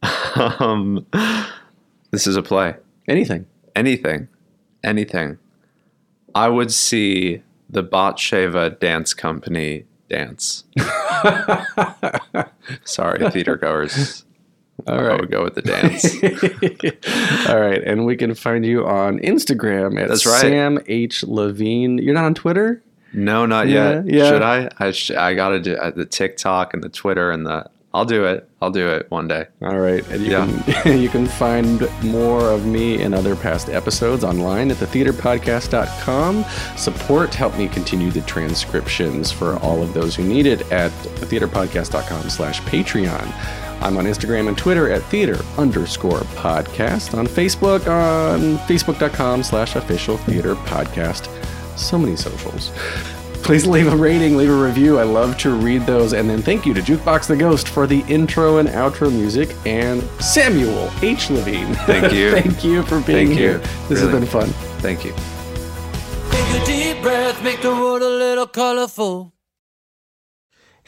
um 0.34 1.06
this 2.10 2.26
is 2.26 2.36
a 2.36 2.42
play. 2.42 2.74
Anything. 3.06 3.46
Anything. 3.76 4.28
Anything. 4.82 5.38
I 6.34 6.48
would 6.48 6.72
see 6.72 7.42
the 7.68 7.84
Batsheva 7.84 8.80
Dance 8.80 9.12
Company 9.12 9.84
dance. 10.08 10.64
Sorry, 12.84 13.30
theater 13.30 13.56
goers. 13.56 14.24
All 14.86 14.98
I 14.98 15.02
right. 15.02 15.20
would 15.20 15.30
go 15.30 15.42
with 15.44 15.54
the 15.54 15.62
dance. 15.62 16.04
All 17.48 17.60
right. 17.60 17.82
And 17.82 18.04
we 18.06 18.16
can 18.16 18.34
find 18.34 18.64
you 18.64 18.86
on 18.86 19.18
Instagram 19.20 20.00
at 20.00 20.08
That's 20.08 20.26
right. 20.26 20.40
Sam 20.40 20.78
H. 20.86 21.22
Levine. 21.24 21.98
You're 21.98 22.14
not 22.14 22.24
on 22.24 22.34
Twitter? 22.34 22.82
No, 23.12 23.44
not 23.46 23.68
Yeah, 23.68 24.02
yet. 24.02 24.06
yeah. 24.06 24.28
Should 24.30 24.42
I? 24.42 24.68
I, 24.78 24.90
sh- 24.92 25.10
I 25.10 25.34
got 25.34 25.48
to 25.50 25.60
do 25.60 25.74
uh, 25.74 25.90
the 25.90 26.04
TikTok 26.06 26.74
and 26.74 26.82
the 26.82 26.88
Twitter 26.88 27.30
and 27.30 27.44
the. 27.46 27.66
I'll 27.92 28.04
do 28.04 28.24
it. 28.24 28.48
I'll 28.62 28.70
do 28.70 28.88
it 28.88 29.10
one 29.10 29.26
day. 29.26 29.48
All 29.62 29.76
right, 29.80 30.06
and 30.10 30.22
you, 30.22 30.30
Yeah. 30.30 30.46
can, 30.82 30.98
you 31.00 31.08
can 31.08 31.26
find 31.26 31.88
more 32.04 32.48
of 32.48 32.64
me 32.64 33.02
and 33.02 33.16
other 33.16 33.34
past 33.34 33.68
episodes 33.68 34.22
online 34.22 34.70
at 34.70 34.76
thetheaterpodcast.com. 34.76 36.44
Support, 36.76 37.34
help 37.34 37.58
me 37.58 37.66
continue 37.66 38.12
the 38.12 38.20
transcriptions 38.20 39.32
for 39.32 39.56
all 39.58 39.82
of 39.82 39.92
those 39.92 40.14
who 40.14 40.22
need 40.22 40.46
it 40.46 40.60
at 40.70 40.92
thetheaterpodcast.com 40.92 42.30
slash 42.30 42.60
Patreon. 42.62 43.26
I'm 43.80 43.96
on 43.96 44.04
Instagram 44.04 44.48
and 44.48 44.56
Twitter 44.58 44.90
at 44.90 45.02
theater 45.04 45.38
underscore 45.58 46.20
podcast. 46.36 47.16
On 47.16 47.26
Facebook, 47.26 47.86
on 47.88 48.58
facebook.com 48.66 49.42
slash 49.42 49.76
official 49.76 50.16
theater 50.18 50.54
podcast. 50.54 51.28
So 51.78 51.98
many 51.98 52.16
socials. 52.16 52.70
Please 53.42 53.66
leave 53.66 53.90
a 53.90 53.96
rating, 53.96 54.36
leave 54.36 54.50
a 54.50 54.54
review. 54.62 54.98
I 54.98 55.02
love 55.04 55.38
to 55.38 55.50
read 55.56 55.86
those. 55.86 56.12
And 56.12 56.28
then 56.28 56.42
thank 56.42 56.66
you 56.66 56.74
to 56.74 56.80
Jukebox 56.82 57.26
the 57.26 57.36
Ghost 57.36 57.68
for 57.68 57.86
the 57.86 58.00
intro 58.06 58.58
and 58.58 58.68
outro 58.68 59.10
music 59.10 59.56
and 59.64 60.02
Samuel 60.20 60.90
H. 61.02 61.30
Levine. 61.30 61.74
Thank 61.86 62.12
you. 62.12 62.30
thank 62.38 62.62
you 62.62 62.82
for 62.82 63.00
being 63.00 63.28
Thank 63.28 63.30
you. 63.30 63.34
here. 63.36 63.58
This 63.88 64.00
Really. 64.02 64.10
has 64.12 64.20
been 64.20 64.26
fun. 64.26 64.48
Thank 64.80 65.04
you. 65.06 65.14
Take 66.30 66.62
a 66.62 66.66
deep 66.66 67.02
breath, 67.02 67.42
make 67.42 67.62
the 67.62 67.70
world 67.70 68.02
a 68.02 68.08
little 68.10 68.46
colorful. 68.46 69.32